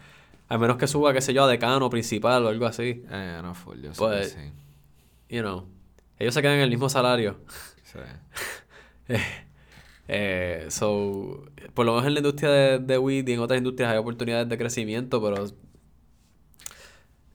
[0.47, 3.03] A menos que suba, qué sé yo, a decano principal o algo así.
[3.09, 4.51] Eh, no, full, yo sé Pues- que sí.
[5.35, 5.65] You know,
[6.19, 7.35] ellos se quedan en el mismo salario.
[7.83, 7.99] Sí.
[10.07, 13.91] Eh, so, por lo menos en la industria de, de weed y en otras industrias
[13.91, 15.47] hay oportunidades de crecimiento, pero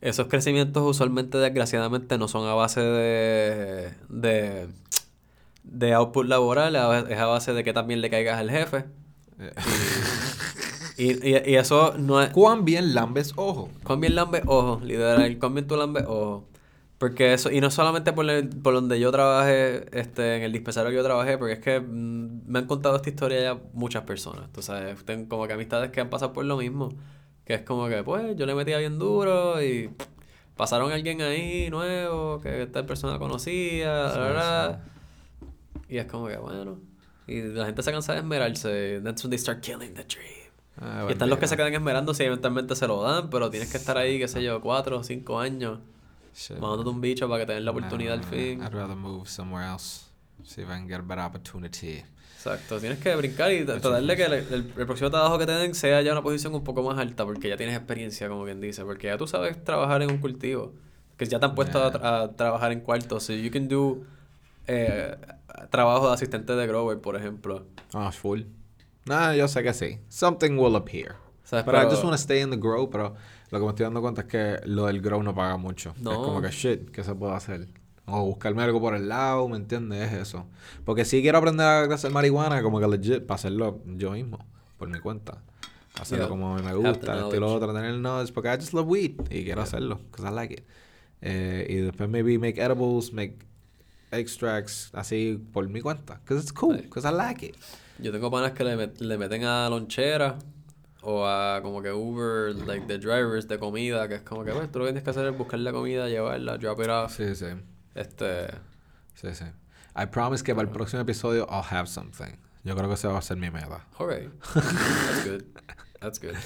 [0.00, 4.68] esos crecimientos usualmente, desgraciadamente, no son a base de, de,
[5.64, 6.76] de output laboral,
[7.08, 8.84] es a base de que también le caigas al jefe.
[9.38, 9.52] Eh.
[10.96, 12.28] Y, y, y eso no es...
[12.30, 13.70] ¿Cuán bien lambes ojo?
[13.84, 16.46] Cuán bien lambe, ojo, literal, cuán bien tú lambes, ojo.
[17.00, 20.90] Porque eso, y no solamente por, el- por donde yo trabajé, este, en el dispensario
[20.90, 24.52] que yo trabajé, porque es que mm, me han contado esta historia ya muchas personas.
[24.52, 26.90] Tú sabes, tengo como que amistades que han pasado por lo mismo.
[27.46, 29.90] Que es como que, pues, yo le metía bien duro y
[30.56, 34.80] pasaron a alguien ahí nuevo que esta persona conocía, Sí, la, la.
[35.88, 36.78] Y es como que, bueno.
[37.26, 39.00] Y la gente se cansa de esmerarse.
[39.02, 40.50] That's when they start killing the dream.
[40.78, 43.70] Ah, Y están los que se quedan esperando si eventualmente se lo dan, pero tienes
[43.70, 45.78] que estar ahí, qué sé yo, cuatro o cinco años,
[46.34, 46.58] Shit.
[46.58, 48.62] mandándote un bicho para que te den la oportunidad al Nah, fin.
[48.62, 50.06] I'd rather move somewhere else.
[50.44, 52.02] See if I can get a better opportunity.
[52.36, 55.52] Exacto, tienes que brincar y tratar de que el, el- el próximo trabajo que te
[55.52, 58.60] den sea ya una posición un poco más alta, porque ya tienes experiencia, como quien
[58.62, 60.72] dice, porque ya tú sabes trabajar en un cultivo,
[61.18, 64.04] que ya te han puesto a, tra- a trabajar en cuartos, so you can do
[64.66, 65.14] eh,
[65.70, 67.66] trabajo de asistente de grower, por ejemplo.
[67.92, 68.42] Ah, full.
[69.04, 69.98] Nah, yo sé que sí.
[70.08, 71.16] Something will appear.
[71.44, 71.64] ¿Sabes?
[71.66, 73.14] Pero I just want to stay in the grow, pero
[73.50, 75.94] lo que me estoy dando cuenta es que lo del grow no paga mucho.
[76.00, 76.12] No.
[76.12, 77.68] Es como que shit, ¿qué se puede hacer?
[78.06, 80.12] O buscarme algo por el lado, ¿me entiendes?
[80.12, 80.46] Es eso.
[80.84, 84.38] Porque si quiero aprender a hacer marihuana, como que legit, para hacerlo yo mismo,
[84.78, 85.42] por mi cuenta.
[86.00, 86.28] Hacerlo Yeah.
[86.28, 89.20] como me gusta, esto y lo otro, tener el knowledge, porque I just love weed
[89.30, 90.64] y quiero hacerlo, because I like it.
[91.20, 93.36] Eh, y después maybe make edibles, make
[94.10, 97.56] extracts, así por mi cuenta, because it's cool, because I like it.
[97.98, 100.38] Yo tengo panas que le, met- le meten a lonchera
[101.02, 104.70] o a como que Uber, like the drivers de comida, que es como que, pues,
[104.70, 107.16] tú lo que tienes que hacer es buscar la comida, llevarla, drop it off.
[107.16, 107.46] Sí, sí.
[107.94, 108.48] Este,
[109.14, 109.44] Sí, sí.
[109.96, 112.36] I promise que para el próximo episodio I'll have something.
[112.64, 113.84] Yo creo que esa va a ser mi meta.
[113.98, 114.10] ok.
[114.54, 115.44] That's good.
[116.00, 116.36] That's good.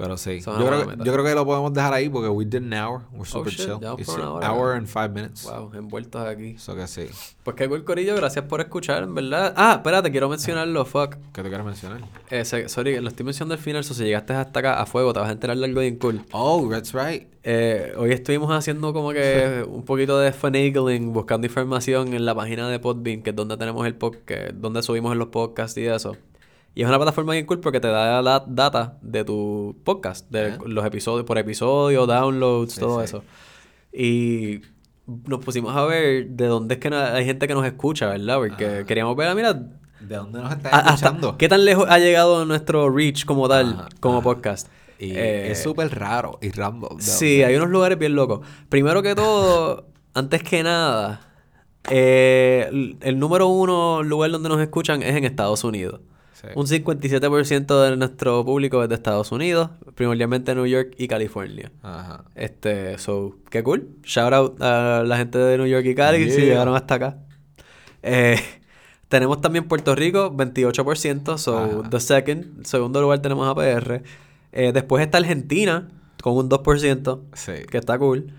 [0.00, 0.40] Pero sí.
[0.40, 3.02] Yo creo, yo que lo podemos dejar ahí porque we did an hour.
[3.12, 3.96] We're super Oh, shit, chill.
[3.98, 5.44] It's an hour and five minutes.
[5.44, 6.56] Wow, envueltos aquí.
[6.56, 7.06] So que sí.
[7.42, 9.52] Pues qué cool, Corillo, gracias por escuchar, en verdad.
[9.56, 11.16] Ah, espérate, quiero mencionarlo, fuck.
[11.34, 12.00] ¿Qué te quieres mencionar?
[12.30, 15.20] Eh, sorry, lo estoy mencionando al final, so si llegaste hasta acá a fuego, te
[15.20, 16.22] vas a enterar de algo bien cool.
[16.32, 17.28] Oh, that's right.
[17.42, 22.68] Eh, hoy estuvimos haciendo como que un poquito de finagling, buscando información en la página
[22.68, 26.16] de Podbean, que es donde tenemos el podcast, donde subimos los podcasts y eso.
[26.74, 30.52] Y es una plataforma bien cool porque te da la data de tu podcast, de
[30.52, 30.58] Ah.
[30.66, 33.04] los episodios por episodio, downloads, Sí, todo sí.
[33.04, 33.24] eso.
[33.92, 34.60] Y
[35.26, 38.36] nos pusimos a ver de dónde es que hay gente que nos escucha, ¿verdad?
[38.36, 38.84] Porque Ah.
[38.86, 41.36] queríamos ver, ah, mira, ¿De dónde nos hasta escuchando?
[41.36, 44.24] qué tan lejos ha llegado nuestro reach como tal, Ajá, como ajá.
[44.24, 44.68] podcast.
[44.98, 46.96] Y Eh, es súper raro y random.
[46.98, 48.46] ¿de Sí, hay unos lugares bien locos.
[48.68, 51.20] Primero que todo, antes que nada,
[51.90, 56.00] eh, el- el número uno lugar donde nos escuchan es en Estados Unidos.
[56.40, 56.46] Sí.
[56.54, 61.70] Un 57% de nuestro público es de Estados Unidos, primordialmente New York y California.
[61.82, 62.24] Ajá.
[62.34, 63.88] Este, so, qué cool.
[64.04, 66.44] Shout out a la gente de New York y Cali si Yeah.
[66.46, 67.18] llegaron hasta acá.
[68.02, 68.38] Eh,
[69.08, 71.90] tenemos también Puerto Rico, 28%, so Ajá.
[71.90, 74.02] the second, segundo lugar tenemos a PR.
[74.52, 75.88] Eh, después está Argentina
[76.22, 77.52] con un 2%, Sí.
[77.70, 78.32] que está cool.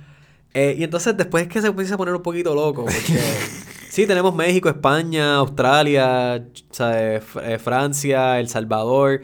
[0.54, 2.97] Eh, y entonces después es que se empieza a poner un poquito loco, porque
[3.92, 6.48] sí, tenemos México, España, Australia,
[6.80, 9.22] eh, Francia, El Salvador,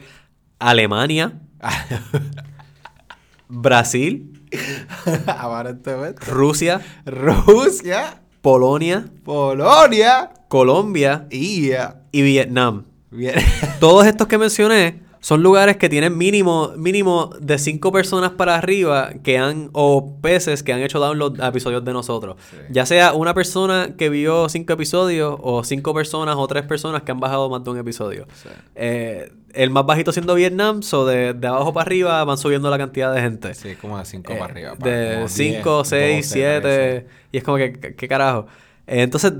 [0.58, 1.40] Alemania,
[3.48, 4.38] Brasil,
[5.26, 6.24] Aparentemente.
[6.26, 11.70] Rusia, Rusia, Polonia, Polonia Colombia y...
[12.12, 12.84] y Vietnam.
[13.10, 13.34] Bien.
[13.80, 19.10] Todos estos que mencioné son lugares que tienen mínimo, mínimo de cinco personas para arriba
[19.22, 22.36] que han, o peces que han hecho download a episodios de nosotros.
[22.50, 22.56] Sí.
[22.70, 27.12] Ya sea una persona que vio cinco episodios o cinco personas o tres personas que
[27.12, 28.26] han bajado más de un episodio.
[28.42, 28.48] Sí.
[28.74, 32.78] Eh, el más bajito siendo Vietnam, so de, de abajo para arriba van subiendo la
[32.78, 33.52] cantidad de gente.
[33.52, 34.76] Sí, como de 5 Eh, para arriba.
[34.76, 36.60] para de como 5, 10, 6, 12, 7.
[36.62, 37.06] 13.
[37.32, 38.46] Y es como que, ¿qué carajo?
[38.86, 39.34] Eh, entonces,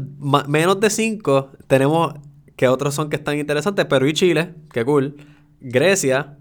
[0.49, 2.13] menos de 5 tenemos
[2.57, 3.87] que otros son que están interesantes.
[3.87, 5.17] Perú y Chile, que cool.
[5.61, 6.37] Grecia.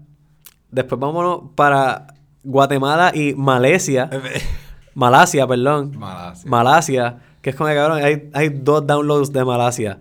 [0.70, 4.10] Después vámonos para Guatemala y Malasia.
[4.94, 5.96] Malasia, perdón.
[5.96, 6.50] Malasia.
[6.50, 7.18] Malasia.
[7.40, 9.98] Que es como que cabrón, hay, hay dos downloads de Malasia.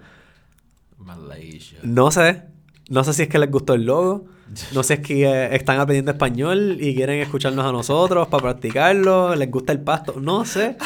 [0.97, 1.79] Malaysia.
[1.83, 2.43] No sé.
[2.89, 4.25] No sé si es que les gustó el logo.
[4.73, 8.43] No sé si es que eh, están aprendiendo español y quieren escucharnos a nosotros para
[8.43, 9.35] practicarlo.
[9.35, 10.15] Les gusta el pasto.
[10.19, 10.77] No sé.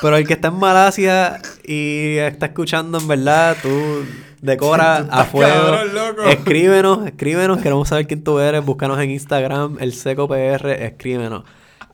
[0.00, 3.68] Pero el que está en Malasia y está escuchando, en verdad, tú
[4.40, 5.52] decora a fuego.
[5.52, 6.22] cabrón, loco.
[6.28, 7.58] Escríbenos, escríbenos.
[7.60, 8.64] Queremos saber quién tú eres.
[8.64, 10.70] Búscanos en Instagram, el Seco PR.
[10.84, 11.44] Escríbenos.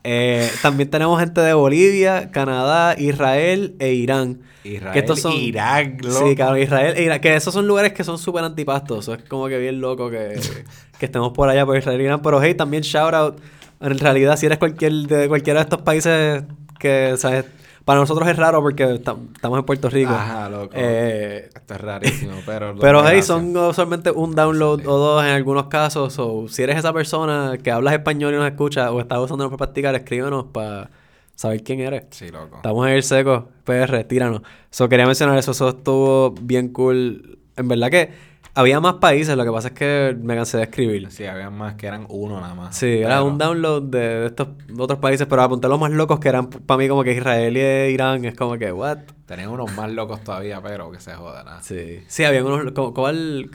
[0.03, 4.39] Eh, también tenemos gente de Bolivia, Canadá, Israel e Irán.
[4.63, 6.27] Israel, Que estos son- Irak, loco.
[6.29, 7.19] Sí, claro, Israel e Irán.
[7.19, 8.99] Que esos son lugares que son súper antipastos.
[8.99, 10.39] Eso es como que bien loco que,
[10.99, 12.21] que estemos por allá por Israel e Irán.
[12.21, 13.39] Pero hey, también shout out.
[13.81, 16.43] En realidad, si eres cualquier de cualquiera de estos países
[16.79, 17.45] que, ¿sabes?
[17.87, 20.11] Para nosotros es raro porque tam- estamos en Puerto Rico.
[20.11, 20.73] Ajá, loco.
[20.75, 22.75] Eh, Esto es rarísimo, pero...
[22.81, 26.19] pero hey, son solamente un download o dos en algunos casos.
[26.19, 29.55] O si eres esa persona que hablas español y nos escucha o estás usando para
[29.57, 30.89] practicar, escríbenos para
[31.33, 32.03] saber quién eres.
[32.09, 32.57] Sí, loco.
[32.57, 34.41] Estamos en el seco, PR, tíranos.
[34.69, 37.39] So, quería mencionar eso, eso estuvo bien cool.
[37.55, 38.11] En verdad que
[38.57, 41.09] había más países, lo que pasa es que me cansé de escribir.
[41.11, 42.75] Sí, había más que eran uno nada más.
[42.75, 46.29] Sí, era un download de, de estos otros países, pero apunté los más locos que
[46.29, 47.61] eran para mí como que Israel y
[47.93, 48.97] Irán, es como que, what?
[49.25, 51.47] Tenían unos más locos todavía, pero que se jodan.
[51.47, 51.59] ¿ah?
[51.61, 53.49] Sí, sí, había unos, como- ¿cuál?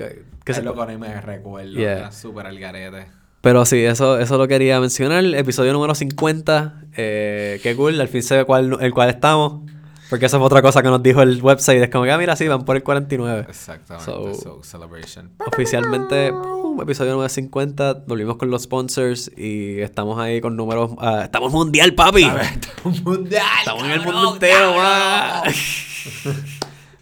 [0.45, 1.73] Que, se- loco ni me recuerdo.
[1.73, 1.99] Yeah.
[1.99, 3.07] Era súper al garete.
[3.41, 5.25] Pero sí, eso, eso lo quería mencionar.
[5.25, 6.83] Episodio número 50.
[6.97, 8.01] Eh, qué cool.
[8.01, 9.69] Al fin se ve cuál, el cual estamos.
[10.13, 11.83] Porque eso fue otra cosa que nos dijo el website.
[11.85, 13.47] Es como que, ah, mira, sí, van por el 49.
[13.49, 14.05] Exactamente.
[14.05, 15.31] So- So, celebration.
[15.47, 16.79] Oficialmente, ¡pum!
[16.83, 18.05] episodio número 50.
[18.07, 20.91] Volvimos con los sponsors y estamos ahí con números.
[20.99, 22.25] ah, estamos mundial, papi.
[22.25, 23.47] Estamos mundial.
[23.61, 24.75] Estamos en el mundo entero.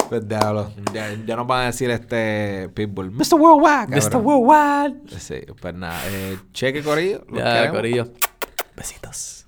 [0.09, 3.35] Pues diablo, ya, ya nos van a decir este Pitbull, Mr.
[3.39, 3.97] Worldwide.
[3.97, 4.17] Mr.
[4.17, 5.19] Worldwide.
[5.21, 7.25] Sí, pues nada, eh, cheque corillo.
[7.33, 7.77] Ya, queremos.
[7.77, 8.09] Corillo.
[8.77, 9.40] Besitos.